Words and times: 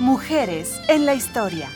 Mujeres 0.00 0.80
en 0.86 1.06
la 1.06 1.14
historia. 1.14 1.68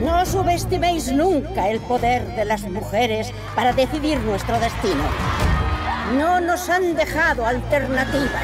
No 0.00 0.24
subestiméis 0.24 1.12
nunca 1.12 1.68
el 1.68 1.78
poder 1.80 2.24
de 2.36 2.46
las 2.46 2.62
mujeres 2.62 3.30
para 3.54 3.74
decidir 3.74 4.18
nuestro 4.20 4.58
destino. 4.58 5.04
No 6.16 6.40
nos 6.40 6.70
han 6.70 6.94
dejado 6.94 7.44
alternativa. 7.44 8.40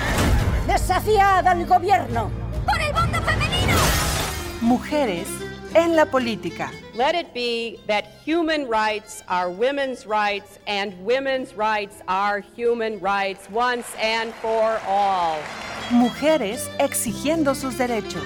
Desafiad 0.67 1.47
al 1.47 1.65
gobierno. 1.65 2.31
¡Por 2.67 2.79
el 2.79 2.93
voto 2.93 3.23
femenino! 3.23 3.75
Mujeres 4.61 5.27
en 5.75 5.97
la 5.97 6.07
política. 6.07 6.71
Let 6.95 7.15
it 7.15 7.33
be 7.35 7.79
that 7.87 8.05
human 8.25 8.69
rights 8.69 9.23
are 9.29 9.51
women's 9.51 10.07
rights 10.07 10.59
and 10.67 10.93
women's 11.05 11.55
rights 11.55 12.03
are 12.09 12.41
human 12.57 12.99
rights 13.01 13.49
once 13.51 13.87
and 14.01 14.33
for 14.35 14.81
all. 14.87 15.39
Mujeres 15.91 16.69
exigiendo 16.79 17.55
sus 17.55 17.79
derechos. 17.79 18.23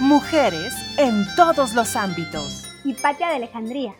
Mujeres 0.00 0.74
en 0.98 1.24
todos 1.36 1.74
los 1.74 1.94
ámbitos. 1.94 2.66
Hipatia 2.84 3.28
de 3.28 3.34
Alejandría. 3.36 3.94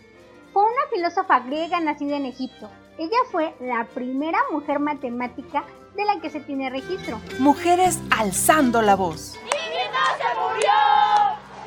Fue 0.53 0.65
una 0.65 0.83
filósofa 0.93 1.41
griega 1.41 1.79
nacida 1.81 2.17
en 2.17 2.27
Egipto. 2.27 2.69
Ella 2.99 3.19
fue 3.31 3.55
la 3.61 3.87
primera 3.95 4.39
mujer 4.51 4.81
matemática 4.81 5.65
de 5.95 6.05
la 6.05 6.21
que 6.21 6.29
se 6.29 6.41
tiene 6.41 6.71
registro. 6.71 7.21
Mujeres 7.39 8.01
alzando 8.11 8.83
la 8.83 8.97
voz. 8.97 9.37
¡Ingrid 9.45 9.91
no 9.93 10.05
se 10.19 10.29
murió! 10.41 10.73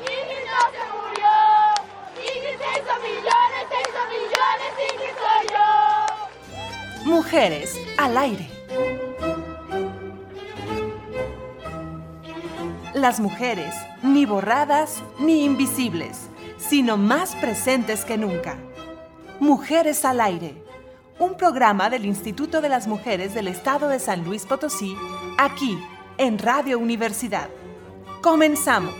¡Ingrid 0.00 0.44
no 0.50 0.60
se 0.70 0.84
murió! 0.92 1.32
¡Ingrid 2.20 2.58
se 2.58 2.68
hizo 2.78 2.94
millones, 3.02 3.62
se 3.70 3.78
hizo 3.80 4.02
millones! 4.12 4.70
¡Ingrid 4.92 5.14
soy 5.18 5.44
yo! 5.54 7.10
Mujeres 7.10 7.80
al 7.96 8.18
aire. 8.18 8.50
Las 12.92 13.18
mujeres, 13.18 13.74
ni 14.02 14.26
borradas 14.26 15.02
ni 15.18 15.44
invisibles, 15.44 16.28
sino 16.58 16.96
más 16.96 17.34
presentes 17.36 18.04
que 18.04 18.16
nunca. 18.16 18.56
Mujeres 19.44 20.06
al 20.06 20.22
aire, 20.22 20.54
un 21.18 21.36
programa 21.36 21.90
del 21.90 22.06
Instituto 22.06 22.62
de 22.62 22.70
las 22.70 22.86
Mujeres 22.86 23.34
del 23.34 23.46
Estado 23.46 23.88
de 23.88 23.98
San 23.98 24.24
Luis 24.24 24.46
Potosí, 24.46 24.96
aquí 25.36 25.78
en 26.16 26.38
Radio 26.38 26.78
Universidad. 26.78 27.50
Comenzamos. 28.22 28.94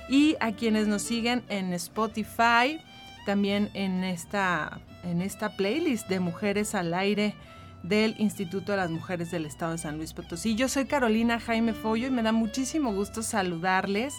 Y 0.08 0.36
a 0.40 0.52
quienes 0.52 0.88
nos 0.88 1.02
siguen 1.02 1.42
en 1.50 1.74
Spotify, 1.74 2.80
también 3.26 3.70
en 3.74 4.04
esta, 4.04 4.80
en 5.04 5.20
esta 5.20 5.54
playlist 5.56 6.08
de 6.08 6.18
Mujeres 6.18 6.74
al 6.74 6.94
Aire 6.94 7.34
del 7.82 8.14
Instituto 8.18 8.72
de 8.72 8.78
las 8.78 8.90
Mujeres 8.90 9.30
del 9.30 9.44
Estado 9.44 9.72
de 9.72 9.78
San 9.78 9.98
Luis 9.98 10.14
Potosí. 10.14 10.54
Yo 10.54 10.68
soy 10.68 10.86
Carolina 10.86 11.40
Jaime 11.40 11.74
Follo 11.74 12.06
y 12.06 12.10
me 12.10 12.22
da 12.22 12.32
muchísimo 12.32 12.94
gusto 12.94 13.22
saludarles. 13.22 14.14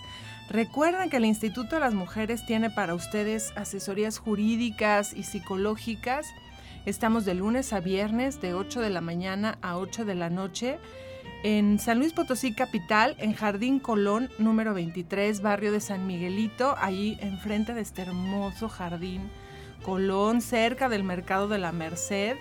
Recuerden 0.50 1.09
que 1.09 1.18
el 1.18 1.26
Instituto 1.26 1.76
de 1.76 1.81
las 1.81 1.94
Mujeres 1.94 2.46
tiene 2.46 2.70
para 2.70 2.96
ustedes 2.96 3.54
asesorías 3.56 4.18
jurídicas 4.18 5.14
y 5.14 5.24
psicológicas. 5.24 6.28
Estamos 6.86 7.26
de 7.26 7.34
lunes 7.34 7.74
a 7.74 7.80
viernes 7.80 8.42
de 8.42 8.53
8 8.53 8.82
de 8.82 8.90
la 8.90 9.02
mañana 9.02 9.58
a 9.62 9.78
8 9.78 10.06
de 10.06 10.16
la 10.16 10.30
noche 10.30 10.80
en 11.44 11.78
San 11.78 12.00
Luis 12.00 12.14
Potosí 12.14 12.53
Capital, 12.53 13.16
en 13.20 13.34
Jardín 13.34 13.80
Colón, 13.80 14.30
número 14.38 14.74
23, 14.74 15.42
barrio 15.42 15.74
de 15.74 15.82
San 15.82 16.08
Miguelito, 16.08 16.76
ahí 16.78 17.18
enfrente 17.20 17.74
de 17.74 17.82
este 17.82 18.03
hermoso 18.03 18.70
jardín 18.70 19.30
Colón, 19.84 20.42
cerca 20.42 20.88
del 20.88 21.03
Mercado 21.03 21.50
de 21.50 21.58
la 21.58 21.74
Merced. 21.74 22.38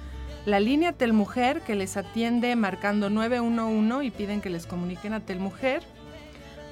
la 0.47 0.61
línea 0.61 0.93
Telmujer 0.93 1.63
que 1.63 1.75
les 1.75 1.97
atiende 1.97 2.55
marcando 2.57 3.11
911 3.11 4.07
y 4.07 4.11
piden 4.11 4.41
que 4.41 4.51
les 4.51 4.67
comuniquen 4.67 5.13
a 5.13 5.21
Telmujer. 5.21 5.83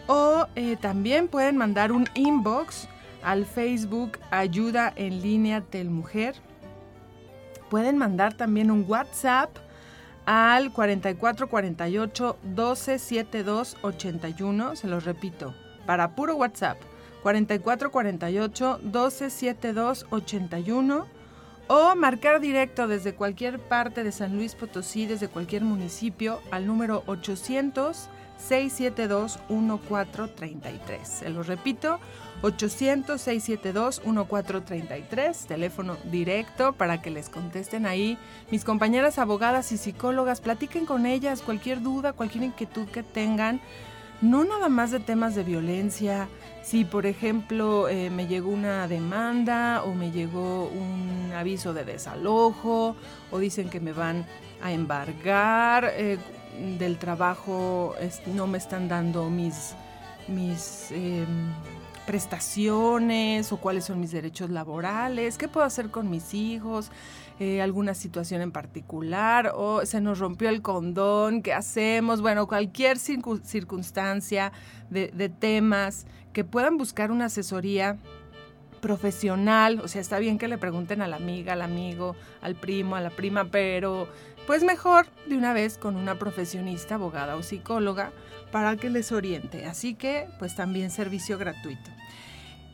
O 0.08 0.46
eh, 0.54 0.76
también 0.80 1.28
pueden 1.28 1.56
mandar 1.56 1.90
un 1.90 2.08
inbox 2.14 2.88
al 3.26 3.44
Facebook 3.44 4.20
Ayuda 4.30 4.92
en 4.94 5.20
línea 5.20 5.60
Telmujer. 5.60 6.36
Pueden 7.68 7.98
mandar 7.98 8.36
también 8.36 8.70
un 8.70 8.84
WhatsApp 8.86 9.50
al 10.26 10.72
4448 10.72 12.38
1272 12.44 13.78
81. 13.82 14.76
Se 14.76 14.86
los 14.86 15.04
repito, 15.04 15.54
para 15.86 16.14
puro 16.14 16.36
WhatsApp. 16.36 16.78
4448 17.24 18.78
1272 18.84 20.06
81 20.10 21.06
o 21.66 21.96
marcar 21.96 22.40
directo 22.40 22.86
desde 22.86 23.16
cualquier 23.16 23.58
parte 23.58 24.04
de 24.04 24.12
San 24.12 24.36
Luis 24.36 24.54
Potosí, 24.54 25.06
desde 25.06 25.26
cualquier 25.26 25.64
municipio, 25.64 26.40
al 26.52 26.64
número 26.64 27.02
800 27.06 28.08
672 28.38 29.38
1433. 29.48 31.08
Se 31.08 31.28
lo 31.30 31.42
repito, 31.42 31.98
800 32.42 33.20
672 33.20 34.02
1433, 34.04 35.46
teléfono 35.46 35.96
directo 36.10 36.72
para 36.72 37.00
que 37.00 37.10
les 37.10 37.28
contesten 37.28 37.86
ahí. 37.86 38.18
Mis 38.50 38.64
compañeras 38.64 39.18
abogadas 39.18 39.72
y 39.72 39.76
psicólogas, 39.76 40.40
platiquen 40.40 40.86
con 40.86 41.06
ellas 41.06 41.42
cualquier 41.42 41.82
duda, 41.82 42.12
cualquier 42.12 42.44
inquietud 42.44 42.86
que 42.88 43.02
tengan 43.02 43.60
no 44.20 44.44
nada 44.44 44.68
más 44.68 44.90
de 44.90 45.00
temas 45.00 45.34
de 45.34 45.42
violencia. 45.42 46.28
Si, 46.62 46.84
por 46.84 47.06
ejemplo, 47.06 47.88
eh, 47.88 48.10
me 48.10 48.26
llegó 48.26 48.50
una 48.50 48.88
demanda 48.88 49.82
o 49.84 49.94
me 49.94 50.10
llegó 50.10 50.68
un 50.68 51.32
aviso 51.34 51.74
de 51.74 51.84
desalojo 51.84 52.96
o 53.30 53.38
dicen 53.38 53.68
que 53.68 53.78
me 53.78 53.92
van 53.92 54.26
a 54.62 54.72
embargar 54.72 55.92
eh, 55.96 56.18
del 56.78 56.98
trabajo, 56.98 57.94
no 58.26 58.46
me 58.46 58.58
están 58.58 58.88
dando 58.88 59.30
mis, 59.30 59.74
mis 60.28 60.90
em, 60.90 61.52
prestaciones 62.06 63.52
o 63.52 63.58
cuáles 63.58 63.84
son 63.84 64.00
mis 64.00 64.12
derechos 64.12 64.50
laborales, 64.50 65.36
qué 65.38 65.48
puedo 65.48 65.66
hacer 65.66 65.90
con 65.90 66.08
mis 66.08 66.34
hijos, 66.34 66.90
eh, 67.38 67.60
alguna 67.60 67.94
situación 67.94 68.40
en 68.40 68.52
particular 68.52 69.52
o 69.54 69.84
se 69.84 70.00
nos 70.00 70.18
rompió 70.18 70.48
el 70.48 70.62
condón, 70.62 71.42
qué 71.42 71.52
hacemos, 71.52 72.22
bueno, 72.22 72.46
cualquier 72.46 72.98
circunstancia 72.98 74.52
de, 74.88 75.08
de 75.08 75.28
temas 75.28 76.06
que 76.32 76.44
puedan 76.44 76.76
buscar 76.76 77.10
una 77.10 77.26
asesoría 77.26 77.98
profesional, 78.80 79.80
o 79.82 79.88
sea, 79.88 80.00
está 80.00 80.18
bien 80.18 80.38
que 80.38 80.48
le 80.48 80.58
pregunten 80.58 81.02
a 81.02 81.08
la 81.08 81.16
amiga, 81.16 81.54
al 81.54 81.62
amigo, 81.62 82.14
al 82.40 82.54
primo, 82.54 82.94
a 82.94 83.00
la 83.00 83.10
prima, 83.10 83.46
pero 83.46 84.06
pues 84.46 84.62
mejor 84.62 85.06
de 85.26 85.36
una 85.36 85.52
vez 85.52 85.76
con 85.76 85.96
una 85.96 86.18
profesionista, 86.18 86.94
abogada 86.94 87.36
o 87.36 87.42
psicóloga 87.42 88.12
para 88.52 88.76
que 88.76 88.90
les 88.90 89.12
oriente. 89.12 89.66
Así 89.66 89.94
que 89.94 90.28
pues 90.38 90.54
también 90.54 90.90
servicio 90.90 91.36
gratuito. 91.36 91.90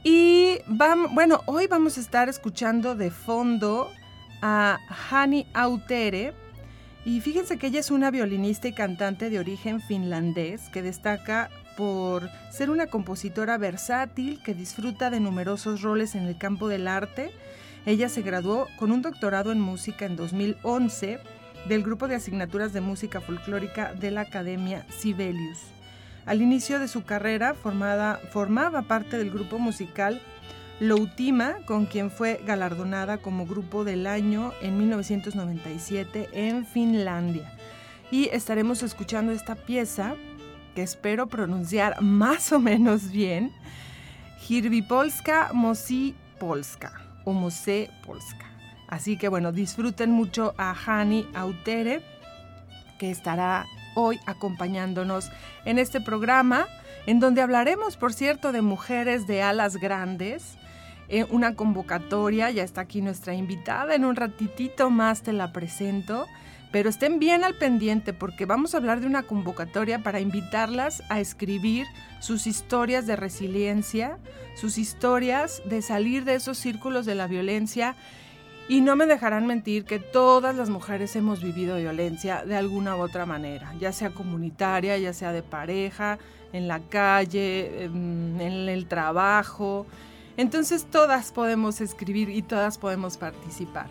Y 0.05 0.59
vamos, 0.67 1.15
bueno, 1.15 1.41
hoy 1.47 1.67
vamos 1.67 1.97
a 1.97 2.01
estar 2.01 2.29
escuchando 2.29 2.95
de 2.95 3.11
fondo 3.11 3.91
a 4.43 4.79
Hani 5.11 5.47
Autere. 5.55 6.35
Y 7.05 7.21
fíjense 7.21 7.59
que 7.59 7.69
ella 7.69 7.81
es 7.81 7.91
una 7.91 8.11
violinista 8.11 8.69
y 8.69 8.75
cantante 8.75 9.31
de 9.31 9.39
origen 9.39 9.81
finlandés 9.81 10.69
que 10.69 10.83
destaca 10.83 11.51
por 11.77 12.29
ser 12.51 12.71
una 12.71 12.87
compositora 12.87 13.57
versátil 13.59 14.41
que 14.45 14.55
disfruta 14.55 15.09
de 15.11 15.21
numerosos 15.21 15.83
roles 15.83 16.15
en 16.15 16.25
el 16.25 16.37
campo 16.37 16.69
del 16.69 16.87
arte. 16.87 17.33
Ella 17.87 18.09
se 18.09 18.23
graduó 18.23 18.69
con 18.79 18.93
un 18.93 19.03
doctorado 19.03 19.51
en 19.51 19.61
música 19.61 20.05
en 20.05 20.17
2011 20.17 21.19
del 21.69 21.83
grupo 21.83 22.09
de 22.09 22.17
asignaturas 22.17 22.73
de 22.73 22.81
música 22.81 23.21
folclórica 23.21 23.95
de 23.95 24.11
la 24.11 24.23
Academia 24.23 24.87
Sibelius. 24.91 25.59
Al 26.27 26.41
inicio 26.41 26.79
de 26.79 26.89
su 26.89 27.05
carrera 27.05 27.55
formada, 27.55 28.21
formaba 28.31 28.83
parte 28.83 29.19
del 29.19 29.31
grupo 29.31 29.59
musical 29.59 30.21
Loutima, 30.81 31.57
con 31.65 31.87
quien 31.87 32.11
fue 32.11 32.41
galardonada 32.45 33.19
como 33.19 33.47
grupo 33.47 33.85
del 33.85 34.07
año 34.07 34.53
en 34.63 34.79
1997 34.79 36.29
en 36.33 36.67
Finlandia. 36.67 37.53
Y 38.11 38.29
estaremos 38.33 38.83
escuchando 38.83 39.33
esta 39.33 39.55
pieza 39.55 40.15
que 40.75 40.83
espero 40.83 41.27
pronunciar 41.27 42.01
más 42.03 42.53
o 42.53 42.59
menos 42.59 43.11
bien, 43.11 43.53
Polska 44.89 45.51
Mosi 45.53 46.15
Polska 46.39 46.93
o 47.25 47.33
Mose 47.33 47.91
Polska. 48.05 48.52
Así 48.93 49.17
que 49.17 49.29
bueno, 49.29 49.53
disfruten 49.53 50.11
mucho 50.11 50.55
a 50.59 50.75
Hani 50.75 51.27
Autere, 51.33 52.03
que 52.99 53.11
estará 53.11 53.65
hoy 53.95 54.21
acompañándonos 54.27 55.31
en 55.65 55.79
este 55.79 56.03
programa, 56.03 56.67
en 57.07 57.19
donde 57.19 57.41
hablaremos, 57.41 57.97
por 57.97 58.13
cierto, 58.13 58.53
de 58.53 58.61
mujeres 58.61 59.27
de 59.27 59.41
alas 59.41 59.79
grandes. 59.79 60.59
Eh, 61.09 61.25
una 61.31 61.55
convocatoria, 61.55 62.51
ya 62.51 62.65
está 62.65 62.83
aquí 62.83 63.01
nuestra 63.01 63.33
invitada, 63.33 63.95
en 63.95 64.05
un 64.05 64.15
ratitito 64.15 64.91
más 64.91 65.23
te 65.23 65.33
la 65.33 65.55
presento, 65.55 66.27
pero 66.71 66.91
estén 66.91 67.19
bien 67.19 67.45
al 67.45 67.55
pendiente 67.55 68.13
porque 68.13 68.45
vamos 68.45 68.75
a 68.75 68.77
hablar 68.77 69.01
de 69.01 69.07
una 69.07 69.23
convocatoria 69.23 70.03
para 70.03 70.21
invitarlas 70.21 71.03
a 71.09 71.19
escribir 71.19 71.87
sus 72.21 72.47
historias 72.47 73.07
de 73.07 73.17
resiliencia, 73.17 74.19
sus 74.55 74.77
historias 74.77 75.63
de 75.65 75.81
salir 75.81 76.27
de 76.27 76.35
esos 76.35 76.59
círculos 76.59 77.07
de 77.07 77.15
la 77.15 77.27
violencia 77.27 77.97
y 78.73 78.81
no 78.81 78.97
me 78.97 79.05
dejarán 79.05 79.47
mentir 79.47 79.85
que 79.85 79.99
todas 79.99 80.57
las 80.57 80.71
mujeres 80.71 81.15
hemos 81.15 81.43
vivido 81.43 81.77
violencia 81.77 82.43
de 82.47 82.57
alguna 82.57 82.97
u 82.97 83.01
otra 83.01 83.27
manera, 83.27 83.75
ya 83.79 83.93
sea 83.93 84.15
comunitaria, 84.15 84.97
ya 84.97 85.13
sea 85.13 85.31
de 85.31 85.43
pareja, 85.43 86.19
en 86.55 86.69
la 86.69 86.81
calle, 86.81 87.85
en, 87.85 88.41
el 88.41 88.87
trabajo. 88.87 89.85
Entonces 90.39 90.87
todas 90.91 91.33
podemos 91.33 91.83
escribir 91.83 92.31
y 92.31 92.41
todas 92.41 92.79
podemos 92.79 93.19
participar. 93.19 93.89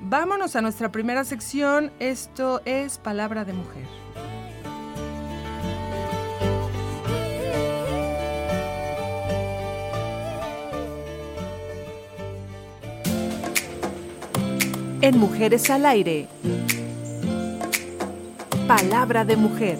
Vámonos 0.00 0.56
a 0.56 0.62
nuestra 0.62 0.90
primera 0.90 1.24
sección. 1.24 1.92
Esto 1.98 2.62
es 2.64 2.96
Palabra 2.96 3.44
de 3.44 3.52
Mujer. 3.52 4.03
En 15.04 15.18
Mujeres 15.18 15.68
al 15.68 15.84
Aire. 15.84 16.28
Palabra 18.66 19.26
de 19.26 19.36
mujer. 19.36 19.78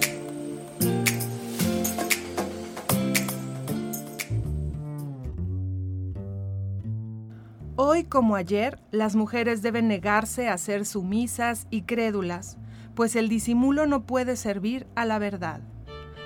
Hoy 7.77 8.05
como 8.05 8.37
ayer, 8.37 8.79
las 8.91 9.17
mujeres 9.17 9.63
deben 9.63 9.89
negarse 9.89 10.51
a 10.51 10.59
ser 10.59 10.85
sumisas 10.85 11.69
y 11.71 11.85
crédulas, 11.85 12.59
pues 12.95 13.17
el 13.17 13.31
disimulo 13.31 13.87
no 13.87 14.05
puede 14.05 14.37
servir 14.37 14.87
a 14.95 15.07
la 15.07 15.19
verdad. 15.19 15.63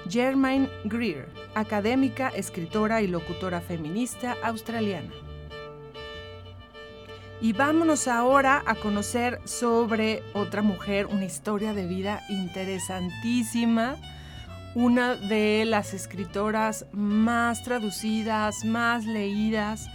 Germaine 0.08 0.68
Greer, 0.82 1.28
académica, 1.54 2.30
escritora 2.30 3.00
y 3.00 3.06
locutora 3.06 3.60
feminista 3.60 4.34
australiana. 4.42 5.27
Y 7.40 7.52
vámonos 7.52 8.08
ahora 8.08 8.62
a 8.67 8.75
conocer 8.75 9.40
sobre 9.44 10.23
otra 10.35 10.62
mujer, 10.62 11.06
una 11.06 11.25
historia 11.25 11.73
de 11.73 11.87
vida 11.87 12.23
interesantísima, 12.29 13.96
una 14.75 15.14
de 15.14 15.64
las 15.64 15.94
escritoras 15.94 16.87
más 16.93 17.62
traducidas, 17.62 18.64
más 18.64 19.05
leídas 19.05 19.88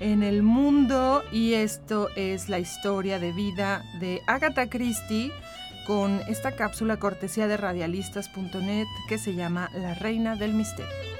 en 0.00 0.22
el 0.22 0.42
mundo 0.42 1.22
y 1.32 1.54
esto 1.54 2.08
es 2.16 2.48
la 2.48 2.58
historia 2.58 3.18
de 3.18 3.32
vida 3.32 3.84
de 4.00 4.22
Agatha 4.26 4.68
Christie 4.68 5.32
con 5.86 6.20
esta 6.28 6.52
cápsula 6.52 6.98
cortesía 6.98 7.46
de 7.46 7.56
radialistas.net 7.56 8.86
que 9.08 9.18
se 9.18 9.34
llama 9.34 9.70
La 9.74 9.94
Reina 9.94 10.36
del 10.36 10.54
Misterio. 10.54 11.13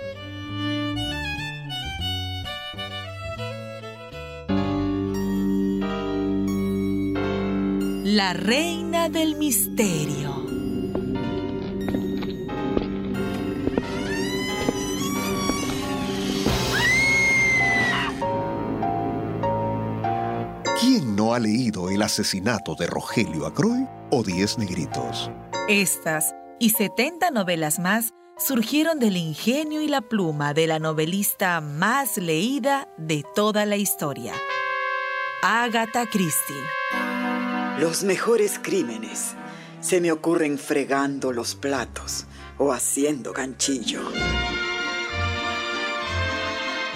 La 8.14 8.32
reina 8.32 9.08
del 9.08 9.34
misterio. 9.34 10.46
¿Quién 20.80 21.16
no 21.16 21.34
ha 21.34 21.40
leído 21.40 21.90
El 21.90 22.02
asesinato 22.02 22.76
de 22.76 22.86
Rogelio 22.86 23.46
Acroy 23.46 23.88
o 24.12 24.22
Diez 24.22 24.58
Negritos? 24.58 25.32
Estas 25.68 26.36
y 26.60 26.70
70 26.70 27.32
novelas 27.32 27.80
más 27.80 28.14
surgieron 28.38 29.00
del 29.00 29.16
ingenio 29.16 29.82
y 29.82 29.88
la 29.88 30.02
pluma 30.02 30.54
de 30.54 30.68
la 30.68 30.78
novelista 30.78 31.60
más 31.60 32.16
leída 32.16 32.86
de 32.96 33.24
toda 33.34 33.66
la 33.66 33.74
historia, 33.74 34.34
Agatha 35.42 36.06
Christie. 36.06 36.62
Los 37.78 38.04
mejores 38.04 38.60
crímenes 38.62 39.34
se 39.80 40.00
me 40.00 40.12
ocurren 40.12 40.58
fregando 40.58 41.32
los 41.32 41.56
platos 41.56 42.24
o 42.56 42.72
haciendo 42.72 43.32
ganchillo. 43.32 44.00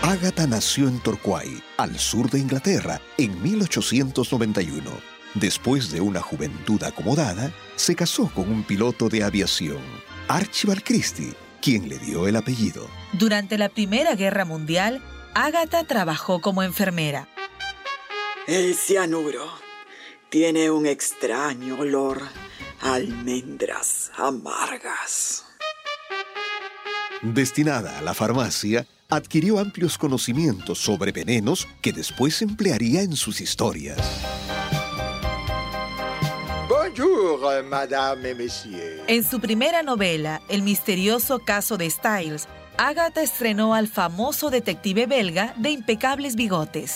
Agatha 0.03 0.47
nació 0.47 0.87
en 0.87 1.01
Torquay, 1.01 1.61
al 1.79 1.99
sur 1.99 2.31
de 2.31 2.39
Inglaterra, 2.39 3.01
en 3.19 3.43
1891. 3.43 4.89
Después 5.35 5.91
de 5.91 6.01
una 6.01 6.21
juventud 6.21 6.81
acomodada, 6.85 7.51
se 7.75 7.97
casó 7.97 8.31
con 8.33 8.49
un 8.49 8.63
piloto 8.63 9.09
de 9.09 9.25
aviación, 9.25 9.83
Archibald 10.29 10.85
Christie, 10.85 11.35
quien 11.61 11.89
le 11.89 11.99
dio 11.99 12.29
el 12.29 12.37
apellido. 12.37 12.89
Durante 13.15 13.59
la 13.59 13.69
Primera 13.69 14.15
Guerra 14.15 14.45
Mundial, 14.45 15.03
Agatha 15.35 15.83
trabajó 15.83 16.41
como 16.41 16.63
enfermera. 16.63 17.29
El 18.47 18.77
cianuro 18.77 19.68
tiene 20.31 20.71
un 20.71 20.87
extraño 20.87 21.79
olor 21.79 22.23
a 22.81 22.95
almendras 22.95 24.11
amargas. 24.17 25.45
Destinada 27.23 27.99
a 27.99 28.03
la 28.03 28.15
farmacia, 28.15 28.87
adquirió 29.09 29.59
amplios 29.59 29.99
conocimientos 29.99 30.79
sobre 30.79 31.13
venenos 31.13 31.67
que 31.81 31.93
después 31.93 32.43
emplearía 32.43 33.03
en 33.03 33.17
sus 33.17 33.41
historias. 33.41 33.99
Bonjour. 36.69 37.29
Madame 37.65 38.31
et 38.31 38.35
monsieur. 38.37 39.03
En 39.07 39.25
su 39.25 39.41
primera 39.41 39.83
novela, 39.83 40.43
El 40.49 40.63
misterioso 40.63 41.39
caso 41.39 41.77
de 41.77 41.89
Styles, 41.91 42.47
Agatha 42.77 43.23
estrenó 43.23 43.75
al 43.75 43.89
famoso 43.89 44.51
detective 44.51 45.07
belga 45.07 45.55
de 45.57 45.71
impecables 45.71 46.37
bigotes, 46.37 46.95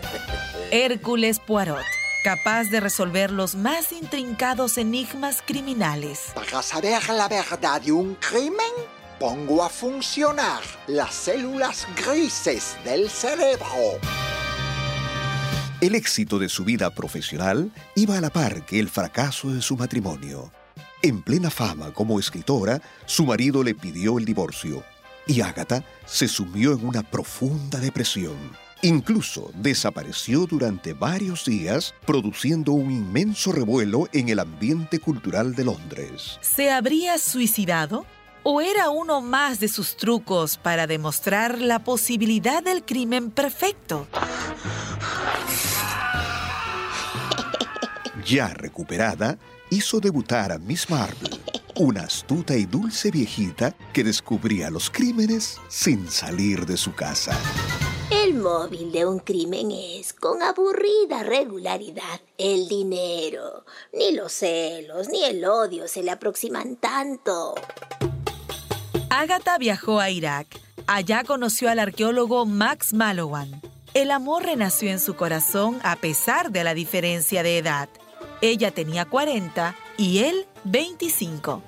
Hércules 0.70 1.40
Poirot, 1.40 1.84
capaz 2.22 2.64
de 2.64 2.80
resolver 2.80 3.30
los 3.30 3.54
más 3.54 3.92
intrincados 3.92 4.78
enigmas 4.78 5.42
criminales. 5.44 6.32
Para 6.34 6.62
saber 6.62 7.08
la 7.08 7.28
verdad 7.28 7.80
de 7.80 7.92
un 7.92 8.14
crimen, 8.16 8.72
pongo 9.18 9.62
a 9.62 9.68
funcionar 9.68 10.62
las 10.86 11.14
células 11.14 11.86
grises 11.96 12.76
del 12.84 13.08
cerebro. 13.08 13.98
El 15.80 15.94
éxito 15.94 16.38
de 16.38 16.48
su 16.48 16.64
vida 16.64 16.90
profesional 16.90 17.70
iba 17.94 18.18
a 18.18 18.20
la 18.20 18.30
par 18.30 18.66
que 18.66 18.80
el 18.80 18.88
fracaso 18.88 19.50
de 19.50 19.62
su 19.62 19.76
matrimonio. 19.76 20.50
En 21.02 21.22
plena 21.22 21.50
fama 21.50 21.92
como 21.92 22.18
escritora, 22.18 22.82
su 23.06 23.24
marido 23.24 23.62
le 23.62 23.76
pidió 23.76 24.18
el 24.18 24.24
divorcio 24.24 24.82
y 25.28 25.42
Agatha 25.42 25.84
se 26.06 26.26
sumió 26.26 26.72
en 26.72 26.84
una 26.84 27.02
profunda 27.02 27.78
depresión. 27.78 28.36
Incluso 28.82 29.50
desapareció 29.54 30.46
durante 30.46 30.92
varios 30.92 31.44
días, 31.44 31.94
produciendo 32.06 32.72
un 32.72 32.92
inmenso 32.92 33.50
revuelo 33.50 34.08
en 34.12 34.28
el 34.28 34.38
ambiente 34.38 35.00
cultural 35.00 35.54
de 35.54 35.64
Londres. 35.64 36.38
¿Se 36.40 36.70
habría 36.70 37.18
suicidado? 37.18 38.06
¿O 38.44 38.60
era 38.60 38.90
uno 38.90 39.20
más 39.20 39.58
de 39.58 39.66
sus 39.68 39.96
trucos 39.96 40.56
para 40.56 40.86
demostrar 40.86 41.60
la 41.60 41.80
posibilidad 41.80 42.62
del 42.62 42.84
crimen 42.84 43.30
perfecto? 43.30 44.06
Ya 48.28 48.48
recuperada, 48.48 49.38
hizo 49.70 50.00
debutar 50.00 50.52
a 50.52 50.58
Miss 50.58 50.90
Marple, 50.90 51.30
una 51.76 52.02
astuta 52.02 52.54
y 52.54 52.66
dulce 52.66 53.10
viejita 53.10 53.74
que 53.94 54.04
descubría 54.04 54.68
los 54.68 54.90
crímenes 54.90 55.58
sin 55.68 56.10
salir 56.10 56.66
de 56.66 56.76
su 56.76 56.94
casa. 56.94 57.34
El 58.10 58.34
móvil 58.34 58.90
de 58.90 59.04
un 59.04 59.18
crimen 59.18 59.70
es, 59.70 60.14
con 60.14 60.42
aburrida 60.42 61.22
regularidad, 61.22 62.20
el 62.38 62.66
dinero. 62.66 63.66
Ni 63.92 64.12
los 64.12 64.32
celos 64.32 65.08
ni 65.10 65.24
el 65.24 65.44
odio 65.44 65.86
se 65.88 66.02
le 66.02 66.10
aproximan 66.10 66.76
tanto. 66.76 67.54
Agatha 69.10 69.58
viajó 69.58 70.00
a 70.00 70.08
Irak. 70.08 70.46
Allá 70.86 71.22
conoció 71.24 71.68
al 71.68 71.78
arqueólogo 71.78 72.46
Max 72.46 72.94
Malowan. 72.94 73.60
El 73.92 74.10
amor 74.10 74.44
renació 74.44 74.90
en 74.90 75.00
su 75.00 75.14
corazón 75.14 75.78
a 75.82 75.96
pesar 75.96 76.50
de 76.50 76.64
la 76.64 76.72
diferencia 76.72 77.42
de 77.42 77.58
edad. 77.58 77.90
Ella 78.40 78.70
tenía 78.70 79.04
40 79.04 79.74
y 79.98 80.20
él 80.20 80.46
25. 80.64 81.62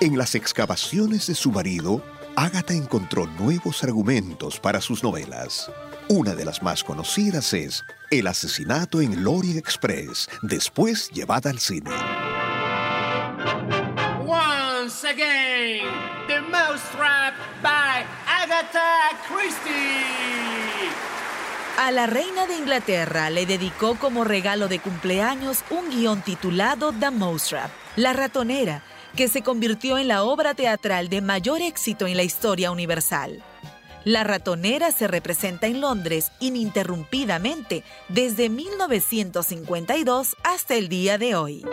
En 0.00 0.18
las 0.18 0.34
excavaciones 0.34 1.28
de 1.28 1.34
su 1.34 1.50
marido, 1.50 2.02
Agatha 2.36 2.74
encontró 2.74 3.26
nuevos 3.38 3.84
argumentos 3.84 4.58
para 4.58 4.80
sus 4.80 5.04
novelas. 5.04 5.70
Una 6.08 6.34
de 6.34 6.44
las 6.44 6.62
más 6.62 6.82
conocidas 6.82 7.52
es 7.54 7.84
El 8.10 8.26
asesinato 8.26 9.00
en 9.00 9.22
Lorient 9.22 9.58
Express, 9.58 10.28
después 10.42 11.10
llevada 11.10 11.50
al 11.50 11.60
cine. 11.60 11.92
Once 14.26 15.06
again, 15.06 15.86
the 16.26 16.40
Mousetrap 16.40 17.34
by 17.62 18.04
Agatha 18.26 19.16
Christie. 19.28 20.24
A 21.78 21.92
la 21.92 22.06
reina 22.06 22.46
de 22.46 22.56
Inglaterra 22.56 23.30
le 23.30 23.46
dedicó 23.46 23.96
como 23.96 24.24
regalo 24.24 24.68
de 24.68 24.80
cumpleaños 24.80 25.64
un 25.70 25.88
guion 25.90 26.22
titulado 26.22 26.92
The 26.92 27.10
Mousetrap, 27.10 27.70
La 27.96 28.12
ratonera, 28.12 28.82
que 29.16 29.28
se 29.28 29.42
convirtió 29.42 29.98
en 29.98 30.08
la 30.08 30.24
obra 30.24 30.54
teatral 30.54 31.08
de 31.08 31.20
mayor 31.20 31.60
éxito 31.62 32.06
en 32.06 32.16
la 32.16 32.22
historia 32.22 32.70
universal. 32.70 33.42
La 34.04 34.22
ratonera 34.22 34.90
se 34.90 35.08
representa 35.08 35.66
en 35.66 35.80
Londres 35.80 36.30
ininterrumpidamente 36.40 37.84
desde 38.08 38.50
1952 38.50 40.36
hasta 40.42 40.74
el 40.74 40.88
día 40.88 41.16
de 41.16 41.34
hoy. 41.34 41.64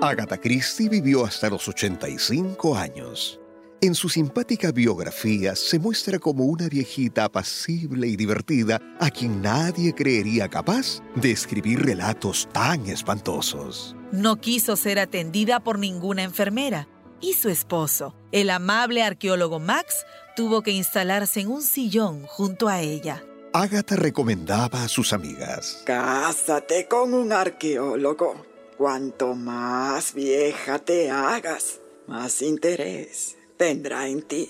Agatha 0.00 0.40
Christie 0.40 0.88
vivió 0.88 1.24
hasta 1.24 1.50
los 1.50 1.68
85 1.68 2.76
años. 2.76 3.40
En 3.80 3.94
su 3.94 4.08
simpática 4.08 4.72
biografía 4.72 5.54
se 5.54 5.78
muestra 5.78 6.18
como 6.18 6.44
una 6.44 6.68
viejita 6.68 7.24
apacible 7.24 8.08
y 8.08 8.16
divertida 8.16 8.80
a 8.98 9.08
quien 9.08 9.40
nadie 9.40 9.94
creería 9.94 10.48
capaz 10.48 11.00
de 11.14 11.30
escribir 11.30 11.84
relatos 11.84 12.48
tan 12.52 12.86
espantosos. 12.86 13.94
No 14.12 14.40
quiso 14.40 14.76
ser 14.76 14.98
atendida 14.98 15.60
por 15.60 15.78
ninguna 15.78 16.22
enfermera 16.22 16.88
y 17.20 17.34
su 17.34 17.48
esposo, 17.48 18.14
el 18.32 18.50
amable 18.50 19.02
arqueólogo 19.02 19.58
Max, 19.58 20.06
tuvo 20.36 20.62
que 20.62 20.70
instalarse 20.70 21.40
en 21.40 21.48
un 21.48 21.62
sillón 21.62 22.24
junto 22.26 22.68
a 22.68 22.80
ella. 22.80 23.24
Agatha 23.52 23.96
recomendaba 23.96 24.84
a 24.84 24.88
sus 24.88 25.12
amigas. 25.12 25.82
Cásate 25.84 26.86
con 26.86 27.12
un 27.14 27.32
arqueólogo. 27.32 28.46
Cuanto 28.76 29.34
más 29.34 30.14
vieja 30.14 30.78
te 30.78 31.10
hagas, 31.10 31.80
más 32.06 32.40
interés 32.42 33.36
tendrá 33.56 34.06
en 34.06 34.22
ti. 34.22 34.48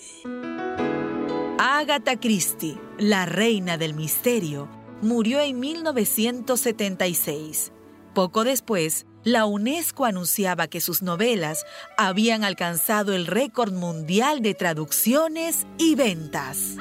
Agatha 1.58 2.20
Christie, 2.20 2.78
la 2.98 3.24
reina 3.26 3.78
del 3.78 3.94
misterio, 3.94 4.68
murió 5.00 5.40
en 5.40 5.58
1976. 5.58 7.72
Poco 8.14 8.44
después, 8.44 9.06
la 9.28 9.44
UNESCO 9.44 10.06
anunciaba 10.06 10.68
que 10.68 10.80
sus 10.80 11.02
novelas 11.02 11.66
habían 11.98 12.44
alcanzado 12.44 13.14
el 13.14 13.26
récord 13.26 13.72
mundial 13.74 14.40
de 14.40 14.54
traducciones 14.54 15.66
y 15.76 15.94
ventas. 15.94 16.76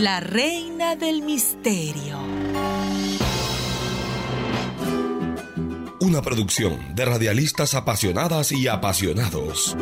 La 0.00 0.20
reina 0.20 0.96
del 0.96 1.20
misterio. 1.20 2.18
Una 6.00 6.22
producción 6.22 6.94
de 6.94 7.04
radialistas 7.04 7.74
apasionadas 7.74 8.52
y 8.52 8.68
apasionados. 8.68 9.76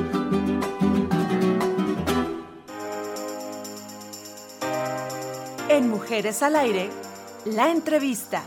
En 5.69 5.89
Mujeres 5.89 6.43
al 6.43 6.57
Aire, 6.57 6.91
la 7.47 7.71
entrevista. 7.71 8.45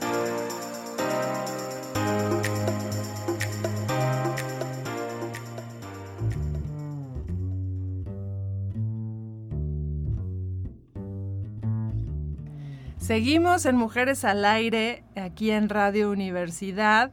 Seguimos 13.05 13.67
en 13.67 13.75
Mujeres 13.75 14.25
al 14.25 14.43
Aire, 14.45 15.03
aquí 15.15 15.51
en 15.51 15.69
Radio 15.69 16.09
Universidad. 16.09 17.11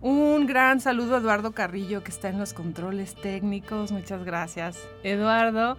Un 0.00 0.46
gran 0.46 0.80
saludo 0.80 1.16
a 1.16 1.18
Eduardo 1.18 1.50
Carrillo, 1.50 2.04
que 2.04 2.12
está 2.12 2.28
en 2.28 2.38
los 2.38 2.52
controles 2.52 3.16
técnicos. 3.16 3.90
Muchas 3.90 4.22
gracias, 4.22 4.78
Eduardo. 5.02 5.76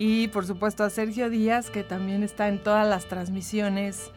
Y 0.00 0.26
por 0.28 0.46
supuesto 0.46 0.82
a 0.82 0.90
Sergio 0.90 1.30
Díaz, 1.30 1.70
que 1.70 1.84
también 1.84 2.24
está 2.24 2.48
en 2.48 2.60
todas 2.60 2.88
las 2.88 3.06
transmisiones 3.06 4.10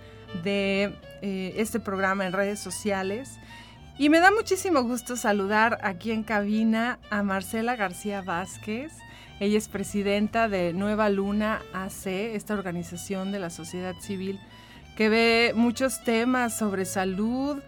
de 0.43 0.95
eh, 1.21 1.53
este 1.57 1.79
programa 1.79 2.25
en 2.25 2.33
redes 2.33 2.59
sociales. 2.59 3.38
Y 4.00 4.09
me 4.09 4.19
da 4.19 4.31
muchísimo 4.31 4.81
gusto 4.81 5.15
saludar 5.15 5.77
aquí 5.83 6.09
en 6.09 6.23
cabina 6.23 6.97
a 7.11 7.21
Marcela 7.21 7.75
García 7.75 8.23
Vázquez. 8.23 8.93
Ella 9.39 9.59
es 9.59 9.67
presidenta 9.67 10.50
de 10.50 10.73
Nueva 10.73 11.09
Luna 11.09 11.61
AC, 11.71 12.07
esta 12.07 12.55
organización 12.55 13.31
de 13.31 13.38
la 13.38 13.51
sociedad 13.51 13.93
civil 14.00 14.39
que 14.95 15.10
ve 15.10 15.53
muchos 15.55 16.03
temas 16.03 16.57
sobre 16.57 16.86
salud 16.86 17.62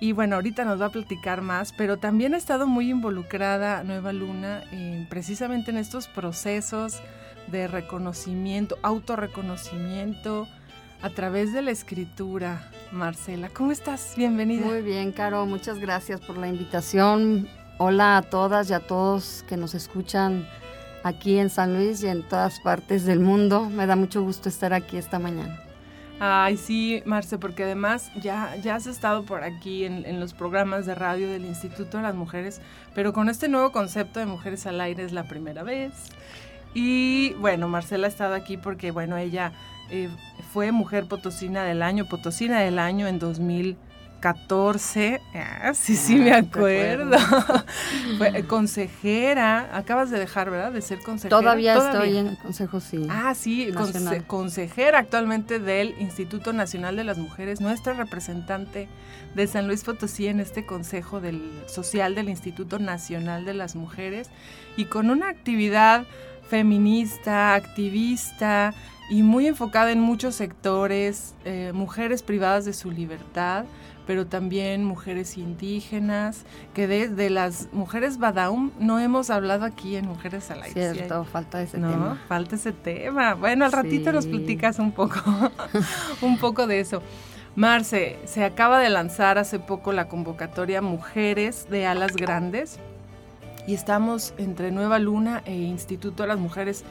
y 0.00 0.12
bueno, 0.12 0.36
ahorita 0.36 0.64
nos 0.64 0.80
va 0.80 0.86
a 0.86 0.90
platicar 0.90 1.42
más, 1.42 1.72
pero 1.72 1.96
también 1.96 2.34
ha 2.34 2.36
estado 2.36 2.66
muy 2.66 2.90
involucrada 2.90 3.82
Nueva 3.82 4.12
Luna 4.12 4.62
precisamente 5.08 5.70
en 5.72 5.78
estos 5.78 6.06
procesos 6.06 7.00
de 7.48 7.66
reconocimiento, 7.66 8.78
autorreconocimiento 8.82 10.46
a 11.02 11.10
través 11.10 11.52
de 11.52 11.62
la 11.62 11.72
escritura. 11.72 12.70
Marcela, 12.92 13.48
¿cómo 13.48 13.72
estás? 13.72 14.14
Bienvenida. 14.16 14.66
Muy 14.66 14.82
bien, 14.82 15.12
Caro, 15.12 15.46
muchas 15.46 15.78
gracias 15.78 16.20
por 16.20 16.38
la 16.38 16.48
invitación. 16.48 17.48
Hola 17.78 18.18
a 18.18 18.22
todas 18.22 18.70
y 18.70 18.74
a 18.74 18.80
todos 18.80 19.44
que 19.48 19.56
nos 19.56 19.74
escuchan 19.74 20.48
aquí 21.02 21.38
en 21.38 21.50
San 21.50 21.74
Luis 21.74 22.02
y 22.02 22.08
en 22.08 22.22
todas 22.22 22.60
partes 22.60 23.04
del 23.04 23.20
mundo. 23.20 23.68
Me 23.68 23.86
da 23.86 23.96
mucho 23.96 24.22
gusto 24.22 24.48
estar 24.48 24.72
aquí 24.72 24.96
esta 24.96 25.18
mañana. 25.18 25.67
Ay, 26.20 26.56
sí, 26.56 27.00
Marce, 27.06 27.38
porque 27.38 27.62
además 27.62 28.10
ya, 28.20 28.56
ya 28.56 28.74
has 28.74 28.88
estado 28.88 29.24
por 29.24 29.44
aquí 29.44 29.84
en, 29.84 30.18
los 30.18 30.34
programas 30.34 30.84
de 30.84 30.96
radio 30.96 31.30
del 31.30 31.44
Instituto 31.44 31.98
de 31.98 32.02
las 32.02 32.16
Mujeres, 32.16 32.60
pero 32.92 33.12
con 33.12 33.28
este 33.28 33.48
nuevo 33.48 33.70
concepto 33.70 34.18
de 34.18 34.26
Mujeres 34.26 34.66
al 34.66 34.80
Aire 34.80 35.04
es 35.04 35.12
la 35.12 35.24
primera 35.28 35.62
vez. 35.62 35.92
Y 36.74 37.34
bueno, 37.34 37.68
Marcela 37.68 38.08
ha 38.08 38.10
estado 38.10 38.34
aquí 38.34 38.56
porque, 38.56 38.90
bueno, 38.90 39.16
ella 39.16 39.52
eh, 39.90 40.08
fue 40.52 40.72
Mujer 40.72 41.06
Potosina 41.06 41.62
del 41.62 41.82
Año, 41.82 42.06
Potosina 42.06 42.60
del 42.60 42.80
Año 42.80 43.06
en 43.06 43.20
2014. 44.20 45.20
Ah, 45.34 45.72
sí, 45.74 45.96
sí, 45.96 46.16
me 46.16 46.32
Ah, 46.32 46.38
acuerdo. 46.38 47.16
Fue 48.18 48.44
consejera, 48.46 49.70
acabas 49.76 50.10
de 50.10 50.18
dejar, 50.18 50.50
¿verdad? 50.50 50.72
De 50.72 50.80
ser 50.82 51.00
consejera. 51.00 51.38
Todavía, 51.40 51.74
estoy 51.74 52.16
en 52.16 52.26
el 52.28 52.38
consejo, 52.38 52.80
sí. 52.80 53.06
Ah, 53.10 53.34
sí, 53.34 53.68
conse- 53.72 54.26
consejera 54.26 54.98
actualmente 54.98 55.58
del 55.58 55.94
Instituto 56.00 56.52
Nacional 56.52 56.96
de 56.96 57.04
las 57.04 57.18
Mujeres, 57.18 57.60
nuestra 57.60 57.92
representante 57.94 58.88
de 59.34 59.46
San 59.46 59.66
Luis 59.66 59.84
Potosí 59.84 60.26
en 60.26 60.40
este 60.40 60.66
Consejo 60.66 61.20
del 61.20 61.42
Social 61.66 62.14
del 62.14 62.28
Instituto 62.28 62.78
Nacional 62.78 63.44
de 63.44 63.54
las 63.54 63.76
Mujeres 63.76 64.30
y 64.76 64.86
con 64.86 65.10
una 65.10 65.28
actividad 65.28 66.04
feminista, 66.48 67.54
activista 67.54 68.72
y 69.10 69.22
muy 69.22 69.46
enfocada 69.46 69.90
en 69.92 70.00
muchos 70.00 70.34
sectores, 70.34 71.34
eh, 71.44 71.72
mujeres 71.74 72.22
privadas 72.22 72.64
de 72.64 72.72
su 72.72 72.90
libertad, 72.90 73.64
pero 74.08 74.26
también 74.26 74.84
mujeres 74.84 75.36
indígenas, 75.36 76.44
que 76.72 76.86
desde 76.86 77.28
las 77.28 77.68
mujeres 77.72 78.16
Badaum 78.18 78.70
no 78.80 78.98
hemos 78.98 79.28
hablado 79.28 79.66
aquí 79.66 79.96
en 79.96 80.06
Mujeres 80.06 80.50
al 80.50 80.62
Aire. 80.62 80.88
¿sí? 80.88 80.94
Cierto, 80.96 81.24
falta 81.26 81.60
ese 81.60 81.76
No, 81.76 81.90
tema. 81.90 82.22
falta 82.26 82.56
ese 82.56 82.72
tema. 82.72 83.34
Bueno, 83.34 83.66
al 83.66 83.72
ratito 83.72 84.10
nos 84.10 84.24
Sí. 84.24 84.30
platicas 84.30 84.78
un 84.78 84.92
poco, 84.92 85.20
un 86.22 86.38
poco 86.38 86.66
de 86.66 86.80
eso. 86.80 87.02
Marce, 87.54 88.18
se 88.24 88.44
acaba 88.44 88.78
de 88.80 88.88
lanzar 88.88 89.36
hace 89.36 89.58
poco 89.58 89.92
la 89.92 90.08
convocatoria 90.08 90.80
Mujeres 90.80 91.66
de 91.68 91.86
Alas 91.86 92.16
Grandes 92.16 92.78
y 93.66 93.74
estamos 93.74 94.32
entre 94.38 94.70
Nueva 94.70 94.98
Luna 94.98 95.42
e 95.44 95.54
Instituto 95.54 96.22
de 96.22 96.28
las 96.30 96.38
Mujeres 96.38 96.82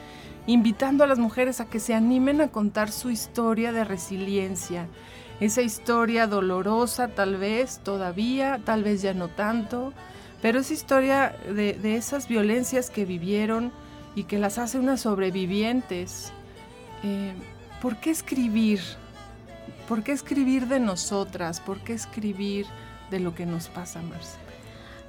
invitando 0.46 1.02
a 1.02 1.08
las 1.08 1.18
mujeres 1.18 1.60
a 1.60 1.64
que 1.66 1.80
se 1.80 1.94
animen 1.94 2.40
a 2.40 2.48
contar 2.48 2.92
su 2.92 3.10
historia 3.10 3.72
de 3.72 3.82
resiliencia, 3.84 4.86
esa 5.40 5.62
historia 5.62 6.26
dolorosa 6.26 7.08
tal 7.08 7.36
vez 7.36 7.80
todavía, 7.84 8.60
tal 8.64 8.82
vez 8.82 9.02
ya 9.02 9.14
no 9.14 9.28
tanto, 9.28 9.92
pero 10.42 10.60
esa 10.60 10.72
historia 10.72 11.36
de, 11.48 11.96
esas 11.96 12.28
violencias 12.28 12.90
que 12.90 13.04
vivieron 13.04 13.72
y 14.14 14.24
que 14.24 14.38
las 14.38 14.58
hace 14.58 14.78
unas 14.78 15.02
sobrevivientes. 15.02 16.32
Eh, 17.02 17.32
¿Por 17.80 17.96
qué 17.96 18.10
escribir? 18.10 18.80
¿Por 19.88 20.02
qué 20.02 20.12
escribir 20.12 20.66
de 20.66 20.80
nosotras? 20.80 21.60
¿Por 21.60 21.78
qué 21.78 21.92
escribir 21.92 22.66
de 23.10 23.20
lo 23.20 23.34
que 23.34 23.46
nos 23.46 23.68
pasa, 23.68 24.02
Marce? 24.02 24.36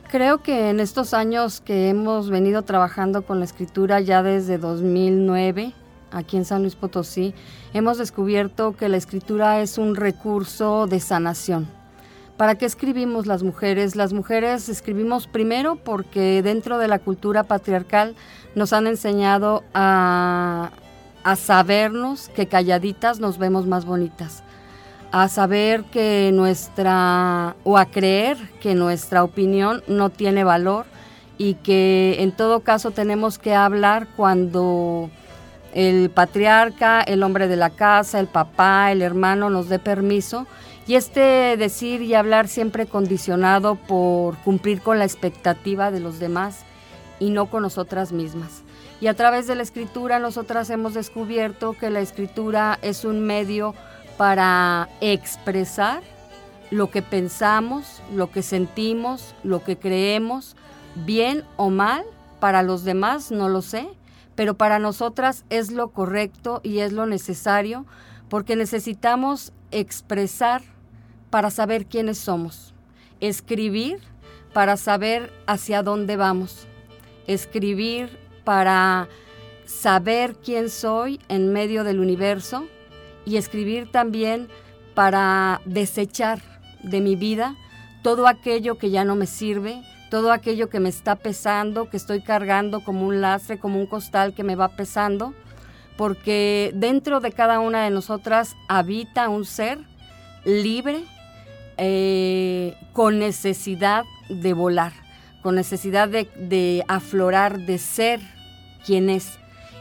Creo 0.09 0.41
que 0.41 0.69
en 0.69 0.79
estos 0.79 1.13
años 1.13 1.61
que 1.61 1.89
hemos 1.89 2.29
venido 2.29 2.63
trabajando 2.63 3.23
con 3.23 3.39
la 3.39 3.45
escritura 3.45 3.99
ya 3.99 4.23
desde 4.23 4.57
2009, 4.57 5.73
aquí 6.11 6.37
en 6.37 6.45
San 6.45 6.61
Luis 6.61 6.75
Potosí, 6.75 7.33
hemos 7.73 7.97
descubierto 7.97 8.75
que 8.75 8.89
la 8.89 8.97
escritura 8.97 9.61
es 9.61 9.77
un 9.77 9.95
recurso 9.95 10.87
de 10.87 10.99
sanación. 10.99 11.67
¿Para 12.37 12.55
qué 12.55 12.65
escribimos 12.65 13.25
las 13.25 13.43
mujeres? 13.43 13.95
Las 13.95 14.13
mujeres 14.13 14.69
escribimos 14.69 15.27
primero 15.27 15.75
porque 15.75 16.41
dentro 16.41 16.77
de 16.77 16.87
la 16.87 16.99
cultura 16.99 17.43
patriarcal 17.43 18.15
nos 18.55 18.71
han 18.71 18.87
enseñado 18.87 19.63
a, 19.73 20.71
a 21.23 21.35
sabernos 21.35 22.29
que 22.29 22.47
calladitas 22.47 23.19
nos 23.19 23.37
vemos 23.37 23.67
más 23.67 23.85
bonitas 23.85 24.43
a 25.11 25.27
saber 25.27 25.85
que 25.85 26.31
nuestra, 26.33 27.55
o 27.63 27.77
a 27.77 27.85
creer 27.85 28.37
que 28.61 28.75
nuestra 28.75 29.23
opinión 29.23 29.83
no 29.87 30.09
tiene 30.09 30.43
valor 30.43 30.85
y 31.37 31.55
que 31.55 32.17
en 32.19 32.31
todo 32.31 32.61
caso 32.61 32.91
tenemos 32.91 33.39
que 33.39 33.55
hablar 33.55 34.07
cuando 34.15 35.09
el 35.73 36.09
patriarca, 36.09 37.01
el 37.01 37.23
hombre 37.23 37.47
de 37.47 37.55
la 37.55 37.69
casa, 37.69 38.19
el 38.19 38.27
papá, 38.27 38.91
el 38.91 39.01
hermano 39.01 39.49
nos 39.49 39.69
dé 39.69 39.79
permiso. 39.79 40.47
Y 40.87 40.95
este 40.95 41.55
decir 41.57 42.01
y 42.01 42.15
hablar 42.15 42.47
siempre 42.47 42.87
condicionado 42.87 43.75
por 43.75 44.37
cumplir 44.37 44.81
con 44.81 44.97
la 44.97 45.05
expectativa 45.05 45.91
de 45.91 45.99
los 45.99 46.19
demás 46.19 46.61
y 47.19 47.29
no 47.29 47.45
con 47.47 47.61
nosotras 47.61 48.11
mismas. 48.11 48.63
Y 49.01 49.07
a 49.07 49.13
través 49.13 49.47
de 49.47 49.55
la 49.55 49.63
escritura 49.63 50.19
nosotras 50.19 50.69
hemos 50.69 50.93
descubierto 50.93 51.73
que 51.73 51.89
la 51.89 52.01
escritura 52.01 52.79
es 52.81 53.05
un 53.05 53.21
medio 53.21 53.75
para 54.17 54.89
expresar 54.99 56.01
lo 56.71 56.91
que 56.91 57.01
pensamos, 57.01 58.01
lo 58.13 58.31
que 58.31 58.41
sentimos, 58.41 59.33
lo 59.43 59.63
que 59.63 59.77
creemos, 59.77 60.55
bien 60.95 61.43
o 61.55 61.69
mal, 61.69 62.03
para 62.39 62.63
los 62.63 62.83
demás 62.83 63.31
no 63.31 63.49
lo 63.49 63.61
sé, 63.61 63.87
pero 64.39 64.53
para 64.53 64.79
nosotras 64.79 65.43
es 65.49 65.69
lo 65.69 65.89
correcto 65.89 66.61
y 66.63 66.79
es 66.79 66.93
lo 66.93 67.05
necesario 67.05 67.85
porque 68.29 68.55
necesitamos 68.55 69.51
expresar 69.69 70.61
para 71.29 71.51
saber 71.51 71.87
quiénes 71.87 72.19
somos, 72.19 72.73
escribir 73.19 73.99
para 74.53 74.77
saber 74.77 75.33
hacia 75.45 75.83
dónde 75.83 76.15
vamos, 76.15 76.69
escribir 77.27 78.17
para 78.45 79.09
saber 79.65 80.37
quién 80.37 80.69
soy 80.69 81.19
en 81.27 81.51
medio 81.51 81.83
del 81.83 81.99
universo 81.99 82.65
y 83.25 83.35
escribir 83.35 83.91
también 83.91 84.47
para 84.93 85.59
desechar 85.65 86.39
de 86.81 87.01
mi 87.01 87.17
vida 87.17 87.57
todo 88.03 88.25
aquello 88.25 88.77
que 88.77 88.89
ya 88.89 89.03
no 89.03 89.17
me 89.17 89.25
sirve, 89.25 89.81
todo 90.09 90.31
aquello 90.31 90.69
que 90.69 90.79
me 90.79 90.89
está 90.89 91.15
pesando, 91.15 91.89
que 91.89 91.97
estoy 91.97 92.21
cargando 92.21 92.83
como 92.83 93.05
un 93.05 93.21
lastre, 93.21 93.59
como 93.59 93.79
un 93.79 93.85
costal 93.85 94.33
que 94.33 94.43
me 94.43 94.55
va 94.55 94.69
pesando, 94.69 95.33
porque 95.97 96.71
dentro 96.73 97.19
de 97.19 97.31
cada 97.31 97.59
una 97.59 97.83
de 97.83 97.91
nosotras 97.91 98.55
habita 98.67 99.29
un 99.29 99.45
ser 99.45 99.79
libre, 100.45 101.03
eh, 101.77 102.75
con 102.93 103.19
necesidad 103.19 104.03
de 104.29 104.53
volar, 104.53 104.93
con 105.41 105.55
necesidad 105.55 106.09
de, 106.09 106.29
de 106.35 106.83
aflorar, 106.87 107.59
de 107.59 107.77
ser 107.77 108.19
quien 108.85 109.09
es. 109.09 109.37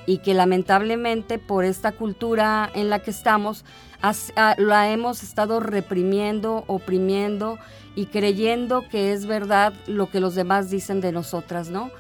Y 0.07 0.19
que 0.19 0.33
lamentablemente 0.33 1.39
por 1.39 1.65
esta 1.65 1.93
cultura 1.93 2.71
en 2.75 2.89
la 2.89 3.01
que 3.01 3.11
estamos 3.11 3.65
has- 4.03 4.33
ah, 4.37 4.55
la 4.59 4.91
hemos 4.91 5.23
estado 5.23 5.61
reprimiendo, 5.61 6.65
oprimiendo 6.67 7.59
y 7.95 8.07
creyendo 8.07 8.89
que 8.89 9.13
es 9.13 9.27
verdad 9.27 9.73
lo 9.87 10.11
que 10.11 10.21
los 10.21 10.35
demás 10.35 10.71
dicen 10.71 11.01
de 11.01 11.13
nosotras, 11.13 11.69
¿no? 11.71 11.91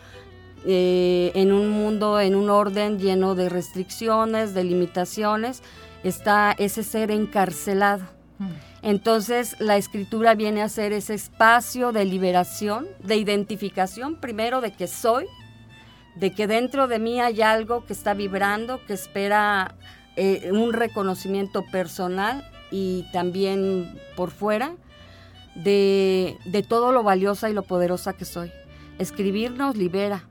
Eh, 0.64 1.32
en 1.34 1.52
un 1.52 1.70
mundo, 1.70 2.20
en 2.20 2.34
un 2.34 2.50
orden 2.50 2.98
lleno 2.98 3.34
de 3.34 3.48
restricciones, 3.48 4.54
de 4.54 4.64
limitaciones, 4.64 5.62
está 6.04 6.54
ese 6.58 6.82
ser 6.82 7.10
encarcelado. 7.10 8.04
Entonces 8.82 9.56
la 9.58 9.76
escritura 9.76 10.34
viene 10.34 10.62
a 10.62 10.68
ser 10.68 10.92
ese 10.92 11.14
espacio 11.14 11.90
de 11.90 12.04
liberación, 12.04 12.86
de 13.02 13.16
identificación, 13.16 14.16
primero 14.20 14.60
de 14.60 14.72
que 14.72 14.86
soy, 14.86 15.26
de 16.14 16.32
que 16.32 16.46
dentro 16.46 16.86
de 16.86 16.98
mí 17.00 17.20
hay 17.20 17.42
algo 17.42 17.84
que 17.84 17.92
está 17.92 18.14
vibrando, 18.14 18.84
que 18.86 18.92
espera 18.94 19.74
eh, 20.20 20.50
un 20.50 20.72
reconocimiento 20.72 21.64
personal 21.64 22.44
y 22.72 23.04
también 23.12 23.96
por 24.16 24.32
fuera 24.32 24.74
de, 25.54 26.36
de 26.44 26.64
todo 26.64 26.90
lo 26.90 27.04
valiosa 27.04 27.48
y 27.48 27.52
lo 27.52 27.62
poderosa 27.62 28.14
que 28.14 28.24
soy. 28.24 28.50
Escribir 28.98 29.52
nos 29.52 29.76
libera, 29.76 30.24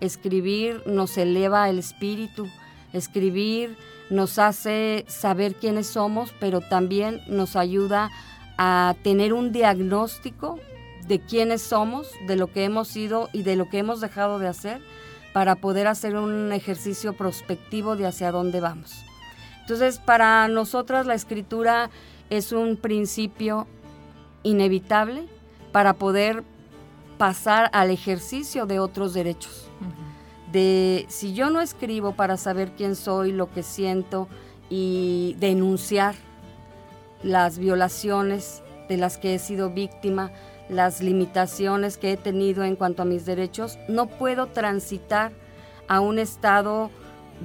escribir 0.00 0.82
nos 0.86 1.16
eleva 1.16 1.68
el 1.70 1.78
espíritu, 1.78 2.48
escribir 2.92 3.76
nos 4.10 4.40
hace 4.40 5.04
saber 5.06 5.54
quiénes 5.54 5.86
somos, 5.86 6.34
pero 6.40 6.60
también 6.60 7.20
nos 7.28 7.54
ayuda 7.54 8.10
a 8.56 8.96
tener 9.04 9.32
un 9.32 9.52
diagnóstico 9.52 10.58
de 11.06 11.20
quiénes 11.20 11.62
somos, 11.62 12.10
de 12.26 12.34
lo 12.34 12.48
que 12.48 12.64
hemos 12.64 12.88
sido 12.88 13.28
y 13.32 13.44
de 13.44 13.54
lo 13.54 13.68
que 13.68 13.78
hemos 13.78 14.00
dejado 14.00 14.40
de 14.40 14.48
hacer 14.48 14.82
para 15.32 15.54
poder 15.54 15.86
hacer 15.86 16.16
un 16.16 16.50
ejercicio 16.50 17.12
prospectivo 17.12 17.94
de 17.94 18.06
hacia 18.06 18.32
dónde 18.32 18.58
vamos. 18.58 19.04
Entonces, 19.68 19.98
para 19.98 20.48
nosotras 20.48 21.04
la 21.04 21.12
escritura 21.12 21.90
es 22.30 22.52
un 22.52 22.78
principio 22.78 23.66
inevitable 24.42 25.26
para 25.72 25.92
poder 25.92 26.42
pasar 27.18 27.68
al 27.74 27.90
ejercicio 27.90 28.64
de 28.64 28.80
otros 28.80 29.12
derechos. 29.12 29.68
De 30.50 31.04
si 31.10 31.34
yo 31.34 31.50
no 31.50 31.60
escribo 31.60 32.12
para 32.12 32.38
saber 32.38 32.72
quién 32.78 32.96
soy, 32.96 33.30
lo 33.30 33.52
que 33.52 33.62
siento 33.62 34.26
y 34.70 35.36
denunciar 35.38 36.14
las 37.22 37.58
violaciones 37.58 38.62
de 38.88 38.96
las 38.96 39.18
que 39.18 39.34
he 39.34 39.38
sido 39.38 39.68
víctima, 39.68 40.32
las 40.70 41.02
limitaciones 41.02 41.98
que 41.98 42.12
he 42.12 42.16
tenido 42.16 42.64
en 42.64 42.74
cuanto 42.74 43.02
a 43.02 43.04
mis 43.04 43.26
derechos, 43.26 43.78
no 43.86 44.06
puedo 44.06 44.46
transitar 44.46 45.30
a 45.88 46.00
un 46.00 46.18
estado 46.18 46.90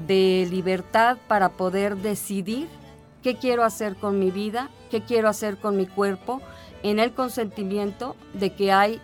de 0.07 0.47
libertad 0.49 1.17
para 1.27 1.49
poder 1.49 1.97
decidir 1.97 2.67
qué 3.21 3.35
quiero 3.35 3.63
hacer 3.63 3.95
con 3.95 4.19
mi 4.19 4.31
vida, 4.31 4.69
qué 4.91 5.01
quiero 5.01 5.29
hacer 5.29 5.57
con 5.57 5.77
mi 5.77 5.85
cuerpo, 5.85 6.41
en 6.83 6.99
el 6.99 7.13
consentimiento 7.13 8.15
de 8.33 8.53
que 8.53 8.71
hay 8.71 9.01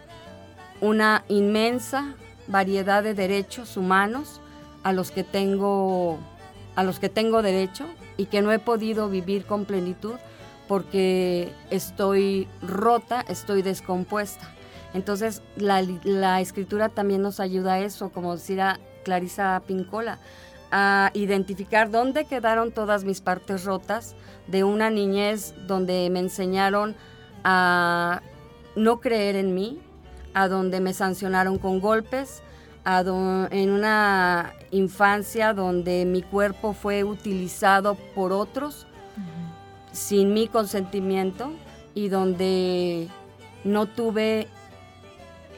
una 0.82 1.24
inmensa 1.28 2.16
variedad 2.48 3.04
de 3.04 3.14
derechos 3.14 3.78
humanos 3.78 4.42
a 4.84 4.94
los 4.94 5.12
que 5.12 5.24
tengo 5.24 6.20
a 6.76 6.84
los 6.84 7.00
que 7.00 7.10
tengo 7.10 7.42
derecho 7.42 7.86
y 8.16 8.26
que 8.26 8.42
no 8.42 8.52
he 8.52 8.60
podido 8.60 9.10
vivir 9.10 9.46
con 9.46 9.66
plenitud 9.66 10.16
porque 10.68 11.52
estoy 11.72 12.48
rota, 12.62 13.26
estoy 13.28 13.64
descompuesta. 13.64 14.48
Entonces 14.94 15.42
la, 15.58 15.86
la 16.04 16.40
escritura 16.40 16.90
también 16.90 17.22
nos 17.22 17.40
ayuda 17.40 17.74
a 17.74 17.80
eso, 17.80 18.10
como 18.10 18.36
decía 18.36 18.80
Clarisa 19.04 19.62
Pincola, 19.68 20.20
a 20.72 21.12
identificar 21.14 21.90
dónde 21.90 22.26
quedaron 22.26 22.72
todas 22.72 23.04
mis 23.04 23.22
partes 23.22 23.64
rotas 23.64 24.16
de 24.48 24.64
una 24.64 24.90
niñez 24.90 25.54
donde 25.68 26.10
me 26.12 26.20
enseñaron 26.20 26.96
a 27.44 28.22
no 28.76 29.00
creer 29.00 29.36
en 29.36 29.56
mí, 29.56 29.80
a 30.34 30.48
donde 30.48 30.80
me 30.80 30.94
sancionaron 30.94 31.58
con 31.58 31.80
golpes, 31.80 32.44
a 32.86 33.02
en 33.52 33.70
una 33.72 34.54
infancia 34.72 35.54
donde 35.54 36.06
mi 36.06 36.22
cuerpo 36.22 36.74
fue 36.74 37.04
utilizado 37.04 37.96
por 38.16 38.32
otros 38.32 38.88
sin 39.92 40.34
mi 40.34 40.48
consentimiento 40.48 41.52
y 41.94 42.10
donde 42.10 43.08
no 43.64 43.86
tuve 43.88 44.48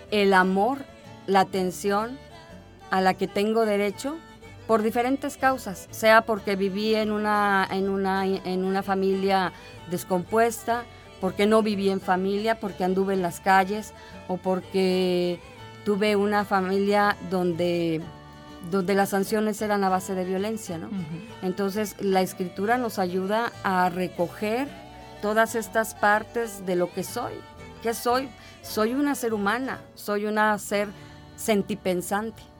el 0.10 0.34
amor, 0.34 0.80
la 1.28 1.42
atención 1.42 2.18
a 2.90 3.02
la 3.02 3.14
que 3.14 3.28
tengo 3.28 3.66
derecho 3.66 4.18
por 4.72 4.84
diferentes 4.84 5.36
causas, 5.36 5.90
sea 5.92 6.22
porque 6.22 6.56
viví 6.56 6.96
en 6.96 7.12
una, 7.12 7.68
en 7.70 7.90
una, 7.90 8.26
en 8.26 8.64
una 8.64 8.82
familia 8.82 9.52
descompuesta, 9.90 10.86
porque 11.20 11.46
no 11.46 11.62
viví 11.62 11.90
en 11.90 12.00
familia, 12.00 12.58
porque 12.58 12.86
anduve 12.86 13.14
en 13.14 13.22
las 13.22 13.42
calles 13.42 13.94
o 14.30 14.38
porque 14.38 15.42
tuve 15.84 16.16
una 16.16 16.46
familia 16.46 17.18
donde, 17.30 18.00
donde 18.72 18.96
las 18.96 19.10
sanciones 19.10 19.62
eran 19.62 19.84
a 19.84 19.90
base 19.90 20.16
de 20.16 20.24
violencia. 20.24 20.78
¿no? 20.78 20.88
Entonces 21.42 21.98
la 22.00 22.22
escritura 22.22 22.78
nos 22.78 22.98
ayuda 22.98 23.52
a 23.66 23.90
recoger 23.90 24.70
todas 25.22 25.56
estas 25.56 25.96
partes 25.96 26.66
de 26.66 26.78
lo 26.78 26.94
que 26.94 27.04
soy. 27.04 27.34
¿Qué 27.84 27.94
soy? 27.94 28.30
Soy 28.62 28.94
una 28.94 29.16
ser 29.16 29.34
humana, 29.34 29.82
soy 29.96 30.28
una 30.28 30.58
ser 30.60 30.88
sentipensante. 31.36 32.51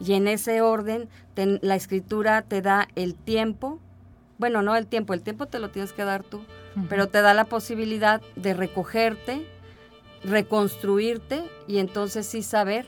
Y 0.00 0.14
en 0.14 0.28
ese 0.28 0.60
orden 0.60 1.08
la 1.36 1.76
escritura 1.76 2.42
te 2.42 2.62
da 2.62 2.88
el 2.94 3.14
tiempo, 3.14 3.80
bueno, 4.38 4.62
no 4.62 4.76
el 4.76 4.86
tiempo, 4.86 5.14
el 5.14 5.22
tiempo 5.22 5.46
te 5.46 5.58
lo 5.58 5.70
tienes 5.70 5.92
que 5.92 6.04
dar 6.04 6.24
tú, 6.24 6.44
pero 6.88 7.08
te 7.08 7.22
da 7.22 7.34
la 7.34 7.44
posibilidad 7.44 8.20
de 8.36 8.54
recogerte, 8.54 9.46
reconstruirte 10.24 11.44
y 11.68 11.78
entonces 11.78 12.26
sí 12.26 12.42
saber 12.42 12.86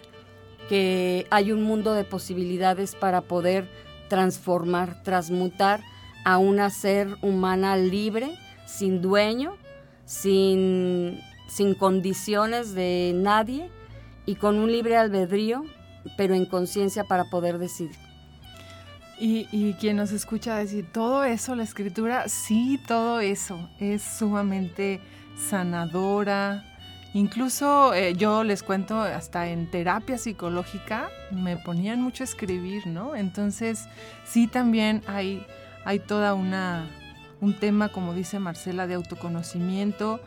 que 0.68 1.26
hay 1.30 1.52
un 1.52 1.62
mundo 1.62 1.94
de 1.94 2.04
posibilidades 2.04 2.94
para 2.94 3.20
poder 3.20 3.68
transformar, 4.08 5.02
transmutar 5.02 5.80
a 6.24 6.38
una 6.38 6.70
ser 6.70 7.16
humana 7.22 7.76
libre, 7.76 8.36
sin 8.66 9.00
dueño, 9.00 9.56
sin, 10.04 11.20
sin 11.48 11.74
condiciones 11.74 12.74
de 12.74 13.12
nadie 13.14 13.70
y 14.24 14.34
con 14.34 14.56
un 14.56 14.72
libre 14.72 14.96
albedrío, 14.96 15.64
pero 16.16 16.34
en 16.34 16.46
conciencia 16.46 17.04
para 17.04 17.24
poder 17.24 17.58
decidir. 17.58 17.96
Y, 19.18 19.48
y, 19.50 19.72
quien 19.74 19.96
nos 19.96 20.12
escucha 20.12 20.56
decir, 20.56 20.92
todo 20.92 21.24
eso, 21.24 21.54
la 21.54 21.62
escritura, 21.62 22.28
sí, 22.28 22.78
todo 22.86 23.20
eso 23.20 23.70
es 23.80 24.02
sumamente 24.02 25.00
sanadora. 25.36 26.64
Incluso 27.14 27.94
eh, 27.94 28.14
yo 28.14 28.44
les 28.44 28.62
cuento, 28.62 29.00
hasta 29.00 29.48
en 29.48 29.70
terapia 29.70 30.18
psicológica 30.18 31.08
me 31.30 31.56
ponían 31.56 32.02
mucho 32.02 32.24
a 32.24 32.26
escribir, 32.26 32.86
¿no? 32.86 33.16
Entonces, 33.16 33.86
sí, 34.26 34.46
también 34.48 35.02
hay, 35.06 35.46
hay 35.86 35.98
toda 35.98 36.34
una, 36.34 36.90
un 37.40 37.58
tema, 37.58 37.88
como 37.88 38.12
dice 38.12 38.38
Marcela, 38.38 38.86
de 38.86 38.94
autoconocimiento, 38.94 40.20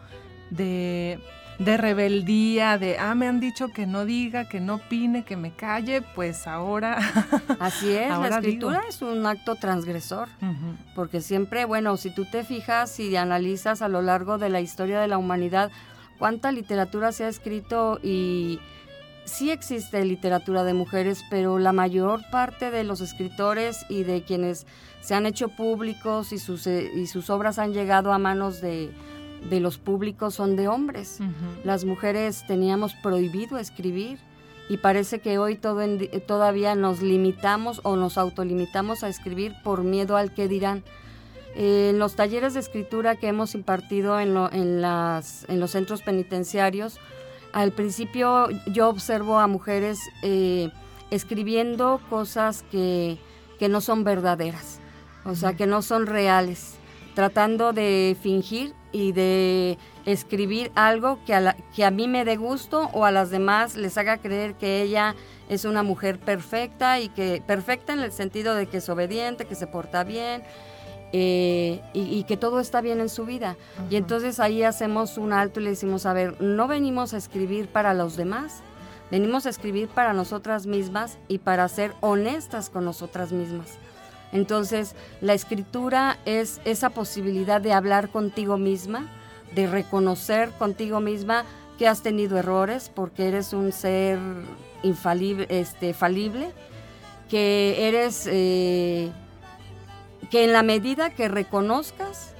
de 0.49 1.19
de 1.59 1.75
rebeldía, 1.75 2.77
de, 2.77 2.97
ah, 2.97 3.13
me 3.15 3.27
han 3.27 3.41
dicho 3.41 3.67
que 3.67 3.85
no 3.85 4.05
diga, 4.05 4.47
que 4.47 4.61
no 4.61 4.75
opine, 4.75 5.23
que 5.25 5.35
me 5.35 5.51
calle, 5.51 6.01
pues 6.01 6.47
ahora... 6.47 6.97
Así 7.59 7.91
es, 7.91 8.09
la 8.09 8.29
escritura 8.29 8.81
es 8.87 9.01
un 9.01 9.25
acto 9.25 9.55
transgresor, 9.55 10.29
porque 10.95 11.19
siempre, 11.19 11.65
bueno, 11.65 11.97
si 11.97 12.11
tú 12.11 12.25
te 12.25 12.45
fijas 12.45 12.97
y 13.01 13.15
analizas 13.17 13.81
a 13.81 13.89
lo 13.89 14.01
largo 14.01 14.37
de 14.37 14.49
la 14.49 14.61
historia 14.61 15.01
de 15.01 15.09
la 15.09 15.17
humanidad, 15.17 15.69
cuánta 16.17 16.53
literatura 16.53 17.11
se 17.11 17.25
ha 17.25 17.27
escrito 17.27 17.99
y 18.01 18.59
sí 19.25 19.51
existe 19.51 20.03
literatura 20.05 20.63
de 20.63 20.73
mujeres, 20.73 21.23
pero 21.29 21.59
la 21.59 21.73
mayor 21.73 22.21
parte 22.31 22.71
de 22.71 22.85
los 22.85 23.01
escritores 23.01 23.85
y 23.89 24.03
de 24.03 24.23
quienes 24.23 24.65
se 25.01 25.13
han 25.13 25.25
hecho 25.25 25.49
públicos 25.49 26.31
y 26.31 26.39
sus, 26.39 26.67
eh, 26.67 26.89
y 26.95 27.07
sus 27.07 27.29
obras 27.29 27.59
han 27.59 27.73
llegado 27.73 28.13
a 28.13 28.17
manos 28.17 28.61
de 28.61 28.91
de 29.49 29.59
los 29.59 29.77
públicos 29.77 30.35
son 30.35 30.55
de 30.55 30.67
hombres. 30.67 31.19
Las 31.63 31.85
mujeres 31.85 32.43
teníamos 32.47 32.93
prohibido 32.95 33.57
escribir 33.57 34.19
y 34.69 34.77
parece 34.77 35.19
que 35.19 35.39
hoy 35.39 35.55
todo 35.55 35.81
todavía 36.27 36.75
nos 36.75 37.01
limitamos 37.01 37.81
o 37.83 37.95
nos 37.95 38.17
autolimitamos 38.17 39.03
a 39.03 39.09
escribir 39.09 39.55
por 39.63 39.83
miedo 39.83 40.15
al 40.15 40.33
que 40.33 40.47
dirán. 40.47 40.83
en 41.55 41.97
los 41.97 42.15
talleres 42.15 42.53
de 42.53 42.59
escritura 42.59 43.15
que 43.15 43.27
hemos 43.27 43.55
impartido 43.55 44.19
en, 44.19 44.37
en, 44.51 44.81
las, 44.81 45.45
en 45.49 45.59
los 45.59 45.71
centros 45.71 46.03
penitenciarios, 46.03 46.99
al 47.51 47.71
principio 47.71 48.47
yo 48.67 48.89
observo 48.89 49.39
a 49.39 49.47
mujeres 49.47 49.99
eh, 50.21 50.69
escribiendo 51.09 51.99
cosas 52.09 52.63
que, 52.71 53.17
que 53.57 53.69
no 53.69 53.81
son 53.81 54.03
verdaderas, 54.03 54.79
o 55.25 55.33
sea, 55.33 55.55
que 55.55 55.65
no 55.65 55.81
son 55.81 56.05
reales, 56.05 56.75
tratando 57.15 57.73
de 57.73 58.15
fingir 58.21 58.73
y 58.91 59.11
de 59.11 59.77
escribir 60.05 60.71
algo 60.75 61.19
que 61.25 61.33
a, 61.33 61.55
que 61.75 61.85
a 61.85 61.91
mí 61.91 62.07
me 62.07 62.25
dé 62.25 62.35
gusto 62.37 62.89
o 62.93 63.05
a 63.05 63.11
las 63.11 63.29
demás 63.29 63.75
les 63.75 63.97
haga 63.97 64.17
creer 64.17 64.55
que 64.55 64.81
ella 64.81 65.15
es 65.49 65.65
una 65.65 65.83
mujer 65.83 66.19
perfecta 66.19 66.99
y 66.99 67.09
que 67.09 67.43
perfecta 67.45 67.93
en 67.93 67.99
el 67.99 68.11
sentido 68.11 68.55
de 68.55 68.67
que 68.67 68.77
es 68.77 68.89
obediente, 68.89 69.45
que 69.45 69.55
se 69.55 69.67
porta 69.67 70.03
bien 70.03 70.43
eh, 71.11 71.81
y, 71.93 72.23
que 72.25 72.37
todo 72.37 72.59
está 72.59 72.81
bien 72.81 72.99
en 72.99 73.09
su 73.09 73.25
vida. 73.25 73.57
Y 73.89 73.95
entonces 73.95 74.39
ahí 74.39 74.63
hacemos 74.63 75.17
un 75.17 75.33
alto 75.33 75.59
y 75.59 75.63
le 75.63 75.71
decimos, 75.71 76.05
a 76.05 76.13
ver, 76.13 76.39
no 76.39 76.67
venimos 76.67 77.13
a 77.13 77.17
escribir 77.17 77.67
para 77.67 77.95
los 77.95 78.15
demás, 78.15 78.61
venimos 79.09 79.47
a 79.47 79.49
escribir 79.49 79.87
para 79.87 80.13
nosotras 80.13 80.67
mismas 80.67 81.17
y 81.27 81.39
para 81.39 81.67
ser 81.67 81.95
honestas 82.01 82.69
con 82.69 82.85
nosotras 82.85 83.31
mismas. 83.31 83.79
Entonces, 84.31 84.95
la 85.21 85.33
escritura 85.33 86.19
es 86.25 86.61
esa 86.65 86.89
posibilidad 86.91 87.61
de 87.61 87.73
hablar 87.73 88.09
contigo 88.09 88.57
misma, 88.57 89.07
de 89.55 89.67
reconocer 89.67 90.51
contigo 90.51 90.99
misma 90.99 91.45
que 91.77 91.87
has 91.87 92.03
tenido 92.03 92.37
errores 92.37 92.91
porque 92.93 93.27
eres 93.27 93.53
un 93.53 93.71
ser 93.71 94.19
infalible, 94.83 95.47
este, 95.49 95.93
falible, 95.93 96.51
que 97.29 97.87
eres, 97.87 98.27
eh, 98.29 99.11
que 100.29 100.43
en 100.43 100.53
la 100.53 100.63
medida 100.63 101.09
que 101.09 101.27
reconozcas 101.27 102.35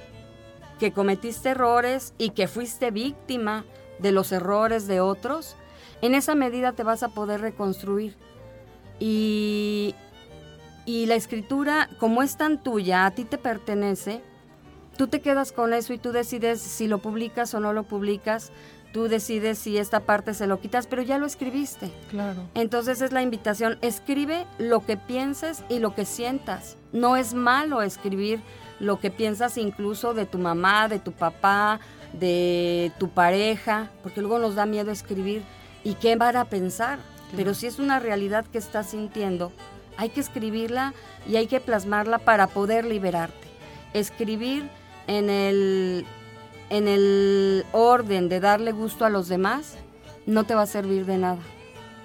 que 0.78 0.92
cometiste 0.92 1.50
errores 1.50 2.14
y 2.18 2.30
que 2.30 2.48
fuiste 2.48 2.90
víctima 2.90 3.64
de 3.98 4.12
los 4.12 4.32
errores 4.32 4.86
de 4.86 5.00
otros, 5.00 5.56
en 6.00 6.14
esa 6.14 6.34
medida 6.34 6.72
te 6.72 6.82
vas 6.82 7.02
a 7.02 7.08
poder 7.08 7.40
reconstruir. 7.40 8.16
Y 8.98 9.94
y 10.90 11.06
la 11.06 11.14
escritura, 11.14 11.88
como 11.98 12.20
es 12.20 12.36
tan 12.36 12.60
tuya, 12.60 13.06
a 13.06 13.12
ti 13.12 13.24
te 13.24 13.38
pertenece, 13.38 14.22
tú 14.96 15.06
te 15.06 15.20
quedas 15.20 15.52
con 15.52 15.72
eso 15.72 15.92
y 15.92 15.98
tú 15.98 16.10
decides 16.10 16.60
si 16.60 16.88
lo 16.88 16.98
publicas 16.98 17.54
o 17.54 17.60
no 17.60 17.72
lo 17.72 17.84
publicas, 17.84 18.50
tú 18.92 19.04
decides 19.06 19.60
si 19.60 19.78
esta 19.78 20.00
parte 20.00 20.34
se 20.34 20.48
lo 20.48 20.58
quitas, 20.58 20.88
pero 20.88 21.02
ya 21.02 21.18
lo 21.18 21.26
escribiste. 21.26 21.92
Claro. 22.10 22.42
Entonces 22.54 23.02
es 23.02 23.12
la 23.12 23.22
invitación, 23.22 23.78
escribe 23.82 24.46
lo 24.58 24.84
que 24.84 24.96
pienses 24.96 25.62
y 25.68 25.78
lo 25.78 25.94
que 25.94 26.04
sientas. 26.04 26.76
No 26.92 27.16
es 27.16 27.34
malo 27.34 27.82
escribir 27.82 28.40
lo 28.80 28.98
que 28.98 29.12
piensas 29.12 29.58
incluso 29.58 30.12
de 30.12 30.26
tu 30.26 30.38
mamá, 30.38 30.88
de 30.88 30.98
tu 30.98 31.12
papá, 31.12 31.78
de 32.14 32.90
tu 32.98 33.10
pareja, 33.10 33.92
porque 34.02 34.22
luego 34.22 34.40
nos 34.40 34.56
da 34.56 34.66
miedo 34.66 34.90
escribir 34.90 35.44
y 35.84 35.94
qué 35.94 36.16
van 36.16 36.36
a 36.36 36.46
pensar. 36.46 36.98
Pero 37.36 37.54
si 37.54 37.68
es 37.68 37.78
una 37.78 38.00
realidad 38.00 38.44
que 38.44 38.58
estás 38.58 38.90
sintiendo, 38.90 39.52
hay 40.00 40.08
que 40.08 40.20
escribirla 40.20 40.94
y 41.28 41.36
hay 41.36 41.46
que 41.46 41.60
plasmarla 41.60 42.16
para 42.16 42.46
poder 42.46 42.86
liberarte. 42.86 43.46
Escribir 43.92 44.66
en 45.06 45.28
el, 45.28 46.06
en 46.70 46.88
el 46.88 47.66
orden 47.72 48.30
de 48.30 48.40
darle 48.40 48.72
gusto 48.72 49.04
a 49.04 49.10
los 49.10 49.28
demás 49.28 49.76
no 50.24 50.44
te 50.44 50.54
va 50.54 50.62
a 50.62 50.66
servir 50.66 51.04
de 51.04 51.18
nada. 51.18 51.42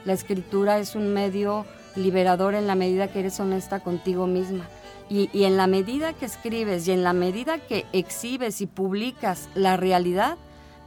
La 0.03 0.12
escritura 0.12 0.77
es 0.77 0.95
un 0.95 1.13
medio 1.13 1.65
liberador 1.95 2.53
en 2.53 2.67
la 2.67 2.75
medida 2.75 3.08
que 3.08 3.21
eres 3.21 3.39
honesta 3.39 3.79
contigo 3.79 4.27
misma. 4.27 4.65
Y, 5.08 5.29
y, 5.31 5.45
en 5.45 5.55
la 5.55 5.67
medida 5.67 6.12
que 6.12 6.25
escribes 6.25 6.86
y 6.89 6.91
en 6.91 7.01
la 7.01 7.13
medida 7.13 7.60
que 7.60 7.86
exhibes 7.93 8.60
y 8.60 8.65
publicas 8.65 9.47
la 9.55 9.77
realidad, 9.77 10.36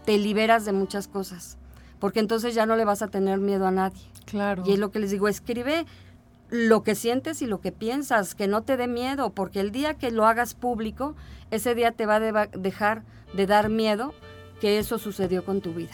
te 0.05 0.19
liberas 0.19 0.67
de 0.67 0.73
muchas 0.73 1.09
cosas. 1.09 1.57
Porque 2.01 2.21
entonces 2.21 2.55
ya 2.55 2.67
no 2.67 2.77
le 2.77 2.85
vas 2.85 3.01
a 3.01 3.09
tener 3.09 3.39
miedo 3.39 3.67
a 3.67 3.71
nadie. 3.71 4.03
Claro. 4.27 4.63
Y 4.67 4.73
es 4.73 4.79
lo 4.79 4.91
que 4.91 4.99
les 4.99 5.11
digo, 5.11 5.27
escribe 5.27 5.87
lo 6.51 6.83
que 6.83 6.95
sientes 6.95 7.43
y 7.43 7.47
lo 7.47 7.61
que 7.61 7.73
piensas, 7.73 8.35
que 8.35 8.47
no 8.47 8.63
te 8.63 8.77
dé 8.77 8.87
miedo, 8.87 9.31
porque 9.31 9.61
el 9.61 9.71
día 9.71 9.95
que 9.95 10.11
lo 10.11 10.27
hagas 10.27 10.55
público, 10.55 11.15
ese 11.51 11.75
día 11.75 11.93
te 11.93 12.07
va 12.07 12.17
a 12.17 12.47
dejar 12.47 13.03
de 13.35 13.47
dar 13.47 13.69
miedo 13.69 14.15
que 14.61 14.79
eso 14.79 14.99
sucedió 14.99 15.45
con 15.45 15.61
tu 15.61 15.75
vida. 15.75 15.93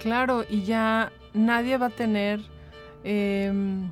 Claro, 0.00 0.44
y 0.48 0.64
ya 0.64 1.12
nadie 1.32 1.78
va 1.78 1.86
a 1.86 1.90
tener, 1.90 2.40
em, 3.02 3.90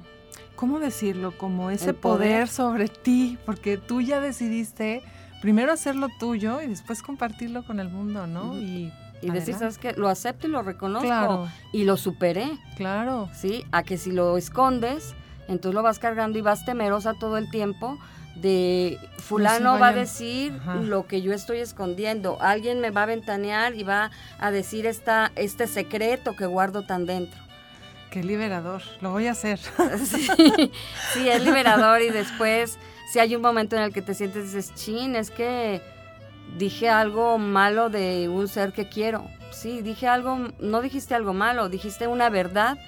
¿cómo 0.57 0.79
decirlo? 0.79 1.37
Como 1.37 1.70
ese 1.70 1.94
poder. 1.94 2.48
sobre 2.48 2.88
ti, 2.88 3.38
porque 3.46 3.79
tú 3.79 4.01
ya 4.01 4.20
decidiste 4.20 5.03
primero 5.40 5.72
hacerlo 5.72 6.09
tuyo 6.20 6.61
y 6.61 6.68
después 6.68 7.03
compartirlo 7.03 7.64
con 7.64 7.81
el 7.81 7.88
mundo, 7.88 8.27
¿no? 8.27 8.57
Y 8.59 8.92
y 9.22 9.31
decir, 9.31 9.55
¿sabes 9.55 9.79
qué? 9.79 9.92
Lo 9.92 10.09
acepto 10.09 10.48
y 10.48 10.51
lo 10.51 10.62
reconozco 10.62 11.48
y 11.72 11.85
lo 11.85 11.96
superé. 11.96 12.59
Claro. 12.77 13.31
Sí, 13.33 13.64
a 13.70 13.83
que 13.85 13.96
si 13.96 14.11
lo 14.11 14.37
escondes, 14.37 15.14
entonces 15.49 15.75
lo 15.75 15.83
vas 15.83 15.99
cargando 15.99 16.39
y 16.39 16.43
vas 16.43 16.65
temerosa 16.65 17.15
todo 17.15 17.37
el 17.37 17.51
tiempo 17.51 17.99
de 18.35 18.99
fulano 19.19 19.79
va 19.79 19.89
a 19.89 19.93
decir 19.93 20.53
lo 20.83 21.07
que 21.07 21.23
yo 21.23 21.33
estoy 21.33 21.59
escondiendo, 21.59 22.39
alguien 22.41 22.81
me 22.81 22.91
va 22.91 23.03
a 23.03 23.07
ventanear 23.07 23.75
y 23.75 23.83
va 23.83 24.11
a 24.39 24.51
decir 24.51 24.87
esta, 24.87 25.33
este 25.37 25.67
secreto 25.67 26.35
que 26.35 26.47
guardo 26.47 26.83
tan 26.85 27.07
dentro. 27.07 27.41
Qué 28.11 28.23
liberador, 28.23 28.83
lo 29.01 29.11
voy 29.11 29.27
a 29.27 29.33
hacer. 29.33 29.59
sí, 30.05 30.27
sí, 31.13 31.29
es 31.29 31.43
liberador 31.45 32.03
y 32.03 32.11
después 32.11 32.79
si 33.11 33.19
hay 33.19 33.35
un 33.37 33.43
momento 33.43 33.77
en 33.77 33.83
el 33.83 33.93
que 33.93 34.03
te 34.03 34.15
sientes 34.15 34.45
y 34.45 34.57
dices, 34.57 34.75
chin, 34.75 35.17
es 35.17 35.31
que 35.31 35.83
dije 36.59 36.89
algo 36.89 37.39
malo 37.39 37.91
de 37.91 38.29
un 38.29 38.49
ser 38.49 38.73
que 38.73 38.89
quiero. 38.89 39.27
Sí, 39.51 39.83
dije 39.83 40.09
algo, 40.09 40.39
no 40.61 40.81
dijiste 40.81 41.15
algo 41.15 41.35
malo, 41.35 41.69
dijiste 41.69 42.07
una 42.07 42.31
verdad 42.31 42.79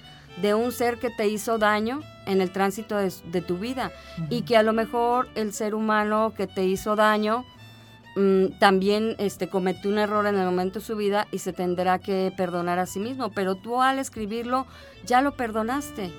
de 0.40 0.54
un 0.54 0.72
ser 0.72 0.98
que 0.98 1.10
te 1.10 1.28
hizo 1.28 1.58
daño 1.58 2.00
en 2.26 2.40
el 2.40 2.50
tránsito 2.50 2.96
de, 2.96 3.40
tu 3.42 3.58
vida. 3.58 3.92
Y 4.30 4.42
que 4.42 4.56
a 4.56 4.62
lo 4.62 4.72
mejor 4.72 5.28
el 5.34 5.52
ser 5.52 5.74
humano 5.74 6.32
que 6.36 6.46
te 6.46 6.64
hizo 6.64 6.96
daño 6.96 7.44
mm, 8.16 8.58
también 8.58 9.14
este, 9.18 9.48
cometió 9.48 9.90
un 9.90 9.98
error 9.98 10.26
en 10.26 10.36
el 10.36 10.46
momento 10.46 10.78
de 10.78 10.84
su 10.84 10.96
vida 10.96 11.26
y 11.30 11.38
se 11.38 11.52
tendrá 11.52 11.98
que 11.98 12.32
perdonar 12.36 12.78
a 12.78 12.86
sí 12.86 12.98
mismo, 12.98 13.30
pero 13.32 13.54
tú 13.54 13.82
al 13.82 13.98
escribirlo 13.98 14.66
ya 15.04 15.20
lo 15.20 15.36
perdonaste, 15.36 16.10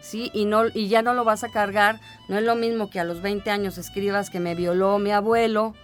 ¿sí? 0.00 0.30
Y, 0.34 0.46
no, 0.46 0.64
y 0.74 0.88
ya 0.88 1.02
no 1.02 1.14
lo 1.14 1.24
vas 1.24 1.44
a 1.44 1.48
cargar, 1.50 2.00
no 2.28 2.36
es 2.36 2.44
lo 2.44 2.56
mismo 2.56 2.90
que 2.90 3.00
a 3.00 3.04
los 3.04 3.22
20 3.22 3.50
años 3.50 3.78
escribas 3.78 4.30
que 4.30 4.40
me 4.40 4.54
violó 4.54 4.98
mi 4.98 5.12
abuelo 5.12 5.74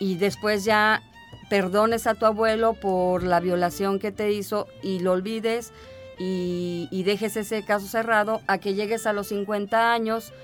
y 0.00 0.16
después 0.16 0.64
ya 0.64 1.02
perdones 1.48 2.06
a 2.06 2.14
tu 2.14 2.26
abuelo 2.26 2.74
por 2.74 3.22
la 3.22 3.40
violación 3.40 3.98
que 3.98 4.12
te 4.12 4.32
hizo 4.32 4.66
y 4.82 5.00
lo 5.00 5.12
olvides 5.12 5.72
y, 6.22 7.02
dejes 7.02 7.36
ese 7.36 7.64
caso 7.64 7.86
cerrado 7.86 8.42
a 8.46 8.58
que 8.58 8.74
llegues 8.74 9.06
a 9.06 9.14
los 9.14 9.28
50 9.28 9.92
años 9.92 10.34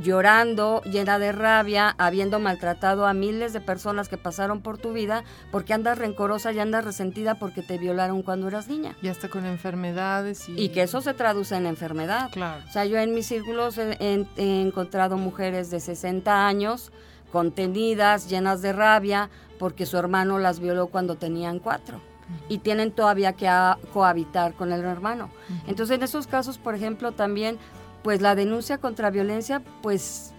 llorando, 0.00 0.80
llena 0.82 1.18
de 1.18 1.32
rabia, 1.32 1.94
habiendo 1.98 2.38
maltratado 2.38 3.06
a 3.06 3.14
miles 3.14 3.52
de 3.52 3.60
personas 3.60 4.08
que 4.08 4.16
pasaron 4.16 4.60
por 4.60 4.78
tu 4.78 4.92
vida, 4.92 5.24
porque 5.50 5.72
andas 5.72 5.98
rencorosa 5.98 6.52
y 6.52 6.60
andas 6.60 6.84
resentida 6.84 7.34
porque 7.34 7.62
te 7.62 7.78
violaron 7.78 8.22
cuando 8.22 8.48
eras 8.48 8.68
niña. 8.68 8.96
Y 9.02 9.08
hasta 9.08 9.28
con 9.28 9.44
enfermedades. 9.44 10.48
Y, 10.48 10.68
que 10.68 10.82
eso 10.82 11.00
se 11.00 11.14
traduce 11.14 11.56
en 11.56 11.66
enfermedad. 11.66 12.30
Claro. 12.32 12.62
O 12.68 12.72
sea, 12.72 12.84
yo 12.84 12.98
en 12.98 13.12
mis 13.12 13.26
círculos 13.26 13.76
he, 13.78 14.26
encontrado 14.36 15.16
mujeres 15.16 15.70
de 15.70 15.80
60 15.80 16.46
años 16.46 16.92
contenidas, 17.32 18.28
llenas 18.28 18.62
de 18.62 18.72
rabia, 18.72 19.30
porque 19.58 19.86
su 19.86 19.96
hermano 19.96 20.38
las 20.38 20.60
violó 20.60 20.86
cuando 20.86 21.16
tenían 21.16 21.58
cuatro 21.58 22.00
y 22.48 22.58
tienen 22.58 22.92
todavía 22.92 23.32
que 23.34 23.50
cohabitar 23.92 24.54
con 24.54 24.72
el 24.72 24.84
hermano. 24.84 25.30
Entonces, 25.66 25.96
en 25.96 26.02
esos 26.02 26.26
casos, 26.26 26.58
por 26.58 26.74
ejemplo, 26.74 27.12
también, 27.12 27.58
pues 28.02 28.20
la 28.20 28.34
denuncia 28.34 28.78
contra 28.78 29.10
violencia, 29.10 29.62
pues 29.82 30.32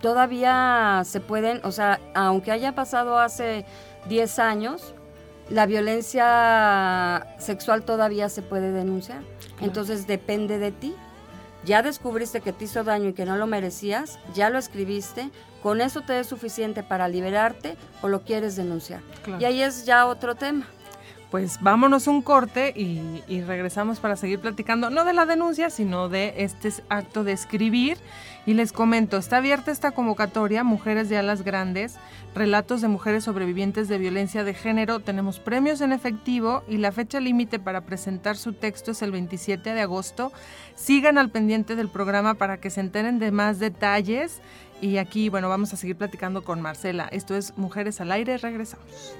todavía 0.00 1.02
se 1.04 1.20
pueden, 1.20 1.60
o 1.64 1.72
sea, 1.72 2.00
aunque 2.14 2.52
haya 2.52 2.74
pasado 2.74 3.18
hace 3.18 3.66
10 4.08 4.38
años, 4.38 4.94
la 5.50 5.66
violencia 5.66 7.26
sexual 7.38 7.84
todavía 7.84 8.28
se 8.28 8.42
puede 8.42 8.72
denunciar. 8.72 9.22
Entonces, 9.60 10.06
depende 10.06 10.58
de 10.58 10.72
ti. 10.72 10.94
Ya 11.64 11.82
descubriste 11.82 12.40
que 12.40 12.52
te 12.52 12.64
hizo 12.64 12.82
daño 12.82 13.10
y 13.10 13.12
que 13.12 13.24
no 13.24 13.36
lo 13.36 13.46
merecías, 13.46 14.18
ya 14.34 14.50
lo 14.50 14.58
escribiste, 14.58 15.30
con 15.62 15.80
eso 15.80 16.00
te 16.00 16.18
es 16.18 16.26
suficiente 16.26 16.82
para 16.82 17.06
liberarte 17.06 17.76
o 18.00 18.08
lo 18.08 18.22
quieres 18.22 18.56
denunciar. 18.56 19.00
Y 19.38 19.44
ahí 19.44 19.62
es 19.62 19.84
ya 19.84 20.06
otro 20.06 20.34
tema 20.34 20.66
pues 21.32 21.62
vámonos 21.62 22.08
un 22.08 22.20
corte 22.20 22.74
y, 22.76 23.40
regresamos 23.40 24.00
para 24.00 24.16
seguir 24.16 24.38
platicando, 24.38 24.90
no 24.90 25.06
de 25.06 25.14
la 25.14 25.24
denuncia, 25.24 25.70
sino 25.70 26.10
de 26.10 26.34
este 26.36 26.70
acto 26.90 27.24
de 27.24 27.32
escribir. 27.32 27.96
Y 28.44 28.52
les 28.52 28.72
comento, 28.72 29.16
está 29.16 29.38
abierta 29.38 29.70
esta 29.70 29.92
convocatoria, 29.92 30.62
Mujeres 30.62 31.08
de 31.08 31.16
Alas 31.16 31.42
Grandes, 31.42 31.94
relatos 32.34 32.82
de 32.82 32.88
mujeres 32.88 33.24
sobrevivientes 33.24 33.88
de 33.88 33.96
violencia 33.96 34.44
de 34.44 34.52
género. 34.52 35.00
Tenemos 35.00 35.38
premios 35.40 35.80
en 35.80 35.92
efectivo 35.92 36.64
y 36.68 36.76
la 36.76 36.92
fecha 36.92 37.18
límite 37.18 37.58
para 37.58 37.80
presentar 37.80 38.36
su 38.36 38.52
texto 38.52 38.90
es 38.90 39.00
el 39.00 39.12
27 39.12 39.72
de 39.72 39.80
agosto. 39.80 40.32
Sigan 40.74 41.16
al 41.16 41.30
pendiente 41.30 41.76
del 41.76 41.88
programa 41.88 42.34
para 42.34 42.58
que 42.58 42.68
se 42.68 42.80
enteren 42.80 43.18
de 43.18 43.30
más 43.30 43.58
detalles. 43.58 44.42
Y 44.82 44.98
aquí, 44.98 45.30
bueno, 45.30 45.48
vamos 45.48 45.72
a 45.72 45.76
seguir 45.78 45.96
platicando 45.96 46.44
con 46.44 46.60
Marcela. 46.60 47.08
Esto 47.10 47.36
es 47.36 47.56
Mujeres 47.56 48.02
al 48.02 48.12
Aire, 48.12 48.36
regresamos. 48.36 49.16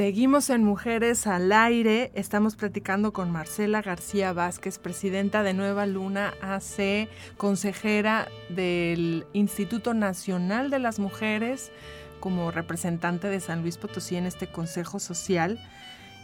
Seguimos 0.00 0.48
en 0.48 0.64
Mujeres 0.64 1.26
al 1.26 1.52
Aire. 1.52 2.10
Estamos 2.14 2.56
platicando 2.56 3.12
con 3.12 3.30
Marcela 3.30 3.82
García 3.82 4.32
Vázquez, 4.32 4.78
presidenta 4.78 5.42
de 5.42 5.52
Nueva 5.52 5.84
Luna 5.84 6.32
AC, 6.40 7.06
consejera 7.36 8.26
del 8.48 9.26
Instituto 9.34 9.92
Nacional 9.92 10.70
de 10.70 10.78
las 10.78 10.98
Mujeres, 11.00 11.70
como 12.18 12.50
representante 12.50 13.28
de 13.28 13.40
San 13.40 13.60
Luis 13.60 13.76
Potosí 13.76 14.16
en 14.16 14.24
este 14.24 14.50
Consejo 14.50 15.00
Social. 15.00 15.58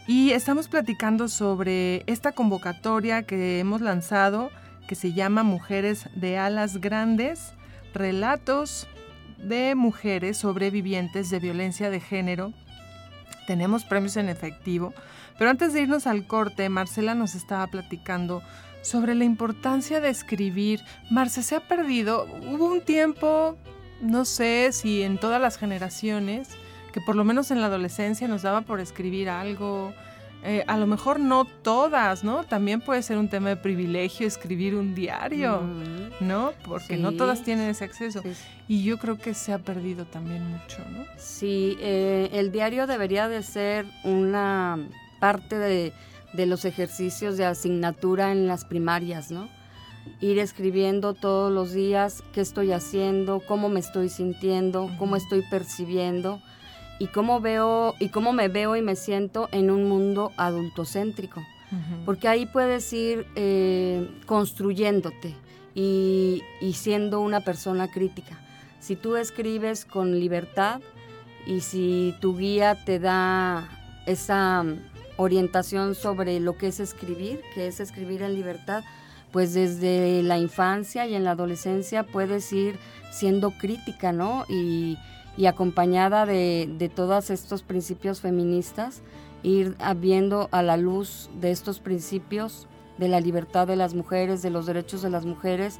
Y 0.07 0.31
estamos 0.31 0.69
platicando 0.69 1.27
sobre 1.27 2.01
esta 2.07 2.31
convocatoria 2.31 3.27
que 3.27 3.59
hemos 3.59 3.81
lanzado, 3.81 4.49
que 4.87 4.95
se 4.95 5.13
llama 5.13 5.43
Mujeres 5.43 6.09
de 6.15 6.39
Alas 6.39 6.81
Grandes, 6.81 7.53
relatos 7.93 8.87
de 9.37 9.75
mujeres 9.75 10.37
sobrevivientes 10.37 11.29
de 11.29 11.37
violencia 11.37 11.91
de 11.91 11.99
género 11.99 12.53
tenemos 13.47 13.85
premios 13.85 14.17
en 14.17 14.29
efectivo. 14.29 14.93
Pero 15.39 15.49
antes 15.49 15.73
de 15.73 15.81
irnos 15.81 16.05
al 16.05 16.27
corte, 16.27 16.69
Marcela 16.69 17.15
nos 17.15 17.33
estaba 17.33 17.65
platicando 17.67 18.43
sobre 18.81 19.15
la 19.15 19.23
importancia 19.23 19.99
de 19.99 20.09
escribir. 20.09 20.81
Marce, 21.09 21.41
se 21.41 21.55
ha 21.55 21.61
perdido. 21.61 22.27
Hubo 22.47 22.65
un 22.65 22.81
tiempo, 22.81 23.57
no 24.01 24.25
sé 24.25 24.71
si 24.73 25.01
en 25.01 25.17
todas 25.17 25.41
las 25.41 25.57
generaciones, 25.57 26.49
que 26.93 27.01
por 27.01 27.15
lo 27.15 27.23
menos 27.23 27.49
en 27.49 27.61
la 27.61 27.67
adolescencia 27.67 28.27
nos 28.27 28.43
daba 28.43 28.61
por 28.61 28.79
escribir 28.79 29.29
algo, 29.29 29.93
eh, 30.49 30.63
a 30.65 30.77
lo 30.77 30.87
mejor 30.87 31.19
no 31.19 31.43
todas, 31.43 32.23
¿no? 32.23 32.45
También 32.45 32.79
puede 32.79 33.03
ser 33.03 33.17
un 33.17 33.27
tema 33.27 33.49
de 33.49 33.57
privilegio 33.57 34.25
escribir 34.25 34.75
un 34.75 34.95
diario, 34.95 35.61
¿no? 36.21 36.53
Porque 36.63 36.95
no 36.95 37.11
todas 37.11 37.43
tienen 37.43 37.67
ese 37.69 37.83
acceso. 37.83 38.23
Y 38.65 38.85
yo 38.85 38.97
creo 38.97 39.17
que 39.17 39.33
se 39.33 39.51
ha 39.51 39.59
perdido 39.59 40.05
también 40.05 40.49
mucho, 40.49 40.77
¿no? 40.89 41.03
Sí, 41.17 41.75
eh, 41.81 42.29
el 42.31 42.53
diario 42.53 42.87
debería 42.87 43.27
de 43.27 43.43
ser 43.43 43.87
una 44.05 44.79
parte 45.19 45.57
de, 45.57 45.91
de 46.31 46.45
los 46.45 46.63
ejercicios 46.63 47.35
de 47.35 47.43
asignatura 47.43 48.31
en 48.31 48.47
las 48.47 48.63
primarias, 48.63 49.31
¿no? 49.31 49.49
ir 50.21 50.39
escribiendo 50.39 51.13
todos 51.13 51.51
los 51.51 51.73
días 51.73 52.23
qué 52.31 52.39
estoy 52.39 52.71
haciendo, 52.71 53.41
cómo 53.41 53.67
me 53.67 53.81
estoy 53.81 54.07
sintiendo, 54.07 54.89
cómo 54.97 55.17
estoy 55.17 55.41
percibiendo 55.49 56.41
y 56.99 57.07
cómo 57.07 57.39
veo 57.41 57.95
y 57.99 58.09
cómo 58.09 58.33
me 58.33 58.47
veo 58.47 58.75
y 58.75 58.81
me 58.81 58.95
siento 58.95 59.49
en 59.51 59.69
un 59.71 59.87
mundo 59.87 60.31
adultocéntrico. 60.37 61.43
Porque 62.05 62.29
ahí 62.29 62.45
puedes 62.45 62.93
ir 62.93 63.27
eh, 63.35 64.09
construyéndote 64.25 65.35
y, 65.75 66.41
siendo 66.73 67.19
una 67.19 67.41
persona 67.41 67.89
crítica. 67.89 68.39
Si 68.79 68.95
tú 68.95 69.17
escribes 69.17 69.83
con 69.83 70.17
libertad 70.17 70.79
y 71.45 71.59
si 71.59 72.15
tu 72.21 72.37
guía 72.37 72.85
te 72.85 72.99
da 72.99 73.69
esa 74.05 74.63
orientación 75.17 75.93
sobre 75.93 76.39
lo 76.39 76.57
que 76.57 76.67
es 76.67 76.79
escribir, 76.79 77.41
que 77.53 77.67
es 77.67 77.81
escribir 77.81 78.21
en 78.21 78.33
libertad, 78.33 78.85
pues 79.33 79.53
desde 79.53 80.23
la 80.23 80.37
infancia 80.37 81.05
y 81.05 81.15
en 81.15 81.25
la 81.25 81.31
adolescencia 81.31 82.03
puedes 82.03 82.53
ir 82.53 82.79
siendo 83.11 83.51
crítica, 83.51 84.13
¿no? 84.13 84.45
Y, 84.47 84.97
y 85.37 85.45
acompañada 85.45 86.25
de, 86.25 86.67
de 86.77 86.89
todos 86.89 87.29
estos 87.29 87.61
principios 87.63 88.19
feministas, 88.19 89.01
ir 89.43 89.77
viendo 89.97 90.49
a 90.51 90.63
la 90.63 90.77
luz 90.77 91.29
de 91.39 91.51
estos 91.51 91.79
principios 91.79 92.67
de 92.97 93.07
la 93.07 93.19
libertad 93.21 93.67
de 93.67 93.75
las 93.75 93.93
mujeres, 93.93 94.41
de 94.41 94.49
los 94.49 94.65
derechos 94.65 95.03
de 95.03 95.11
las 95.11 95.25
mujeres, 95.25 95.79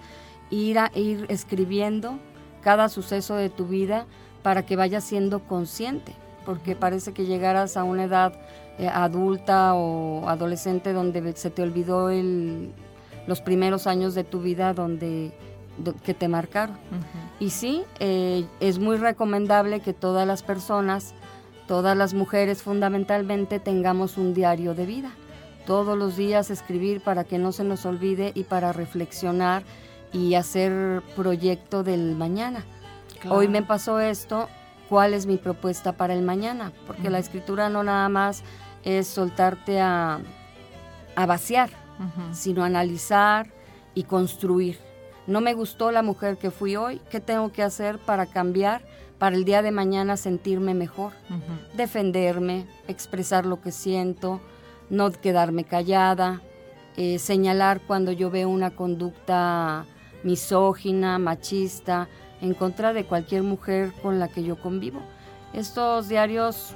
ir 0.52 0.78
a 0.80 0.92
ir 0.96 1.26
escribiendo 1.30 2.20
cada 2.62 2.88
suceso 2.90 3.36
de 3.36 3.50
tu 3.50 3.66
vida 3.66 4.06
para 4.44 4.66
que 4.66 4.76
vayas 4.76 5.04
siendo 5.04 5.40
consciente, 5.40 6.14
porque 6.46 6.76
parece 6.76 7.12
que 7.14 7.26
llegaras 7.26 7.76
a 7.76 7.84
una 7.84 8.04
edad 8.04 8.34
eh, 8.78 8.88
adulta 8.88 9.74
o 9.74 10.30
adolescente 10.30 10.94
donde 10.94 11.36
se 11.36 11.50
te 11.50 11.64
olvidó 11.64 12.12
el, 12.12 12.72
los 13.26 13.42
primeros 13.42 13.88
años 13.88 14.14
de 14.14 14.24
tu 14.24 14.40
vida 14.40 14.74
donde 14.76 15.32
do- 15.32 15.47
que 16.04 16.14
te 16.14 16.28
marcaron. 16.28 16.78
Y 17.40 17.52
sí, 17.52 17.84
eh, 18.00 18.46
es 18.60 18.80
muy 18.80 18.98
recomendable 18.98 19.80
que 19.80 19.94
todas 19.94 20.28
las 20.28 20.44
personas, 20.44 21.14
todas 21.68 21.96
las 21.96 22.14
mujeres 22.14 22.64
fundamentalmente, 22.64 23.60
tengamos 23.60 24.18
un 24.18 24.34
diario 24.34 24.74
de 24.74 24.86
vida. 24.86 25.12
Todos 25.66 25.98
los 25.98 26.16
días 26.16 26.50
escribir 26.50 27.02
para 27.02 27.26
que 27.26 27.38
no 27.38 27.52
se 27.52 27.64
nos 27.64 27.86
olvide 27.86 28.32
y 28.34 28.44
para 28.44 28.72
reflexionar 28.72 29.64
y 30.14 30.36
hacer 30.36 31.04
proyecto 31.16 31.84
del 31.84 32.16
mañana. 32.16 32.64
Claro. 33.20 33.38
Hoy 33.38 33.48
me 33.48 33.62
pasó 33.64 34.00
esto, 34.00 34.48
¿cuál 34.88 35.14
es 35.14 35.26
mi 35.26 35.38
propuesta 35.38 35.94
para 35.94 36.14
el 36.14 36.22
mañana? 36.22 36.72
Porque 36.86 37.10
la 37.10 37.20
escritura 37.20 37.68
no 37.70 37.84
nada 37.84 38.08
más 38.08 38.44
es 38.84 39.08
soltarte 39.08 39.82
a, 39.82 40.20
a 41.16 41.26
vaciar, 41.26 41.70
sino 42.32 42.64
analizar 42.64 43.48
y 43.96 44.04
construir. 44.04 44.87
No 45.28 45.42
me 45.42 45.54
gustó 45.54 45.92
la 45.92 46.04
mujer 46.04 46.38
que 46.38 46.52
fui 46.52 46.78
hoy, 46.78 47.02
¿qué 47.12 47.20
tengo 47.20 47.52
que 47.52 47.62
hacer 47.62 48.00
para 48.00 48.28
cambiar, 48.28 48.82
para 49.20 49.36
el 49.36 49.44
día 49.44 49.62
de 49.62 49.72
mañana 49.72 50.16
sentirme 50.16 50.74
mejor? 50.74 51.12
Defenderme, 51.76 52.66
expresar 52.88 53.46
lo 53.46 53.60
que 53.60 53.74
siento, 53.74 54.40
no 54.90 55.12
quedarme 55.12 55.66
callada, 55.66 56.42
eh, 56.96 57.20
señalar 57.20 57.82
cuando 57.86 58.14
yo 58.14 58.32
veo 58.32 58.48
una 58.48 58.72
conducta 58.72 59.86
misógina, 60.24 61.20
machista, 61.20 62.08
en 62.40 62.54
contra 62.54 62.94
de 62.94 63.04
cualquier 63.04 63.44
mujer 63.44 63.92
con 64.02 64.20
la 64.20 64.30
que 64.30 64.44
yo 64.44 64.56
convivo. 64.62 65.02
Estos 65.52 66.08
diarios, 66.08 66.74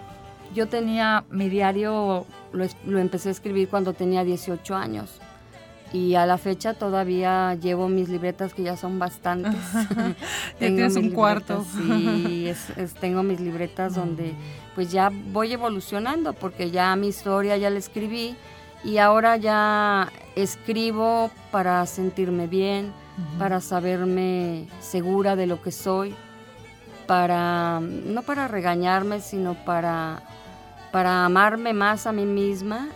yo 0.53 0.67
tenía 0.67 1.23
mi 1.29 1.47
diario, 1.47 2.25
lo 2.51 2.99
empecé 2.99 3.29
a 3.29 3.31
escribir 3.31 3.69
cuando 3.69 3.93
tenía 3.93 4.25
18 4.25 4.75
años. 4.75 5.21
Y 5.93 6.15
a 6.15 6.25
la 6.25 6.37
fecha 6.37 6.73
todavía 6.73 7.53
llevo 7.55 7.89
mis 7.89 8.07
libretas 8.07 8.53
que 8.53 8.63
ya 8.63 8.77
son 8.77 8.97
bastantes. 8.99 9.53
Ya 10.59 10.67
tienes 10.67 10.95
un 10.95 11.09
cuarto. 11.11 11.65
Sí, 11.75 12.47
es- 12.47 12.69
es- 12.77 12.93
tengo 12.93 13.23
mis 13.23 13.39
libretas 13.41 13.95
donde 13.95 14.33
pues 14.75 14.89
ya 14.91 15.11
voy 15.33 15.51
evolucionando 15.51 16.31
porque 16.33 16.71
ya 16.71 16.95
mi 16.95 17.07
historia 17.09 17.57
ya 17.57 17.69
la 17.69 17.79
escribí 17.79 18.35
y 18.85 18.97
ahora 18.99 19.35
ya 19.37 20.09
escribo 20.35 21.29
para 21.51 21.85
sentirme 21.85 22.47
bien, 22.47 22.93
para 23.37 23.59
saberme 23.59 24.67
segura 24.79 25.35
de 25.35 25.45
lo 25.45 25.61
que 25.61 25.71
soy, 25.71 26.15
para 27.05 27.79
no 27.81 28.21
para 28.23 28.47
regañarme, 28.47 29.19
sino 29.19 29.53
para 29.65 30.23
para 30.91 31.25
amarme 31.25 31.73
más 31.73 32.05
a 32.07 32.11
mí 32.11 32.25
misma 32.25 32.87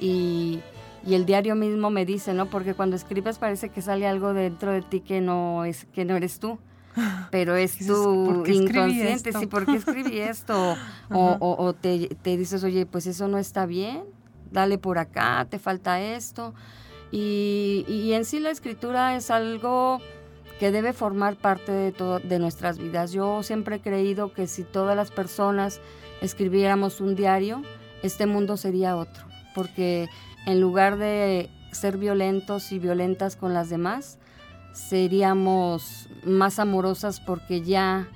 y, 0.00 0.60
y 1.06 1.14
el 1.14 1.26
diario 1.26 1.54
mismo 1.54 1.90
me 1.90 2.04
dice, 2.06 2.32
¿no? 2.34 2.46
Porque 2.46 2.74
cuando 2.74 2.96
escribes 2.96 3.38
parece 3.38 3.68
que 3.68 3.82
sale 3.82 4.06
algo 4.06 4.32
dentro 4.34 4.72
de 4.72 4.82
ti 4.82 5.00
que 5.00 5.20
no 5.20 5.64
es 5.64 5.86
que 5.92 6.04
no 6.04 6.16
eres 6.16 6.38
tú. 6.40 6.58
Pero 7.30 7.56
es 7.56 7.78
Dices, 7.78 7.88
¿por 7.96 8.44
tu 8.44 8.50
inconsciente, 8.52 9.32
sí, 9.32 9.46
¿por 9.46 9.66
qué 9.66 9.76
escribí 9.76 10.18
esto? 10.20 10.76
o 11.10 11.28
Ajá. 11.28 11.36
o- 11.40 11.56
o 11.64 11.72
te, 11.72 12.08
te 12.22 12.36
dices, 12.36 12.62
oye, 12.64 12.86
pues 12.86 13.06
eso 13.06 13.26
no 13.28 13.38
está 13.38 13.66
bien, 13.66 14.04
dale 14.52 14.78
por 14.78 14.98
acá, 14.98 15.46
te 15.50 15.58
falta 15.58 16.00
esto. 16.00 16.54
Y, 17.10 17.84
y 17.88 18.12
en 18.12 18.24
sí 18.24 18.40
la 18.40 18.50
escritura 18.50 19.16
es 19.16 19.30
algo 19.30 20.00
que 20.58 20.70
debe 20.70 20.92
formar 20.92 21.36
parte 21.36 21.72
de, 21.72 21.92
todo, 21.92 22.18
de 22.20 22.38
nuestras 22.38 22.78
vidas. 22.78 23.12
Yo 23.12 23.42
siempre 23.42 23.76
he 23.76 23.80
creído 23.80 24.32
que 24.32 24.46
si 24.46 24.62
todas 24.62 24.96
las 24.96 25.10
personas 25.10 25.80
escribiéramos 26.22 27.00
un 27.00 27.14
diario, 27.16 27.62
este 28.02 28.26
mundo 28.26 28.56
sería 28.56 28.96
otro, 28.96 29.24
porque 29.54 30.08
en 30.46 30.60
lugar 30.60 30.96
de 30.98 31.50
ser 31.72 31.96
violentos 31.98 32.70
y 32.72 32.78
violentas 32.78 33.36
con 33.36 33.54
las 33.54 33.68
demás, 33.70 34.18
seríamos 34.72 36.08
más 36.24 36.58
amorosas 36.58 37.20
porque 37.20 37.62
ya 37.62 38.08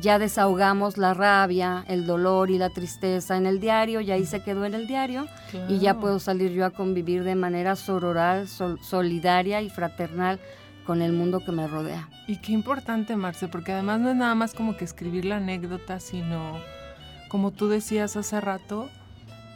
ya 0.00 0.18
desahogamos 0.18 0.98
la 0.98 1.14
rabia, 1.14 1.84
el 1.86 2.04
dolor 2.04 2.50
y 2.50 2.58
la 2.58 2.68
tristeza 2.68 3.36
en 3.36 3.46
el 3.46 3.60
diario, 3.60 4.00
y 4.00 4.10
ahí 4.10 4.26
se 4.26 4.42
quedó 4.42 4.64
en 4.64 4.74
el 4.74 4.88
diario, 4.88 5.28
y 5.68 5.78
ya 5.78 6.00
puedo 6.00 6.18
salir 6.18 6.50
yo 6.50 6.66
a 6.66 6.70
convivir 6.70 7.22
de 7.22 7.36
manera 7.36 7.76
sororal, 7.76 8.48
sol- 8.48 8.80
solidaria 8.82 9.62
y 9.62 9.70
fraternal 9.70 10.40
con 10.84 11.00
el 11.00 11.12
mundo 11.12 11.38
que 11.46 11.52
me 11.52 11.68
rodea. 11.68 12.08
Y 12.26 12.38
qué 12.38 12.50
importante, 12.50 13.14
Marce, 13.14 13.46
porque 13.46 13.70
además 13.70 14.00
no 14.00 14.10
es 14.10 14.16
nada 14.16 14.34
más 14.34 14.52
como 14.52 14.76
que 14.76 14.84
escribir 14.84 15.26
la 15.26 15.36
anécdota, 15.36 16.00
sino, 16.00 16.58
como 17.28 17.52
tú 17.52 17.68
decías 17.68 18.16
hace 18.16 18.40
rato, 18.40 18.90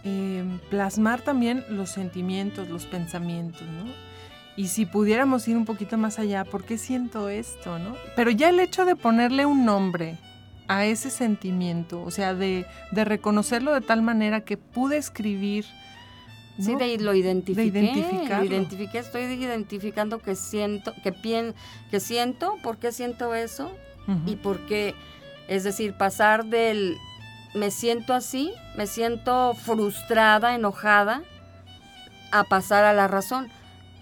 eh, 0.04 0.44
plasmar 0.70 1.22
también 1.22 1.64
los 1.68 1.90
sentimientos, 1.90 2.68
los 2.68 2.86
pensamientos, 2.86 3.62
¿no? 3.62 3.92
Y 4.56 4.68
si 4.68 4.86
pudiéramos 4.86 5.46
ir 5.46 5.56
un 5.56 5.64
poquito 5.64 5.96
más 5.98 6.18
allá, 6.18 6.44
¿por 6.44 6.64
qué 6.64 6.78
siento 6.78 7.28
esto, 7.28 7.78
no? 7.78 7.96
Pero 8.16 8.30
ya 8.30 8.48
el 8.48 8.58
hecho 8.58 8.84
de 8.84 8.96
ponerle 8.96 9.46
un 9.46 9.64
nombre 9.64 10.18
a 10.66 10.84
ese 10.84 11.10
sentimiento, 11.10 12.02
o 12.02 12.10
sea, 12.10 12.34
de, 12.34 12.66
de 12.90 13.04
reconocerlo 13.04 13.72
de 13.72 13.80
tal 13.80 14.02
manera 14.02 14.40
que 14.42 14.56
pude 14.56 14.96
escribir. 14.96 15.64
Sí, 16.58 16.74
de, 16.74 16.98
lo 16.98 17.14
identifiqué, 17.14 17.66
identificarlo. 17.66 18.44
identifiqué, 18.44 18.98
estoy 18.98 19.22
identificando 19.22 20.18
que 20.18 20.34
siento, 20.34 20.92
que 21.04 21.12
pien, 21.12 21.54
que 21.92 22.00
siento, 22.00 22.56
por 22.62 22.78
qué 22.78 22.90
siento 22.90 23.34
eso 23.34 23.70
y 24.26 24.36
por 24.36 24.66
qué, 24.66 24.94
es 25.48 25.64
decir, 25.64 25.94
pasar 25.94 26.46
del 26.46 26.96
me 27.58 27.70
siento 27.70 28.14
así, 28.14 28.52
me 28.76 28.86
siento 28.86 29.54
frustrada, 29.54 30.54
enojada, 30.54 31.22
a 32.32 32.44
pasar 32.44 32.84
a 32.84 32.92
la 32.92 33.08
razón. 33.08 33.48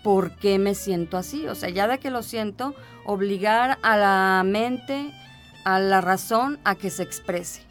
¿Por 0.02 0.36
qué 0.36 0.58
me 0.58 0.74
siento 0.74 1.16
así? 1.16 1.48
O 1.48 1.54
sea, 1.54 1.68
ya 1.68 1.88
de 1.88 1.98
que 1.98 2.10
lo 2.10 2.22
siento, 2.22 2.74
obligar 3.04 3.78
a 3.82 3.96
la 3.96 4.42
mente, 4.44 5.12
a 5.64 5.80
la 5.80 6.00
razón, 6.00 6.58
a 6.64 6.76
que 6.76 6.90
se 6.90 7.02
exprese. 7.02 7.62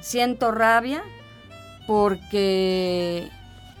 Siento 0.00 0.50
rabia 0.50 1.02
porque 1.86 3.30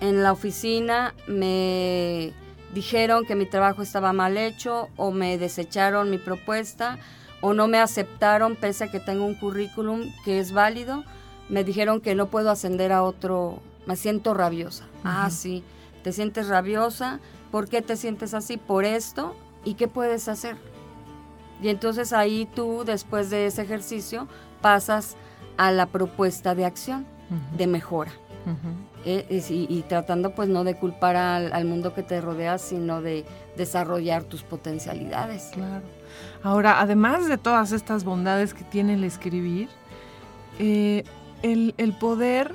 en 0.00 0.22
la 0.22 0.32
oficina 0.32 1.14
me 1.26 2.32
dijeron 2.72 3.24
que 3.26 3.34
mi 3.34 3.46
trabajo 3.46 3.82
estaba 3.82 4.12
mal 4.12 4.36
hecho 4.36 4.88
o 4.96 5.10
me 5.10 5.38
desecharon 5.38 6.10
mi 6.10 6.18
propuesta 6.18 6.98
o 7.40 7.54
no 7.54 7.68
me 7.68 7.78
aceptaron 7.78 8.56
pese 8.56 8.84
a 8.84 8.90
que 8.90 9.00
tengo 9.00 9.26
un 9.26 9.34
currículum 9.34 10.12
que 10.24 10.38
es 10.38 10.52
válido. 10.52 11.04
Me 11.48 11.64
dijeron 11.64 12.00
que 12.00 12.14
no 12.14 12.26
puedo 12.26 12.50
ascender 12.50 12.92
a 12.92 13.02
otro. 13.02 13.60
Me 13.86 13.96
siento 13.96 14.34
rabiosa. 14.34 14.84
Ah, 15.04 15.30
sí. 15.30 15.62
Te 16.02 16.12
sientes 16.12 16.48
rabiosa. 16.48 17.20
¿Por 17.50 17.68
qué 17.68 17.82
te 17.82 17.96
sientes 17.96 18.34
así? 18.34 18.56
Por 18.56 18.84
esto. 18.84 19.36
¿Y 19.64 19.74
qué 19.74 19.88
puedes 19.88 20.28
hacer? 20.28 20.56
Y 21.62 21.68
entonces 21.68 22.12
ahí 22.12 22.48
tú, 22.54 22.82
después 22.84 23.30
de 23.30 23.46
ese 23.46 23.62
ejercicio, 23.62 24.28
pasas 24.60 25.16
a 25.56 25.70
la 25.70 25.86
propuesta 25.86 26.54
de 26.54 26.64
acción, 26.64 27.06
de 27.56 27.66
mejora. 27.66 28.12
Eh, 29.04 29.42
y, 29.48 29.66
y 29.72 29.82
tratando 29.82 30.34
pues 30.34 30.48
no 30.48 30.64
de 30.64 30.76
culpar 30.76 31.16
al, 31.16 31.52
al 31.52 31.64
mundo 31.64 31.94
que 31.94 32.02
te 32.02 32.20
rodea, 32.20 32.58
sino 32.58 33.00
de 33.00 33.24
desarrollar 33.56 34.24
tus 34.24 34.42
potencialidades. 34.42 35.50
Claro. 35.52 35.84
Ahora, 36.42 36.80
además 36.80 37.26
de 37.26 37.38
todas 37.38 37.72
estas 37.72 38.04
bondades 38.04 38.52
que 38.52 38.64
tiene 38.64 38.94
el 38.94 39.04
escribir, 39.04 39.68
eh, 40.58 41.04
el, 41.42 41.96
poder 41.98 42.54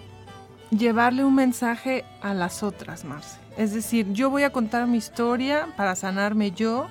llevarle 0.70 1.24
un 1.24 1.36
mensaje 1.36 2.06
a 2.22 2.34
las 2.34 2.64
otras, 2.64 3.06
Marce. 3.06 3.38
Es 3.58 3.74
decir, 3.74 4.12
yo 4.14 4.30
voy 4.30 4.44
a 4.44 4.52
contar 4.52 4.88
mi 4.88 4.98
historia 4.98 5.68
para 5.76 5.96
sanarme 5.96 6.52
yo, 6.52 6.88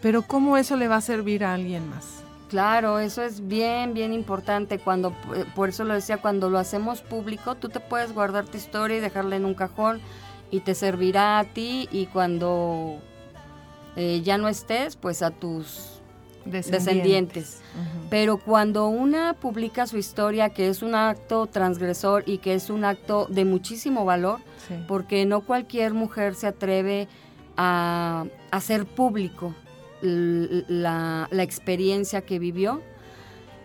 pero 0.00 0.22
¿cómo 0.22 0.56
eso 0.56 0.76
le 0.76 0.88
va 0.88 0.96
a 0.96 1.00
servir 1.00 1.44
a 1.44 1.54
alguien 1.54 1.88
más? 1.88 2.22
Claro, 2.48 2.98
eso 2.98 3.22
es 3.22 3.46
bien, 3.46 3.92
bien 3.92 4.14
importante. 4.14 4.78
Cuando, 4.78 5.14
eh, 5.34 5.44
por 5.54 5.68
eso 5.68 5.84
lo 5.84 5.92
decía, 5.92 6.16
cuando 6.16 6.48
lo 6.48 6.58
hacemos 6.58 7.02
público, 7.02 7.56
tú 7.56 7.68
te 7.68 7.80
puedes 7.80 8.12
guardar 8.12 8.46
tu 8.46 8.56
historia 8.56 8.96
y 8.96 9.00
dejarla 9.00 9.36
en 9.36 9.44
un 9.44 9.54
cajón 9.54 10.00
y 10.50 10.60
te 10.60 10.74
servirá 10.74 11.38
a 11.38 11.44
ti 11.44 11.88
y 11.92 12.06
cuando 12.06 13.00
eh, 13.96 14.22
ya 14.22 14.38
no 14.38 14.48
estés, 14.48 14.96
pues 14.96 15.20
a 15.20 15.30
tus 15.30 15.97
descendientes. 16.50 17.60
Pero 18.10 18.38
cuando 18.38 18.88
una 18.88 19.34
publica 19.34 19.86
su 19.86 19.98
historia, 19.98 20.48
que 20.50 20.68
es 20.68 20.82
un 20.82 20.94
acto 20.94 21.46
transgresor 21.46 22.24
y 22.26 22.38
que 22.38 22.54
es 22.54 22.70
un 22.70 22.84
acto 22.84 23.26
de 23.30 23.44
muchísimo 23.44 24.04
valor, 24.04 24.40
Sí. 24.66 24.74
porque 24.86 25.24
no 25.26 25.40
cualquier 25.42 25.94
mujer 25.94 26.34
se 26.34 26.46
atreve 26.46 27.08
a 27.56 28.24
hacer 28.50 28.84
público 28.86 29.54
la 30.02 31.28
experiencia 31.42 32.20
que 32.22 32.38
vivió. 32.38 32.82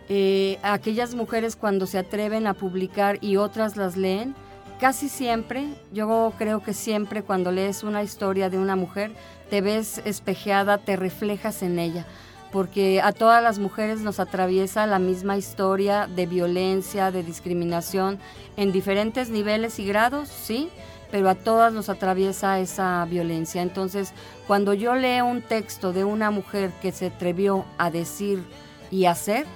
Eh, 0.09 0.59
aquellas 0.63 1.15
mujeres 1.15 1.55
cuando 1.55 1.88
se 1.88 1.97
atreven 1.97 2.45
a 2.47 2.53
publicar 2.53 3.17
y 3.21 3.38
otras 3.38 3.77
las 3.77 3.95
leen, 3.95 4.36
casi 4.79 5.07
siempre, 5.07 5.67
yo 5.93 6.34
creo 6.38 6.61
que 6.61 6.73
siempre 6.73 7.23
cuando 7.23 7.51
lees 7.51 7.84
una 7.84 8.03
historia 8.03 8.49
de 8.49 8.57
una 8.57 8.75
mujer, 8.75 9.11
te 9.49 9.61
ves 9.61 10.01
espejeada, 10.03 10.77
te 10.77 10.95
reflejas 10.97 11.63
en 11.63 11.79
ella. 11.79 12.05
Porque 12.53 13.01
a 13.01 13.13
todas 13.13 13.41
las 13.41 13.57
mujeres 13.57 14.01
nos 14.01 14.19
atraviesa 14.19 14.85
la 14.85 14.99
misma 14.99 15.37
historia 15.37 16.07
de 16.07 16.27
violencia, 16.27 17.09
de 17.09 17.23
discriminación, 17.23 18.19
en 18.57 18.71
diferentes 18.71 19.29
niveles 19.31 19.79
y 19.79 19.87
grados, 19.87 20.29
sí, 20.29 20.69
pero 21.09 21.29
a 21.29 21.35
todas 21.35 21.73
nos 21.73 21.89
atraviesa 21.89 22.59
esa 22.59 23.03
violencia. 23.05 23.63
Entonces, 23.63 24.13
cuando 24.45 24.75
yo 24.75 24.93
leo 24.93 25.25
un 25.25 25.41
texto 25.41 25.93
de 25.93 26.03
una 26.03 26.29
mujer 26.29 26.69
que 26.79 26.91
se 26.91 27.07
atrevió 27.07 27.65
a 27.79 27.89
decir 27.89 28.43
y 28.91 29.05
hacer, 29.05 29.47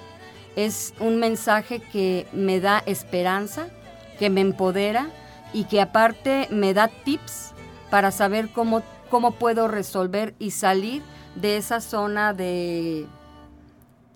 es 0.56 0.96
un 1.00 1.20
mensaje 1.20 1.80
que 1.80 2.26
me 2.34 2.60
da 2.60 2.82
esperanza, 2.88 3.68
que 4.18 4.32
me 4.32 4.42
empodera 4.42 5.10
y 5.54 5.66
que 5.66 5.82
aparte 5.82 6.48
me 6.50 6.74
da 6.74 6.88
tips 6.88 7.54
para 7.92 8.10
saber 8.10 8.50
cómo, 8.50 8.82
cómo 9.10 9.32
puedo 9.32 9.68
resolver 9.68 10.36
y 10.40 10.52
salir 10.52 11.02
de 11.36 11.58
esa 11.58 11.82
zona 11.82 12.34
de, 12.34 13.06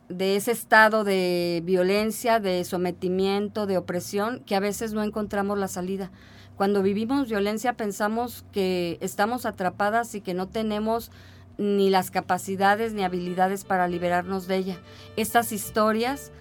de 0.10 0.36
ese 0.36 0.52
estado 0.52 1.04
de 1.04 1.62
violencia, 1.64 2.40
de 2.40 2.64
sometimiento, 2.64 3.66
de 3.66 3.78
opresión, 3.78 4.42
que 4.46 4.56
a 4.56 4.60
veces 4.60 4.94
no 4.94 5.04
encontramos 5.04 5.58
la 5.58 5.68
salida. 5.68 6.12
Cuando 6.56 6.84
vivimos 6.84 7.28
violencia 7.28 7.74
pensamos 7.74 8.46
que 8.52 8.98
estamos 9.02 9.46
atrapadas 9.46 10.14
y 10.16 10.22
que 10.22 10.34
no 10.34 10.48
tenemos 10.48 11.12
ni 11.58 11.90
las 11.90 12.12
capacidades 12.12 12.94
ni 12.94 13.04
habilidades 13.04 13.64
para 13.64 13.88
liberarnos 13.88 14.48
de 14.48 14.58
ella. 14.58 14.78
Estas 15.16 15.52
historias 15.52 16.32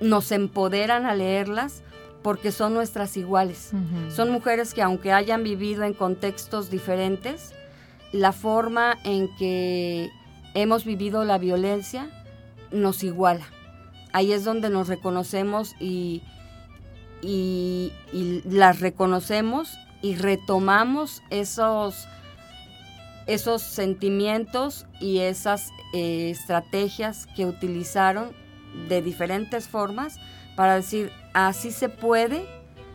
nos 0.00 0.32
empoderan 0.32 1.06
a 1.06 1.14
leerlas 1.14 1.82
porque 2.22 2.52
son 2.52 2.74
nuestras 2.74 3.16
iguales. 3.16 3.70
Son 4.10 4.30
mujeres 4.30 4.74
que 4.74 4.82
aunque 4.82 5.12
hayan 5.12 5.44
vivido 5.44 5.84
en 5.84 5.94
contextos 5.94 6.70
diferentes, 6.70 7.54
la 8.12 8.32
forma 8.32 8.98
en 9.04 9.28
que 9.36 10.10
hemos 10.54 10.84
vivido 10.84 11.24
la 11.24 11.38
violencia 11.38 12.10
nos 12.70 13.02
iguala. 13.04 13.46
Ahí 14.12 14.32
es 14.32 14.44
donde 14.44 14.70
nos 14.70 14.88
reconocemos 14.88 15.74
y, 15.78 16.22
y, 17.22 17.92
las 18.44 18.80
reconocemos 18.80 19.78
y 20.02 20.14
retomamos 20.16 21.22
esos, 21.30 22.06
esos 23.26 23.62
sentimientos 23.62 24.86
y 25.00 25.18
esas 25.18 25.70
eh, 25.92 26.30
estrategias 26.30 27.26
que 27.36 27.46
utilizaron 27.46 28.32
de 28.88 29.02
diferentes 29.02 29.68
formas 29.68 30.18
para 30.56 30.76
decir, 30.76 31.12
así 31.34 31.70
se 31.70 31.88
puede, 31.88 32.46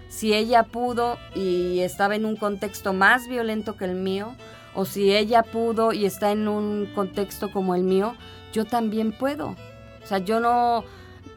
si 0.09 0.34
ella 0.34 0.64
pudo 0.64 1.18
y 1.36 1.80
estaba 1.80 2.16
en 2.16 2.26
un 2.26 2.36
contexto 2.36 2.93
más 2.93 3.28
violento 3.28 3.78
que 3.78 3.86
el 3.86 3.95
mío, 3.95 4.36
o 4.76 4.86
si 4.86 5.15
ella 5.15 5.43
pudo 5.43 5.93
y 5.93 6.05
está 6.05 6.32
en 6.32 6.47
un 6.47 6.89
contexto 6.93 7.51
como 7.51 7.76
el 7.76 7.84
mío, 7.84 8.15
yo 8.51 8.65
también 8.65 9.11
puedo. 9.11 9.55
O 10.03 10.07
sea, 10.07 10.17
yo 10.19 10.39
no, 10.39 10.84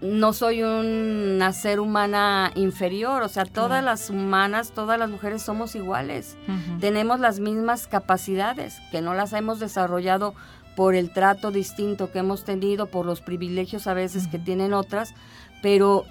no 0.01 0.33
soy 0.33 0.63
una 0.63 1.53
ser 1.53 1.81
humana 1.81 2.53
inferior, 2.55 3.23
o 3.23 3.29
sea, 3.29 3.45
todas 3.45 3.83
las 3.83 4.11
humanas, 4.11 4.73
todas 4.73 4.99
las 4.99 5.11
mujeres 5.11 5.43
somos 5.43 5.75
iguales. 5.75 6.37
Tenemos 6.81 7.21
las 7.21 7.41
mismas 7.41 7.87
capacidades, 7.87 8.79
que 8.91 9.01
no 9.01 9.15
las 9.15 9.33
hemos 9.33 9.61
desarrollado 9.61 10.35
por 10.75 10.95
el 10.95 11.11
trato 11.11 11.51
distinto 11.51 12.13
que 12.13 12.19
hemos 12.19 12.45
tenido, 12.45 12.87
por 12.87 13.07
los 13.07 13.23
privilegios 13.23 13.87
a 13.87 13.95
veces 13.95 14.29
que 14.29 14.39
tienen 14.39 14.75
otras, 14.75 15.15
pero 15.63 16.05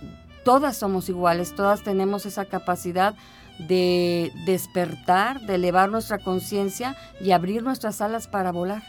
todas 0.44 0.78
somos 0.78 1.08
iguales, 1.08 1.54
todas 1.56 1.84
tenemos 1.84 2.26
esa 2.26 2.46
capacidad 2.46 3.16
de 3.60 4.32
despertar, 4.46 5.42
de 5.42 5.56
elevar 5.56 5.90
nuestra 5.90 6.20
conciencia 6.20 6.96
y 7.22 7.32
abrir 7.32 7.64
nuestras 7.64 8.02
alas 8.02 8.28
para 8.28 8.52
volar. 8.52 8.84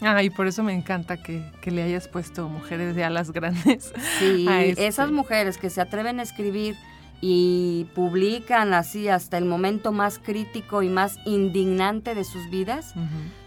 Ah, 0.00 0.22
y 0.22 0.30
por 0.30 0.46
eso 0.46 0.62
me 0.62 0.72
encanta 0.72 1.16
que, 1.16 1.42
le 1.64 1.82
hayas 1.82 2.08
puesto 2.08 2.48
mujeres 2.48 2.94
de 2.94 3.04
alas 3.04 3.30
grandes. 3.32 3.92
Sí, 4.18 4.46
este 4.48 4.86
esas 4.86 5.10
mujeres 5.10 5.58
que 5.58 5.70
se 5.70 5.80
atreven 5.80 6.20
a 6.20 6.22
escribir 6.22 6.76
y 7.20 7.86
publican 7.94 8.74
así 8.74 9.08
hasta 9.08 9.38
el 9.38 9.44
momento 9.44 9.92
más 9.92 10.18
crítico 10.18 10.82
y 10.82 10.88
más 10.88 11.18
indignante 11.24 12.16
de 12.16 12.24
sus 12.24 12.50
vidas, 12.50 12.94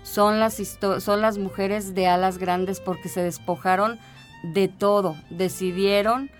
son, 0.04 0.40
las 0.40 0.56
son 1.00 1.22
las 1.22 1.38
mujeres 1.38 1.94
de 1.94 2.08
alas 2.08 2.38
grandes 2.38 2.80
porque 2.80 3.10
se 3.10 3.22
despojaron 3.22 4.00
de 4.44 4.70
todo, 4.70 5.18
decidieron 5.30 6.32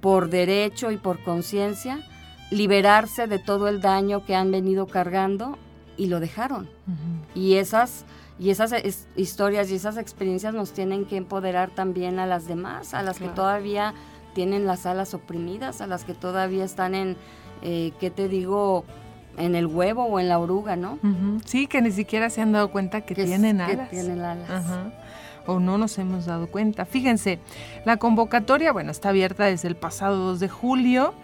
por 0.00 0.30
derecho 0.30 0.90
y 0.90 0.96
por 0.96 1.22
conciencia 1.22 2.00
liberarse 2.50 3.26
de 3.26 3.38
todo 3.38 3.68
el 3.68 3.80
daño 3.80 4.24
que 4.24 4.34
han 4.34 4.50
venido 4.50 4.86
cargando 4.86 5.58
y 5.96 6.06
lo 6.06 6.20
dejaron. 6.20 6.68
Y 7.34 7.54
esas 7.54 8.04
y 8.40 8.48
esas 8.48 8.72
historias 9.16 9.70
y 9.70 9.74
esas 9.74 9.98
experiencias 9.98 10.54
nos 10.54 10.72
tienen 10.72 11.04
que 11.04 11.18
empoderar 11.18 11.68
también 11.70 12.18
a 12.18 12.24
las 12.26 12.48
demás, 12.48 12.94
a 12.94 13.02
las 13.02 13.18
que 13.18 13.28
todavía 13.28 13.92
tienen 14.32 14.66
las 14.66 14.86
alas 14.86 15.12
oprimidas, 15.12 15.82
a 15.82 15.86
las 15.86 16.04
que 16.04 16.14
todavía 16.14 16.64
están 16.64 16.94
en, 16.94 17.18
eh, 17.60 17.92
¿qué 18.00 18.10
te 18.10 18.28
digo? 18.28 18.86
En 19.36 19.54
el 19.54 19.66
huevo 19.66 20.04
o 20.04 20.18
en 20.18 20.28
la 20.28 20.38
oruga, 20.38 20.74
¿no? 20.74 20.98
Sí, 21.44 21.66
que 21.66 21.82
ni 21.82 21.90
siquiera 21.90 22.30
se 22.30 22.40
han 22.40 22.52
dado 22.52 22.70
cuenta 22.70 23.02
que, 23.02 23.14
tienen 23.14 23.60
alas. 23.60 23.90
Que 23.90 23.96
tienen 23.96 24.20
alas. 24.20 24.64
O 25.46 25.60
no 25.60 25.76
nos 25.76 25.98
hemos 25.98 26.24
dado 26.24 26.46
cuenta. 26.46 26.86
Fíjense, 26.86 27.38
la 27.84 27.98
convocatoria, 27.98 28.72
bueno, 28.72 28.90
está 28.90 29.10
abierta 29.10 29.44
desde 29.44 29.68
el 29.68 29.76
pasado 29.76 30.16
2 30.16 30.40
de 30.40 30.48
julio 30.48 31.14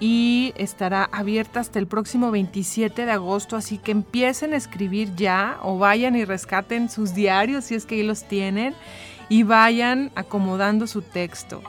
y 0.00 0.52
estará 0.56 1.08
abierta 1.12 1.60
hasta 1.60 1.78
el 1.78 1.86
próximo 1.86 2.30
27 2.30 3.04
de 3.06 3.12
agosto, 3.12 3.56
así 3.56 3.78
que 3.78 3.92
empiecen 3.92 4.52
a 4.52 4.56
escribir 4.56 5.14
ya 5.16 5.58
o 5.62 5.78
vayan 5.78 6.14
y 6.16 6.24
rescaten 6.24 6.88
sus 6.88 7.14
diarios 7.14 7.64
si 7.64 7.74
es 7.74 7.86
que 7.86 7.96
ahí 7.96 8.02
los 8.02 8.24
tienen 8.24 8.74
y 9.28 9.42
vayan 9.42 10.10
acomodando 10.14 10.86
su 10.86 11.02
texto. 11.02 11.62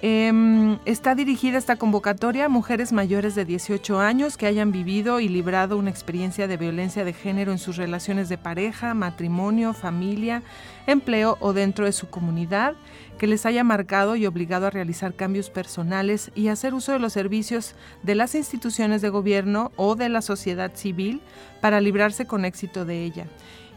Em, 0.00 0.78
está 0.84 1.16
dirigida 1.16 1.58
esta 1.58 1.74
convocatoria 1.74 2.44
a 2.44 2.48
mujeres 2.48 2.92
mayores 2.92 3.34
de 3.34 3.44
18 3.44 3.98
años 3.98 4.36
que 4.36 4.46
hayan 4.46 4.70
vivido 4.70 5.18
y 5.18 5.28
librado 5.28 5.76
una 5.76 5.90
experiencia 5.90 6.46
de 6.46 6.56
violencia 6.56 7.04
de 7.04 7.12
género 7.12 7.50
en 7.50 7.58
sus 7.58 7.76
relaciones 7.76 8.28
de 8.28 8.38
pareja, 8.38 8.94
matrimonio, 8.94 9.74
familia, 9.74 10.44
empleo 10.86 11.36
o 11.40 11.52
dentro 11.52 11.84
de 11.84 11.90
su 11.90 12.08
comunidad 12.10 12.74
que 13.18 13.26
les 13.26 13.44
haya 13.44 13.64
marcado 13.64 14.16
y 14.16 14.26
obligado 14.26 14.66
a 14.66 14.70
realizar 14.70 15.14
cambios 15.14 15.50
personales 15.50 16.30
y 16.34 16.48
hacer 16.48 16.72
uso 16.72 16.92
de 16.92 16.98
los 16.98 17.12
servicios 17.12 17.74
de 18.02 18.14
las 18.14 18.34
instituciones 18.34 19.02
de 19.02 19.10
gobierno 19.10 19.72
o 19.76 19.96
de 19.96 20.08
la 20.08 20.22
sociedad 20.22 20.70
civil 20.74 21.20
para 21.60 21.80
librarse 21.80 22.26
con 22.26 22.44
éxito 22.44 22.84
de 22.84 23.04
ella. 23.04 23.26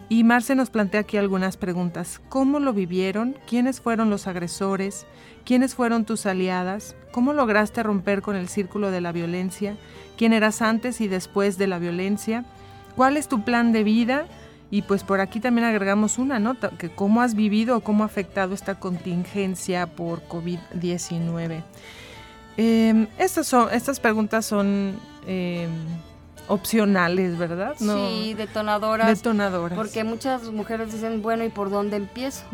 Y 0.10 0.24
Marce 0.26 0.56
nos 0.56 0.70
plantea 0.70 1.02
aquí 1.02 1.18
algunas 1.18 1.56
preguntas. 1.56 2.22
¿Cómo 2.28 2.60
lo 2.60 2.74
vivieron? 2.74 3.38
¿Quiénes 3.48 3.80
fueron 3.80 4.10
los 4.10 4.28
agresores? 4.28 5.06
¿Quiénes 5.46 5.74
fueron 5.74 6.04
tus 6.04 6.26
aliadas? 6.26 6.96
¿Cómo 7.12 7.32
lograste 7.32 7.82
romper 7.82 8.22
con 8.22 8.36
el 8.36 8.50
círculo 8.50 8.92
de 8.92 9.00
la 9.00 9.14
violencia? 9.14 9.78
¿Quién 10.18 10.34
eras 10.34 10.62
antes 10.62 11.00
y 11.00 11.08
después 11.08 11.58
de 11.58 11.68
la 11.68 11.80
violencia? 11.80 12.44
¿Cuál 12.98 13.16
es 13.16 13.30
tu 13.30 13.44
plan 13.44 13.72
de 13.72 13.86
vida? 13.86 14.26
Y 14.72 14.84
pues 14.84 15.04
por 15.04 15.20
aquí 15.20 15.42
también 15.42 15.68
agregamos 15.68 16.18
una 16.18 16.40
nota, 16.40 16.70
que 16.70 16.90
cómo 16.90 17.22
has 17.22 17.36
vivido 17.36 17.78
o 17.78 17.82
cómo 17.82 18.04
ha 18.04 18.06
afectado 18.06 18.54
esta 18.54 18.76
contingencia 18.76 19.86
por 19.86 20.26
COVID-19. 20.30 21.62
Em, 22.56 23.08
estas, 23.18 23.48
son, 23.48 23.68
estas 23.74 24.00
preguntas 24.00 24.46
son 24.46 24.98
em, 25.28 25.70
opcionales, 26.48 27.38
¿verdad? 27.38 27.76
Sí, 27.78 28.34
detonadoras. 28.34 29.08
Detonadoras. 29.08 29.78
Porque 29.78 30.06
muchas 30.06 30.50
mujeres 30.52 30.94
dicen, 30.94 31.22
bueno, 31.22 31.44
¿y 31.44 31.50
por 31.50 31.70
dónde 31.70 31.98
empiezo? 31.98 32.46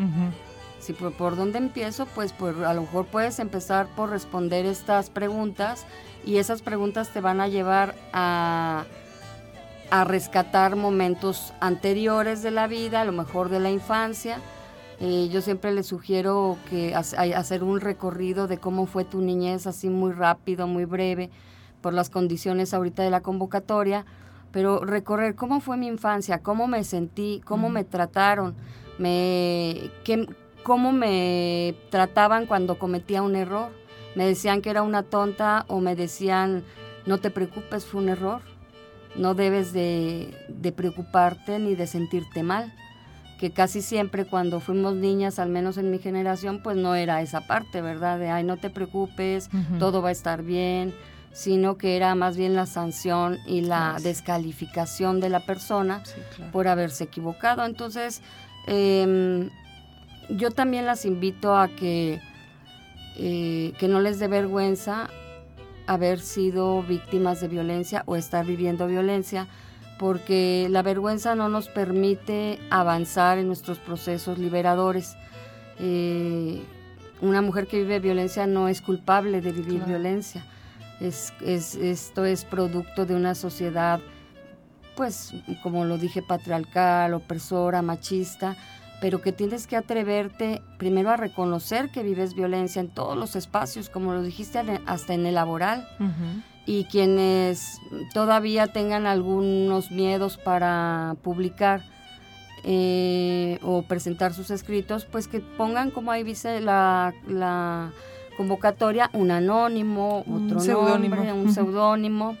Si 0.80 0.94
por, 0.94 1.12
por, 1.12 1.36
dónde 1.36 1.58
empiezo, 1.58 2.06
pues 2.14 2.32
por, 2.32 2.64
a 2.64 2.74
lo 2.74 2.82
mejor 2.82 3.06
puedes 3.06 3.38
empezar 3.38 3.86
por 3.94 4.10
responder 4.10 4.66
estas 4.66 5.08
preguntas 5.08 5.84
y 6.24 6.38
esas 6.38 6.62
preguntas 6.62 7.10
te 7.10 7.20
van 7.20 7.40
a 7.40 7.48
llevar 7.48 7.94
a 8.12 8.84
a 9.90 10.04
rescatar 10.04 10.76
momentos 10.76 11.52
anteriores 11.60 12.42
de 12.42 12.50
la 12.50 12.66
vida, 12.66 13.00
a 13.00 13.04
lo 13.04 13.12
mejor 13.12 13.48
de 13.48 13.60
la 13.60 13.70
infancia. 13.70 14.38
Eh, 15.00 15.28
yo 15.30 15.40
siempre 15.40 15.72
les 15.72 15.86
sugiero 15.86 16.58
que 16.68 16.94
hacer 16.94 17.62
un 17.62 17.80
recorrido 17.80 18.48
de 18.48 18.58
cómo 18.58 18.86
fue 18.86 19.04
tu 19.04 19.20
niñez, 19.20 19.66
así 19.66 19.88
muy 19.88 20.12
rápido, 20.12 20.66
muy 20.66 20.84
breve, 20.84 21.30
por 21.80 21.94
las 21.94 22.10
condiciones 22.10 22.74
ahorita 22.74 23.02
de 23.02 23.10
la 23.10 23.20
convocatoria, 23.20 24.04
pero 24.50 24.80
recorrer 24.80 25.36
cómo 25.36 25.60
fue 25.60 25.76
mi 25.76 25.86
infancia, 25.86 26.42
cómo 26.42 26.66
me 26.66 26.82
sentí, 26.84 27.40
cómo 27.44 27.68
me 27.70 27.84
trataron, 27.84 28.56
me, 28.98 29.90
cómo 30.64 30.92
me 30.92 31.76
trataban 31.90 32.46
cuando 32.46 32.78
cometía 32.78 33.22
un 33.22 33.36
error. 33.36 33.70
Me 34.16 34.26
decían 34.26 34.62
que 34.62 34.70
era 34.70 34.82
una 34.82 35.04
tonta 35.04 35.64
o 35.68 35.80
me 35.80 35.94
decían, 35.94 36.64
no 37.06 37.18
te 37.18 37.30
preocupes, 37.30 37.84
fue 37.84 38.00
un 38.00 38.08
error 38.08 38.57
no 39.18 39.34
debes 39.34 39.72
de, 39.72 40.34
preocuparte 40.76 41.58
ni 41.58 41.74
de 41.74 41.86
sentirte 41.86 42.42
mal, 42.42 42.72
que 43.38 43.50
casi 43.52 43.82
siempre 43.82 44.24
cuando 44.24 44.60
fuimos 44.60 44.94
niñas, 44.94 45.38
al 45.38 45.48
menos 45.48 45.76
en 45.76 45.90
mi 45.90 45.98
generación, 45.98 46.60
pues 46.62 46.76
no 46.76 46.94
era 46.94 47.22
esa 47.22 47.46
parte, 47.46 47.82
¿verdad? 47.82 48.18
De, 48.18 48.30
ay, 48.30 48.44
no 48.44 48.56
te 48.56 48.70
preocupes, 48.70 49.50
todo 49.78 50.02
va 50.02 50.08
a 50.08 50.12
estar 50.12 50.42
bien, 50.42 50.94
sino 51.32 51.76
que 51.76 51.96
era 51.96 52.14
más 52.14 52.36
bien 52.36 52.56
la 52.56 52.66
sanción 52.66 53.38
y 53.46 53.60
la 53.60 53.96
descalificación 54.02 55.20
de 55.20 55.28
la 55.28 55.40
persona 55.40 56.02
por 56.52 56.66
haberse 56.66 57.04
equivocado. 57.04 57.64
Entonces, 57.64 58.22
em, 58.66 59.50
yo 60.30 60.50
también 60.50 60.84
las 60.84 61.04
invito 61.04 61.56
a 61.56 61.68
que, 61.68 62.20
eh, 63.16 63.72
que 63.78 63.88
no 63.88 64.00
les 64.00 64.18
dé 64.18 64.26
vergüenza 64.26 65.08
haber 65.88 66.20
sido 66.20 66.82
víctimas 66.82 67.40
de 67.40 67.48
violencia 67.48 68.02
o 68.06 68.14
estar 68.14 68.44
viviendo 68.46 68.86
violencia, 68.86 69.48
porque 69.98 70.68
la 70.70 70.82
vergüenza 70.82 71.34
no 71.34 71.48
nos 71.48 71.68
permite 71.68 72.60
avanzar 72.70 73.38
en 73.38 73.48
nuestros 73.48 73.78
procesos 73.78 74.38
liberadores. 74.38 75.16
Eh, 75.80 76.62
una 77.20 77.40
mujer 77.40 77.66
que 77.66 77.78
vive 77.78 77.98
violencia 78.00 78.46
no 78.46 78.68
es 78.68 78.82
culpable 78.82 79.40
de 79.40 79.50
vivir 79.50 79.82
violencia. 79.84 80.44
Es, 81.00 81.32
esto 81.40 82.24
es 82.26 82.44
producto 82.44 83.06
de 83.06 83.16
una 83.16 83.34
sociedad, 83.34 84.00
pues, 84.94 85.32
como 85.62 85.86
lo 85.86 85.96
dije, 85.96 86.22
patriarcal, 86.22 87.14
opresora, 87.14 87.80
machista, 87.82 88.56
pero 89.00 89.20
que 89.20 89.32
tienes 89.32 89.66
que 89.66 89.76
atreverte 89.76 90.62
primero 90.76 91.10
a 91.10 91.16
reconocer 91.16 91.90
que 91.90 92.02
vives 92.02 92.34
violencia 92.34 92.80
en 92.80 92.88
todos 92.88 93.16
los 93.16 93.36
espacios, 93.36 93.88
como 93.88 94.12
lo 94.12 94.22
dijiste, 94.22 94.60
hasta 94.86 95.14
en 95.14 95.26
el 95.26 95.34
laboral. 95.34 95.86
Y 96.66 96.84
quienes 96.84 97.80
todavía 98.12 98.66
tengan 98.66 99.06
algunos 99.06 99.90
miedos 99.90 100.36
para 100.36 101.16
publicar 101.22 101.82
eh, 102.64 103.58
o 103.62 103.82
presentar 103.82 104.34
sus 104.34 104.50
escritos, 104.50 105.04
pues 105.04 105.28
que 105.28 105.40
pongan, 105.40 105.90
como 105.90 106.10
ahí 106.10 106.24
dice 106.24 106.60
la, 106.60 107.14
la 107.26 107.92
convocatoria, 108.36 109.10
un 109.12 109.30
anónimo, 109.30 110.20
otro 110.20 110.60
nombre, 110.60 111.32
un 111.32 111.54
seudónimo, 111.54 112.36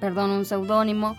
perdón, 0.00 0.30
un 0.30 0.44
seudónimo 0.44 1.16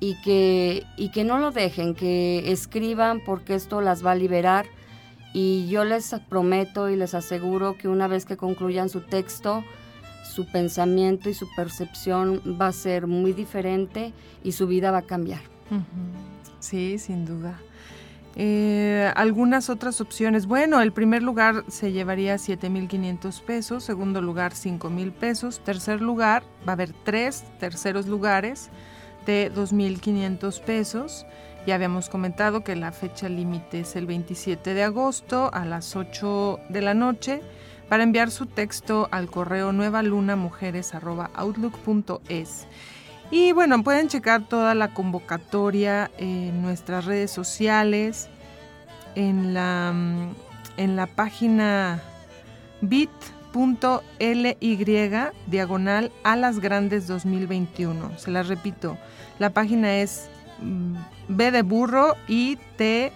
y 0.00 0.20
que, 0.22 0.84
y 0.96 1.10
que 1.10 1.24
no 1.24 1.38
lo 1.38 1.50
dejen, 1.50 1.94
que 1.94 2.50
escriban 2.52 3.20
porque 3.24 3.54
esto 3.54 3.80
las 3.80 4.04
va 4.04 4.12
a 4.12 4.14
liberar. 4.14 4.66
Y 5.32 5.68
yo 5.68 5.84
les 5.84 6.14
prometo 6.28 6.88
y 6.88 6.96
les 6.96 7.14
aseguro 7.14 7.76
que 7.76 7.88
una 7.88 8.08
vez 8.08 8.24
que 8.24 8.36
concluyan 8.36 8.88
su 8.88 9.00
texto, 9.00 9.64
su 10.24 10.46
pensamiento 10.46 11.28
y 11.28 11.34
su 11.34 11.46
percepción 11.54 12.58
va 12.60 12.68
a 12.68 12.72
ser 12.72 13.06
muy 13.06 13.32
diferente 13.32 14.12
y 14.42 14.52
su 14.52 14.66
vida 14.66 14.90
va 14.90 14.98
a 14.98 15.02
cambiar. 15.02 15.40
Sí, 16.60 16.98
sin 16.98 17.26
duda. 17.26 17.58
Eh, 18.38 19.10
algunas 19.16 19.70
otras 19.70 20.00
opciones. 20.02 20.46
Bueno, 20.46 20.82
el 20.82 20.92
primer 20.92 21.22
lugar 21.22 21.64
se 21.68 21.92
llevaría 21.92 22.36
7.500 22.36 23.40
pesos, 23.42 23.84
segundo 23.84 24.20
lugar 24.20 24.52
5.000 24.52 25.12
pesos, 25.12 25.60
tercer 25.60 26.02
lugar 26.02 26.42
va 26.66 26.72
a 26.72 26.74
haber 26.74 26.92
tres 26.92 27.44
terceros 27.58 28.06
lugares 28.06 28.68
de 29.26 29.52
2.500 29.52 30.60
pesos. 30.60 31.26
Ya 31.66 31.74
habíamos 31.74 32.08
comentado 32.08 32.64
que 32.64 32.76
la 32.76 32.92
fecha 32.92 33.28
límite 33.28 33.80
es 33.80 33.94
el 33.96 34.06
27 34.06 34.72
de 34.72 34.84
agosto 34.84 35.50
a 35.52 35.66
las 35.66 35.96
8 35.96 36.60
de 36.68 36.80
la 36.80 36.94
noche 36.94 37.42
para 37.88 38.04
enviar 38.04 38.30
su 38.30 38.46
texto 38.46 39.08
al 39.10 39.28
correo 39.28 39.72
nuevalunamujeres.outlook.es. 39.72 42.66
Y 43.30 43.52
bueno, 43.52 43.82
pueden 43.82 44.08
checar 44.08 44.48
toda 44.48 44.74
la 44.74 44.94
convocatoria 44.94 46.10
en 46.16 46.62
nuestras 46.62 47.04
redes 47.04 47.30
sociales, 47.32 48.30
en 49.16 49.52
la, 49.52 49.92
en 50.76 50.96
la 50.96 51.06
página 51.06 52.00
bit 52.80 53.10
.ly 53.56 54.56
diagonal 55.46 56.12
a 56.22 56.36
las 56.36 56.60
grandes 56.60 57.06
2021. 57.06 58.18
Se 58.18 58.30
las 58.30 58.48
repito, 58.48 58.98
la 59.38 59.50
página 59.50 59.96
es 59.96 60.28
mm, 60.60 60.94
b 61.28 61.50
de 61.50 61.62
burro 61.62 62.14
y 62.28 62.56
t 62.76 63.12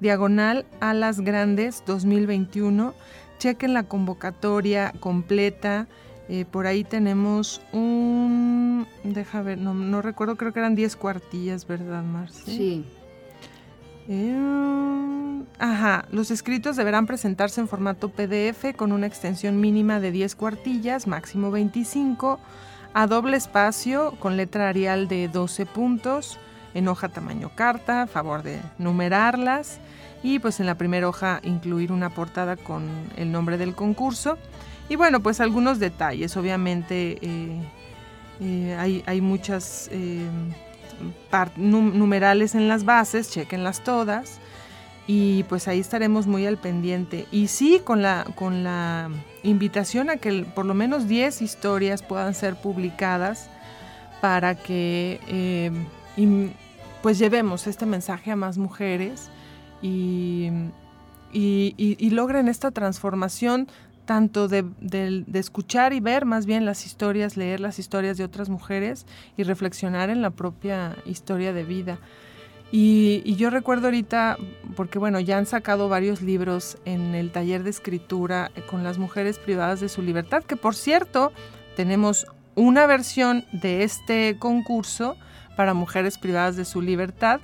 diagonal 0.00 0.66
a 0.80 0.94
las 0.94 1.20
grandes 1.20 1.82
2021. 1.86 2.94
Chequen 3.38 3.74
la 3.74 3.82
convocatoria 3.82 4.92
completa. 5.00 5.88
Eh, 6.28 6.44
por 6.50 6.66
ahí 6.66 6.84
tenemos 6.84 7.60
un, 7.72 8.86
deja 9.02 9.42
ver, 9.42 9.58
no, 9.58 9.74
no 9.74 10.00
recuerdo, 10.00 10.36
creo 10.36 10.52
que 10.52 10.60
eran 10.60 10.74
10 10.74 10.96
cuartillas, 10.96 11.66
¿verdad, 11.66 12.02
Marcia? 12.02 12.44
Sí. 12.46 12.84
Eh, 14.08 15.42
ajá, 15.58 16.04
los 16.10 16.30
escritos 16.30 16.76
deberán 16.76 17.06
presentarse 17.06 17.60
en 17.60 17.68
formato 17.68 18.10
PDF 18.10 18.74
con 18.76 18.92
una 18.92 19.06
extensión 19.06 19.60
mínima 19.60 20.00
de 20.00 20.10
10 20.10 20.34
cuartillas, 20.34 21.06
máximo 21.06 21.50
25, 21.50 22.38
a 22.92 23.06
doble 23.06 23.36
espacio 23.36 24.14
con 24.20 24.36
letra 24.36 24.68
arial 24.68 25.08
de 25.08 25.28
12 25.28 25.66
puntos, 25.66 26.38
en 26.74 26.88
hoja 26.88 27.08
tamaño 27.08 27.50
carta, 27.54 28.02
a 28.02 28.06
favor 28.06 28.42
de 28.42 28.60
numerarlas 28.78 29.78
y 30.22 30.38
pues 30.38 30.60
en 30.60 30.66
la 30.66 30.76
primera 30.76 31.08
hoja 31.08 31.40
incluir 31.42 31.92
una 31.92 32.10
portada 32.10 32.56
con 32.56 32.88
el 33.16 33.30
nombre 33.30 33.58
del 33.58 33.74
concurso. 33.74 34.38
Y 34.88 34.96
bueno, 34.96 35.20
pues 35.20 35.40
algunos 35.40 35.78
detalles, 35.78 36.36
obviamente 36.36 37.18
eh, 37.22 37.62
eh, 38.40 38.76
hay, 38.78 39.02
hay, 39.06 39.20
muchas 39.20 39.88
numerales 41.56 42.54
en 42.54 42.68
las 42.68 42.84
bases, 42.84 43.30
chequenlas 43.30 43.82
todas 43.84 44.40
y 45.06 45.42
pues 45.44 45.68
ahí 45.68 45.80
estaremos 45.80 46.26
muy 46.26 46.46
al 46.46 46.56
pendiente. 46.56 47.26
Y 47.30 47.48
sí, 47.48 47.80
con 47.84 48.02
la, 48.02 48.26
con 48.34 48.64
la 48.64 49.10
invitación 49.42 50.10
a 50.10 50.16
que 50.16 50.44
por 50.44 50.64
lo 50.64 50.74
menos 50.74 51.08
10 51.08 51.42
historias 51.42 52.02
puedan 52.02 52.34
ser 52.34 52.56
publicadas 52.56 53.50
para 54.20 54.54
que 54.54 55.20
eh, 55.28 55.70
pues 57.02 57.18
llevemos 57.18 57.66
este 57.66 57.84
mensaje 57.84 58.30
a 58.30 58.36
más 58.36 58.56
mujeres 58.56 59.28
y, 59.82 60.48
y 61.32 62.10
logren 62.10 62.48
esta 62.48 62.70
transformación 62.70 63.68
tanto 64.04 64.48
de, 64.48 64.64
escuchar 65.32 65.92
y 65.92 66.00
ver 66.00 66.24
más 66.24 66.46
bien 66.46 66.64
las 66.64 66.86
historias, 66.86 67.36
leer 67.36 67.60
las 67.60 67.78
historias 67.78 68.16
de 68.16 68.24
otras 68.24 68.48
mujeres 68.48 69.06
y 69.36 69.42
reflexionar 69.42 70.10
en 70.10 70.22
la 70.22 70.30
propia 70.30 70.96
historia 71.06 71.52
de 71.52 71.64
vida. 71.64 71.98
Y, 72.70 73.34
yo 73.36 73.50
recuerdo 73.50 73.86
ahorita, 73.86 74.36
porque 74.74 74.98
bueno, 74.98 75.20
ya 75.20 75.38
han 75.38 75.46
sacado 75.46 75.88
varios 75.88 76.22
libros 76.22 76.78
en 76.84 77.14
el 77.14 77.30
taller 77.30 77.62
de 77.62 77.70
escritura 77.70 78.50
con 78.68 78.82
las 78.82 78.98
mujeres 78.98 79.38
privadas 79.38 79.80
de 79.80 79.88
su 79.88 80.02
libertad, 80.02 80.42
que 80.42 80.56
por 80.56 80.74
cierto, 80.74 81.32
tenemos 81.76 82.26
una 82.56 82.86
versión 82.86 83.44
de 83.52 83.84
este 83.84 84.38
concurso 84.38 85.16
para 85.56 85.74
mujeres 85.74 86.18
privadas 86.18 86.56
de 86.56 86.64
su 86.64 86.82
libertad, 86.82 87.40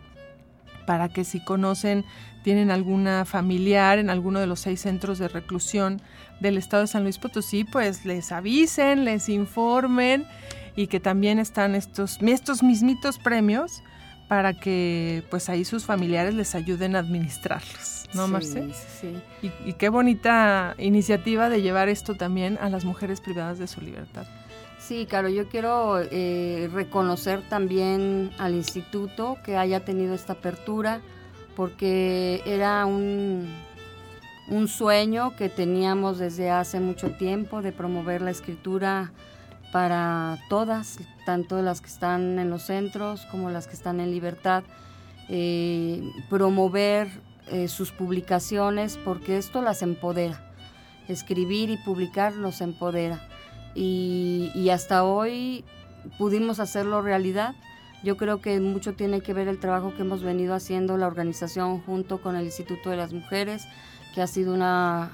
para 0.87 1.09
que 1.09 1.25
si 1.25 1.43
conocen, 1.45 2.05
tienen 2.43 2.71
alguna 2.71 3.25
familiar 3.25 3.99
en 3.99 4.11
alguno 4.11 4.41
de 4.41 4.47
los 4.47 4.61
seis 4.61 4.81
centros 4.81 5.19
de 5.19 5.29
reclusión 5.29 6.01
del 6.41 6.57
estado 6.57 6.83
de 6.83 6.87
San 6.87 7.03
Luis 7.03 7.19
Potosí, 7.19 7.65
pues 7.65 8.05
les 8.05 8.33
avisen, 8.33 9.05
les 9.05 9.29
informen 9.29 10.27
y 10.77 10.87
que 10.87 11.01
también 11.01 11.39
están 11.39 11.75
estos, 11.75 12.19
estos 12.23 12.63
mismitos 12.63 13.19
premios 13.19 13.83
para 14.29 14.55
que 14.55 15.25
pues 15.29 15.49
ahí 15.49 15.65
sus 15.65 15.85
familiares 15.85 16.35
les 16.35 16.55
ayuden 16.55 16.95
a 16.95 17.01
administrarlos, 17.01 18.09
¿no, 18.15 18.29
Marce? 18.29 18.69
Sí. 19.01 19.19
Y, 19.43 19.71
y, 19.71 19.73
qué 19.73 19.89
bonita 19.89 20.77
iniciativa 20.79 21.49
de 21.49 21.63
llevar 21.63 21.89
esto 21.89 22.15
también 22.15 22.57
a 22.61 22.71
las 22.71 22.85
mujeres 22.85 23.21
privadas 23.21 23.59
de 23.59 23.67
su 23.67 23.81
libertad. 23.81 24.27
Sí, 24.91 25.07
claro, 25.09 25.29
yo 25.29 25.49
quiero 25.49 26.01
eh, 26.01 26.69
reconocer 26.73 27.49
también 27.49 28.31
al 28.39 28.55
instituto 28.55 29.37
que 29.45 29.57
haya 29.57 29.85
tenido 29.85 30.15
esta 30.15 30.33
apertura, 30.33 31.01
porque 31.57 32.43
era 32.47 32.87
un, 32.87 33.49
un 34.49 34.69
sueño 34.69 35.37
que 35.37 35.49
teníamos 35.49 36.19
desde 36.19 36.51
hace 36.51 36.81
mucho 36.81 37.13
tiempo 37.13 37.63
de 37.63 37.73
promover 37.73 38.23
la 38.23 38.31
escritura 38.31 39.13
para 39.73 40.39
todas, 40.49 40.99
tanto 41.25 41.63
las 41.63 41.81
que 41.81 41.87
están 41.87 42.39
en 42.39 42.51
los 42.51 42.63
centros 42.63 43.27
como 43.31 43.51
las 43.51 43.67
que 43.67 43.75
están 43.75 44.01
en 44.01 44.11
libertad, 44.11 44.65
eh, 45.29 46.03
promover 46.29 47.09
eh, 47.47 47.69
sus 47.69 47.93
publicaciones 47.93 48.97
porque 48.97 49.39
esto 49.39 49.63
las 49.63 49.83
empodera. 49.83 50.41
Escribir 51.09 51.71
y 51.71 51.77
publicar 51.79 52.35
los 52.35 52.61
empodera. 52.61 53.21
Y, 53.75 54.51
y 54.55 54.71
hasta 54.71 55.05
hoy 55.05 55.65
pudimos 56.19 56.61
hacerlo 56.61 57.03
realidad. 57.03 57.55
Yo 58.03 58.17
creo 58.17 58.41
que 58.41 58.59
mucho 58.61 58.95
tiene 58.95 59.21
que 59.21 59.35
ver 59.35 59.49
el 59.49 59.59
trabajo 59.59 59.95
que 59.95 60.03
hemos 60.03 60.23
venido 60.23 60.55
haciendo 60.55 60.97
la 60.97 61.07
organización 61.07 61.81
junto 61.83 62.23
con 62.23 62.35
el 62.37 62.47
Instituto 62.47 62.91
de 62.91 62.97
las 62.97 63.13
Mujeres, 63.13 63.65
que 64.15 64.23
ha 64.23 64.27
sido 64.27 64.55
una, 64.55 65.11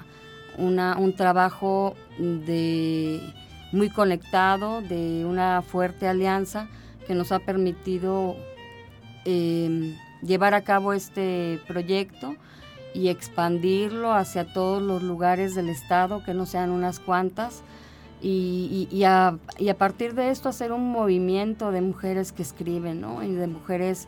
un 0.57 1.15
trabajo 1.15 1.95
de, 2.17 3.21
muy 3.71 3.89
conectado, 3.89 4.81
de 4.81 5.25
una 5.25 5.61
fuerte 5.61 6.07
alianza 6.07 6.69
que 7.05 7.15
nos 7.15 7.31
ha 7.31 7.39
permitido 7.39 8.35
em, 9.25 9.95
llevar 10.21 10.53
a 10.53 10.63
cabo 10.63 10.93
este 10.93 11.59
proyecto 11.67 12.35
y 12.93 13.09
expandirlo 13.09 14.13
hacia 14.13 14.51
todos 14.53 14.81
los 14.81 15.03
lugares 15.03 15.55
del 15.55 15.69
estado, 15.69 16.23
que 16.23 16.33
no 16.33 16.45
sean 16.45 16.71
unas 16.71 16.99
cuantas, 16.99 17.63
y, 18.21 18.87
y, 18.91 19.03
a, 19.03 19.37
y, 19.59 19.69
a, 19.69 19.77
partir 19.77 20.15
de 20.15 20.31
esto 20.31 20.49
hacer 20.49 20.71
un 20.71 20.91
movimiento 20.91 21.71
de 21.71 21.81
mujeres 21.81 22.31
que 22.31 22.41
escriben, 22.41 23.01
¿no? 23.01 23.23
Y 23.23 23.33
de 23.33 23.47
mujeres 23.47 24.07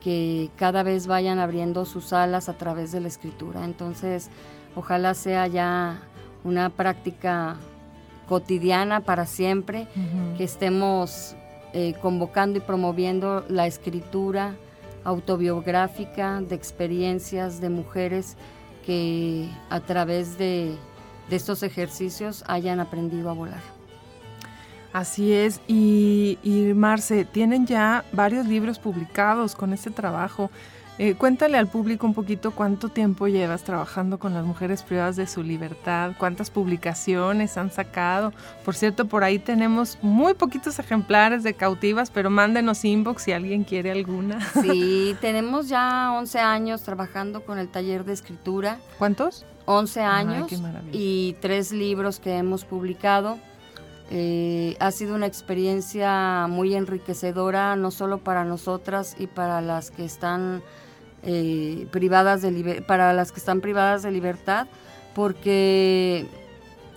que 0.00 0.50
cada 0.56 0.82
vez 0.82 1.06
vayan 1.06 1.38
abriendo 1.38 1.84
sus 1.84 2.12
alas 2.12 2.48
a 2.48 2.56
través 2.56 2.92
de 2.92 3.00
la 3.00 3.08
escritura. 3.08 3.64
Entonces, 3.64 4.30
ojalá 4.76 5.14
sea 5.14 5.46
ya 5.48 6.00
una 6.44 6.70
práctica 6.70 7.56
cotidiana 8.28 9.00
para 9.00 9.26
siempre, 9.26 9.88
que 10.36 10.44
estemos 10.44 11.34
eh, 11.72 11.94
convocando 12.00 12.58
y 12.58 12.60
promoviendo 12.60 13.44
la 13.48 13.66
escritura 13.66 14.54
autobiográfica 15.04 16.40
de 16.42 16.54
experiencias 16.54 17.60
de 17.60 17.70
mujeres 17.70 18.36
que 18.84 19.48
a 19.70 19.80
través 19.80 20.38
de, 20.38 20.76
de 21.28 21.36
estos 21.36 21.62
ejercicios 21.62 22.44
hayan 22.46 22.80
aprendido 22.80 23.30
a 23.30 23.32
volar. 23.32 23.78
Así 24.92 25.32
es, 25.32 25.60
y, 25.68 26.38
y 26.42 26.72
Marce, 26.74 27.24
tienen 27.24 27.66
ya 27.66 28.04
varios 28.12 28.46
libros 28.46 28.78
publicados 28.78 29.54
con 29.54 29.72
este 29.72 29.90
trabajo. 29.90 30.50
Eh, 31.00 31.14
cuéntale 31.14 31.56
al 31.58 31.68
público 31.68 32.08
un 32.08 32.14
poquito 32.14 32.50
cuánto 32.50 32.88
tiempo 32.88 33.28
llevas 33.28 33.62
trabajando 33.62 34.18
con 34.18 34.34
las 34.34 34.44
mujeres 34.44 34.82
privadas 34.82 35.14
de 35.14 35.28
su 35.28 35.44
libertad, 35.44 36.12
cuántas 36.18 36.50
publicaciones 36.50 37.56
han 37.56 37.70
sacado. 37.70 38.32
Por 38.64 38.74
cierto, 38.74 39.06
por 39.06 39.22
ahí 39.22 39.38
tenemos 39.38 39.96
muy 40.02 40.34
poquitos 40.34 40.76
ejemplares 40.80 41.44
de 41.44 41.54
cautivas, 41.54 42.10
pero 42.10 42.30
mándenos 42.30 42.84
inbox 42.84 43.22
si 43.22 43.32
alguien 43.32 43.62
quiere 43.62 43.92
alguna. 43.92 44.40
Sí, 44.60 45.16
tenemos 45.20 45.68
ya 45.68 46.12
11 46.14 46.40
años 46.40 46.82
trabajando 46.82 47.44
con 47.44 47.58
el 47.58 47.68
taller 47.68 48.04
de 48.04 48.14
escritura. 48.14 48.78
¿Cuántos? 48.98 49.46
11 49.70 50.00
años 50.00 50.50
y 50.92 51.36
tres 51.40 51.72
libros 51.72 52.20
que 52.20 52.38
hemos 52.38 52.64
publicado. 52.64 53.38
Eh, 54.10 54.78
ha 54.80 54.90
sido 54.92 55.14
una 55.14 55.26
experiencia 55.26 56.46
muy 56.48 56.74
enriquecedora, 56.74 57.76
no 57.76 57.90
solo 57.90 58.16
para 58.16 58.44
nosotras 58.44 59.14
y 59.18 59.26
para 59.26 59.60
las 59.60 59.90
que 59.90 60.06
están 60.06 60.62
eh, 61.22 61.86
privadas 61.90 62.40
de 62.40 62.82
para 62.88 63.12
las 63.12 63.30
que 63.30 63.40
están 63.40 63.60
privadas 63.60 64.02
de 64.02 64.10
libertad, 64.10 64.68
porque 65.14 66.26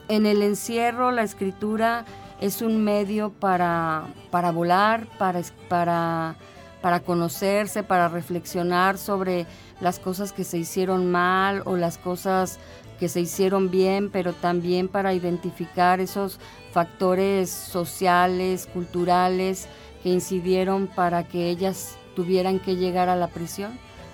en 0.07 0.25
el 0.25 0.41
encierro 0.41 1.11
la 1.11 1.23
escritura 1.23 2.05
es 2.39 2.61
un 2.61 2.81
medio 2.85 3.31
para, 3.31 4.05
para 4.29 4.51
volar, 4.51 5.07
para, 5.17 5.41
para, 5.67 6.35
para 6.81 7.01
conocerse, 7.01 7.83
para 7.83 8.07
reflexionar 8.07 8.97
sobre 8.97 9.45
las 9.81 9.99
cosas 9.99 10.31
que 10.31 10.43
se 10.43 10.57
hicieron 10.57 11.11
mal 11.11 11.63
o 11.65 11.75
las 11.75 11.97
cosas 11.97 12.59
que 12.99 13.09
se 13.09 13.19
hicieron 13.19 13.71
bien, 13.71 14.11
pero 14.11 14.33
también 14.33 14.87
para 14.87 15.13
identificar 15.13 15.99
esos 15.99 16.39
factores 16.71 17.49
sociales, 17.49 18.67
culturales 18.71 19.67
que 20.03 20.09
incidieron 20.09 20.87
para 20.87 21.23
que 21.23 21.49
ellas 21.49 21.97
tuvieran 22.15 22.59
que 22.59 22.75
llegar 22.75 23.09
a 23.09 23.15
la 23.15 23.27
prisión, 23.27 23.71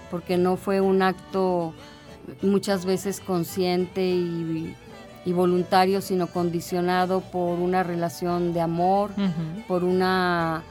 porque 0.10 0.38
no 0.38 0.56
fue 0.56 0.80
un 0.80 1.02
acto 1.02 1.74
muchas 2.42 2.86
veces 2.86 3.20
consciente 3.20 4.06
y, 4.06 4.74
voluntario, 5.34 6.00
sino 6.00 6.28
condicionado 6.28 7.20
por 7.20 7.60
una 7.60 7.84
relación 7.84 8.54
de 8.54 8.62
amor, 8.62 9.12
por, 9.68 9.84
una, 9.84 10.64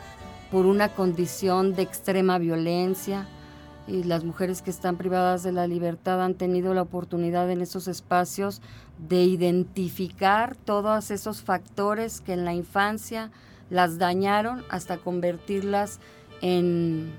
por 0.50 0.64
una 0.64 0.88
condición 0.88 1.74
de 1.74 1.82
extrema 1.82 2.38
violencia 2.38 3.28
y 3.86 4.04
las 4.04 4.24
mujeres 4.24 4.62
que 4.62 4.70
están 4.70 4.96
privadas 4.96 5.42
de 5.42 5.52
la 5.52 5.66
libertad 5.66 6.22
han 6.22 6.34
tenido 6.34 6.74
la 6.74 6.82
oportunidad 6.82 7.50
en 7.50 7.60
esos 7.60 7.88
espacios 7.88 8.60
de 8.98 9.22
identificar 9.22 10.56
todos 10.56 11.10
esos 11.10 11.42
factores 11.42 12.20
que 12.20 12.32
en 12.32 12.44
la 12.44 12.54
infancia 12.54 13.30
las 13.70 13.98
dañaron 13.98 14.64
hasta 14.68 14.96
convertirlas 14.98 16.00
en, 16.40 17.12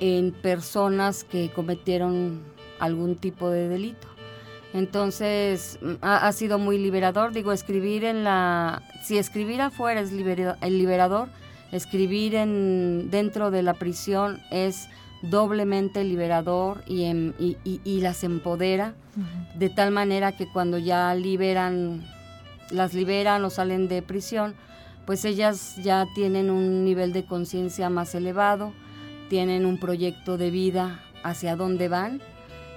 en 0.00 0.32
personas 0.32 1.24
que 1.24 1.50
cometieron 1.50 2.42
algún 2.78 3.16
tipo 3.16 3.50
de 3.50 3.68
delito. 3.68 4.08
Entonces 4.72 5.78
ha, 6.00 6.32
sido 6.32 6.58
muy 6.58 6.78
liberador, 6.78 7.32
digo, 7.32 7.52
escribir 7.52 8.04
en 8.04 8.24
la, 8.24 8.82
si 9.04 9.18
escribir 9.18 9.62
afuera 9.62 10.00
es 10.00 10.10
el 10.10 10.78
liberador, 10.78 11.28
escribir 11.70 12.34
en, 12.34 13.08
dentro 13.08 13.52
de 13.52 13.62
la 13.62 13.74
prisión 13.74 14.40
es 14.50 14.88
doblemente 15.30 16.04
liberador 16.04 16.82
y, 16.86 17.04
y, 17.64 18.00
las 18.00 18.24
empodera, 18.24 18.94
de 19.54 19.70
tal 19.70 19.90
manera 19.90 20.36
que 20.36 20.46
cuando 20.50 20.78
ya 20.78 21.14
liberan, 21.14 22.04
las 22.70 22.94
liberan 22.94 23.44
o 23.44 23.50
salen 23.50 23.88
de 23.88 24.02
prisión, 24.02 24.54
pues 25.06 25.24
ellas 25.24 25.76
ya 25.82 26.06
tienen 26.14 26.50
un 26.50 26.84
nivel 26.84 27.12
de 27.12 27.24
conciencia 27.24 27.88
más 27.90 28.14
elevado, 28.14 28.72
tienen 29.28 29.66
un 29.66 29.78
proyecto 29.78 30.36
de 30.36 30.50
vida 30.50 31.00
hacia 31.22 31.56
dónde 31.56 31.88
van. 31.88 32.20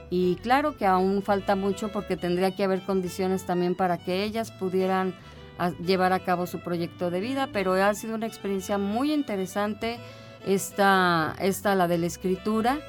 Y 0.10 0.36
claro 0.36 0.78
que 0.78 0.86
aún 0.86 1.22
falta 1.22 1.56
mucho 1.56 1.90
porque 1.90 2.16
tendría 2.16 2.56
que 2.56 2.64
haber 2.64 2.82
condiciones 2.82 3.46
también 3.46 3.76
para 3.76 3.98
que 3.98 4.24
ellas 4.24 4.52
pudieran 4.52 5.14
llevar 5.86 6.14
a 6.14 6.20
cabo 6.20 6.48
su 6.48 6.60
proyecto 6.60 7.10
de 7.10 7.20
vida, 7.20 7.50
pero 7.52 7.74
ha 7.74 7.94
sido 7.94 8.16
una 8.16 8.28
experiencia 8.28 8.78
muy 8.78 9.12
interesante 9.12 9.98
esta, 10.48 11.36
esta 11.40 11.76
la 11.76 11.88
de 11.88 11.98
la 11.98 12.08
escritura, 12.08 12.80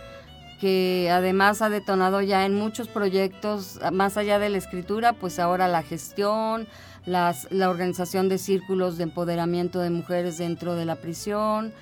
que 0.61 1.09
además 1.13 1.63
ha 1.63 1.69
detonado 1.69 2.21
ya 2.23 2.47
en 2.47 2.55
muchos 2.55 2.89
proyectos, 2.89 3.79
más 3.93 4.17
allá 4.17 4.39
de 4.39 4.49
la 4.49 4.59
escritura, 4.59 5.13
pues 5.13 5.39
ahora 5.39 5.69
la 5.69 5.83
gestión, 5.83 6.67
las, 7.07 7.51
la 7.51 7.69
organización 7.69 8.29
de 8.29 8.39
círculos 8.39 8.97
de 8.97 9.05
empoderamiento 9.05 9.81
de 9.81 9.91
mujeres 9.91 10.39
dentro 10.39 10.75
de 10.75 10.85
la 10.85 10.97
prisión, 10.97 11.73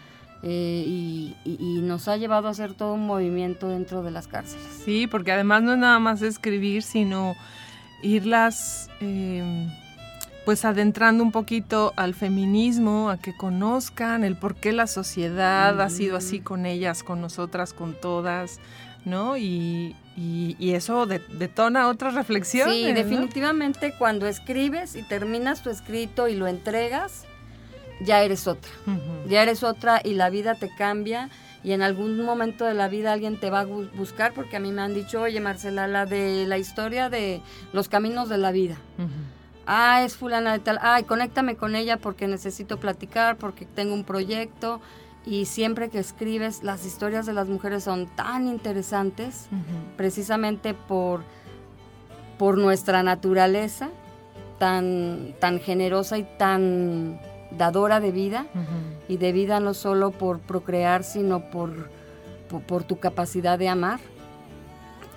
eh, 0.43 0.85
y, 0.87 1.81
nos 1.83 2.09
ha 2.09 2.17
llevado 2.17 2.49
a 2.49 2.51
hacer 2.51 2.75
todo 2.75 2.95
un 2.95 3.07
movimiento 3.07 3.69
dentro 3.69 4.03
de 4.03 4.11
las 4.11 4.29
cárceles. 4.29 4.67
Sí, 4.85 5.07
porque 5.07 5.33
además 5.33 5.63
no 5.63 5.73
es 5.73 5.79
nada 5.79 5.99
más 5.99 6.23
escribir, 6.23 6.83
sino 6.83 7.35
irlas... 8.03 8.91
Eh, 9.01 9.69
pues 10.47 10.65
adentrando 10.65 11.25
un 11.25 11.33
poquito 11.33 11.93
al 11.97 12.15
feminismo, 12.15 13.11
a 13.11 13.19
que 13.19 13.37
conozcan 13.37 14.23
el 14.23 14.37
por 14.37 14.55
qué 14.55 14.71
la 14.71 14.87
sociedad 14.87 15.79
ha 15.81 15.91
sido 15.91 16.17
así 16.17 16.39
con 16.39 16.67
ellas, 16.67 17.03
con 17.03 17.21
nosotras, 17.21 17.73
con 17.73 17.95
todas, 18.01 18.61
¿no? 19.05 19.37
Y, 19.37 19.97
eso 20.61 21.05
detona 21.07 21.89
otras 21.89 22.15
reflexiones. 22.15 22.77
Sí, 22.77 22.93
definitivamente 22.93 23.93
cuando 23.99 24.29
escribes 24.29 24.95
y 24.95 25.03
terminas 25.03 25.65
tu 25.65 25.69
escrito 25.69 26.29
y 26.29 26.37
lo 26.37 26.47
entregas, 26.47 27.25
ya 28.01 28.23
eres 28.23 28.47
otra. 28.47 28.71
Ya 29.29 29.43
eres 29.43 29.65
otra 29.65 30.01
y 30.03 30.15
la 30.15 30.31
vida 30.31 30.55
te 30.55 30.71
cambia 30.77 31.29
y 31.65 31.73
en 31.73 31.83
algún 31.83 32.25
momento 32.25 32.65
de 32.65 32.75
la 32.75 32.87
vida 32.87 33.13
alguien 33.13 33.41
te 33.41 33.51
va 33.51 33.61
a 33.61 33.65
buscar 33.65 34.33
porque 34.33 34.57
a 34.57 34.61
mí 34.61 34.71
me 34.71 34.83
han 34.83 34.95
dicho, 34.95 35.23
oye 35.23 35.41
Marcela, 35.41 35.89
la 35.89 36.07
de 36.07 36.47
la 36.47 36.57
historia 36.57 37.11
de 37.11 37.43
los 37.73 37.89
caminos 37.89 38.29
de 38.29 38.39
la 38.39 38.53
vida 38.53 38.77
ah, 39.67 40.03
es 40.03 40.17
fulana 40.17 40.53
de 40.53 40.59
tal, 40.61 40.79
ay, 40.83 41.05
conéctame 41.05 41.57
con 41.57 41.77
ella 41.77 41.99
porque 41.99 42.29
necesito 42.29 42.79
platicar, 42.79 43.37
porque 43.37 43.67
tengo 43.67 43.95
un 43.95 44.05
proyecto. 44.05 44.81
Y 45.25 45.47
siempre 45.47 45.89
que 45.91 45.99
escribes, 45.99 46.63
las 46.63 46.87
historias 46.87 47.27
de 47.27 47.33
las 47.33 47.49
mujeres 47.49 47.83
son 47.83 48.07
tan 48.07 48.47
interesantes, 48.47 49.49
precisamente 49.97 50.73
por, 50.73 51.23
por 52.39 52.59
nuestra 52.59 53.03
naturaleza 53.03 53.91
tan, 54.59 55.35
tan 55.41 55.59
generosa 55.59 56.17
y 56.19 56.23
tan 56.39 57.21
dadora 57.51 57.99
de 57.99 58.13
vida, 58.13 58.47
y 59.09 59.17
de 59.17 59.33
vida 59.33 59.59
no 59.59 59.75
solo 59.75 60.13
por 60.13 60.39
procrear, 60.39 61.03
sino 61.03 61.51
por, 61.51 61.91
por 62.69 62.85
tu 62.85 63.01
capacidad 63.01 63.59
de 63.59 63.69
amar, 63.69 63.99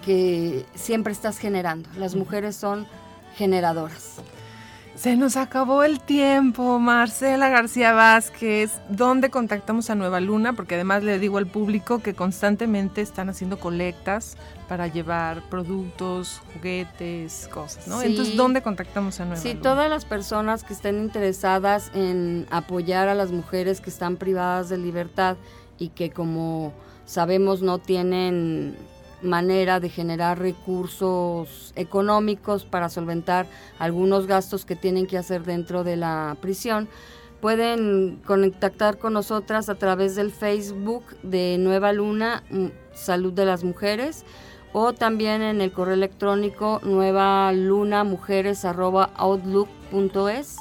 que 0.03 0.65
siempre 0.73 1.13
estás 1.13 1.37
generando. 1.37 1.87
Las 1.97 2.15
mujeres 2.15 2.55
son 2.55 2.87
generadoras. 3.35 4.21
Se 4.99 5.15
nos 5.15 5.37
acabó 5.37 5.83
el 5.83 6.01
tiempo, 6.01 6.77
Marcela 6.77 7.47
García 7.47 7.93
Vázquez. 7.93 8.81
¿Dónde 8.89 9.29
contactamos 9.29 9.89
a 9.89 9.95
Nueva 9.95 10.19
Luna? 10.19 10.51
Porque 10.51 10.75
además 10.75 11.03
le 11.03 11.19
digo 11.19 11.37
al 11.37 11.47
público 11.47 11.99
que 11.99 12.13
constantemente 12.13 12.99
están 12.99 13.29
haciendo 13.29 13.61
colectas 13.61 14.35
para 14.67 14.87
llevar 14.87 15.41
productos, 15.47 16.41
juguetes, 16.53 17.47
cosas, 17.49 17.87
¿no? 17.87 18.01
Entonces, 18.01 18.35
¿dónde 18.35 18.61
contactamos 18.61 19.21
a 19.21 19.23
Nueva 19.23 19.39
sí, 19.41 19.47
Luna? 19.47 19.59
Sí, 19.59 19.63
todas 19.63 19.89
las 19.89 20.03
personas 20.03 20.65
que 20.65 20.73
estén 20.73 20.97
interesadas 20.97 21.91
en 21.95 22.45
apoyar 22.51 23.07
a 23.07 23.15
las 23.15 23.31
mujeres 23.31 23.79
que 23.79 23.91
están 23.91 24.17
privadas 24.17 24.67
de 24.67 24.79
libertad 24.79 25.37
y 25.77 25.89
que 25.89 26.09
como 26.09 26.73
sabemos 27.05 27.61
no 27.61 27.77
tienen 27.77 28.75
manera 29.22 29.80
de 29.80 29.89
generar 29.89 30.39
recursos 30.39 31.74
económicos 31.76 32.65
para 32.65 32.89
solventar 32.89 33.47
algunos 33.78 34.28
gastos 34.28 34.65
que 34.65 34.76
tienen 34.76 35.07
que 35.07 35.17
hacer 35.17 35.43
dentro 35.43 35.84
de 35.84 35.95
la 35.95 36.38
prisión, 36.41 36.88
pueden 37.41 38.22
contactar 38.26 38.97
con 38.97 39.13
nosotras 39.13 39.70
a 39.70 39.76
través 39.76 40.15
del 40.15 40.32
Facebook 40.32 41.03
de 41.24 41.57
Nueva 41.59 41.93
Luna 41.93 42.43
mm, 42.49 42.67
Salud 42.93 43.34
de 43.34 43.45
las 43.45 43.63
Mujeres 43.63 44.26
o 44.74 44.93
también 44.93 45.41
en 45.41 45.61
el 45.61 45.72
correo 45.72 45.95
electrónico 45.95 46.80
nueva 46.84 47.51
luna 47.53 48.03
mujeres 48.03 48.65
outlook.es 48.65 50.57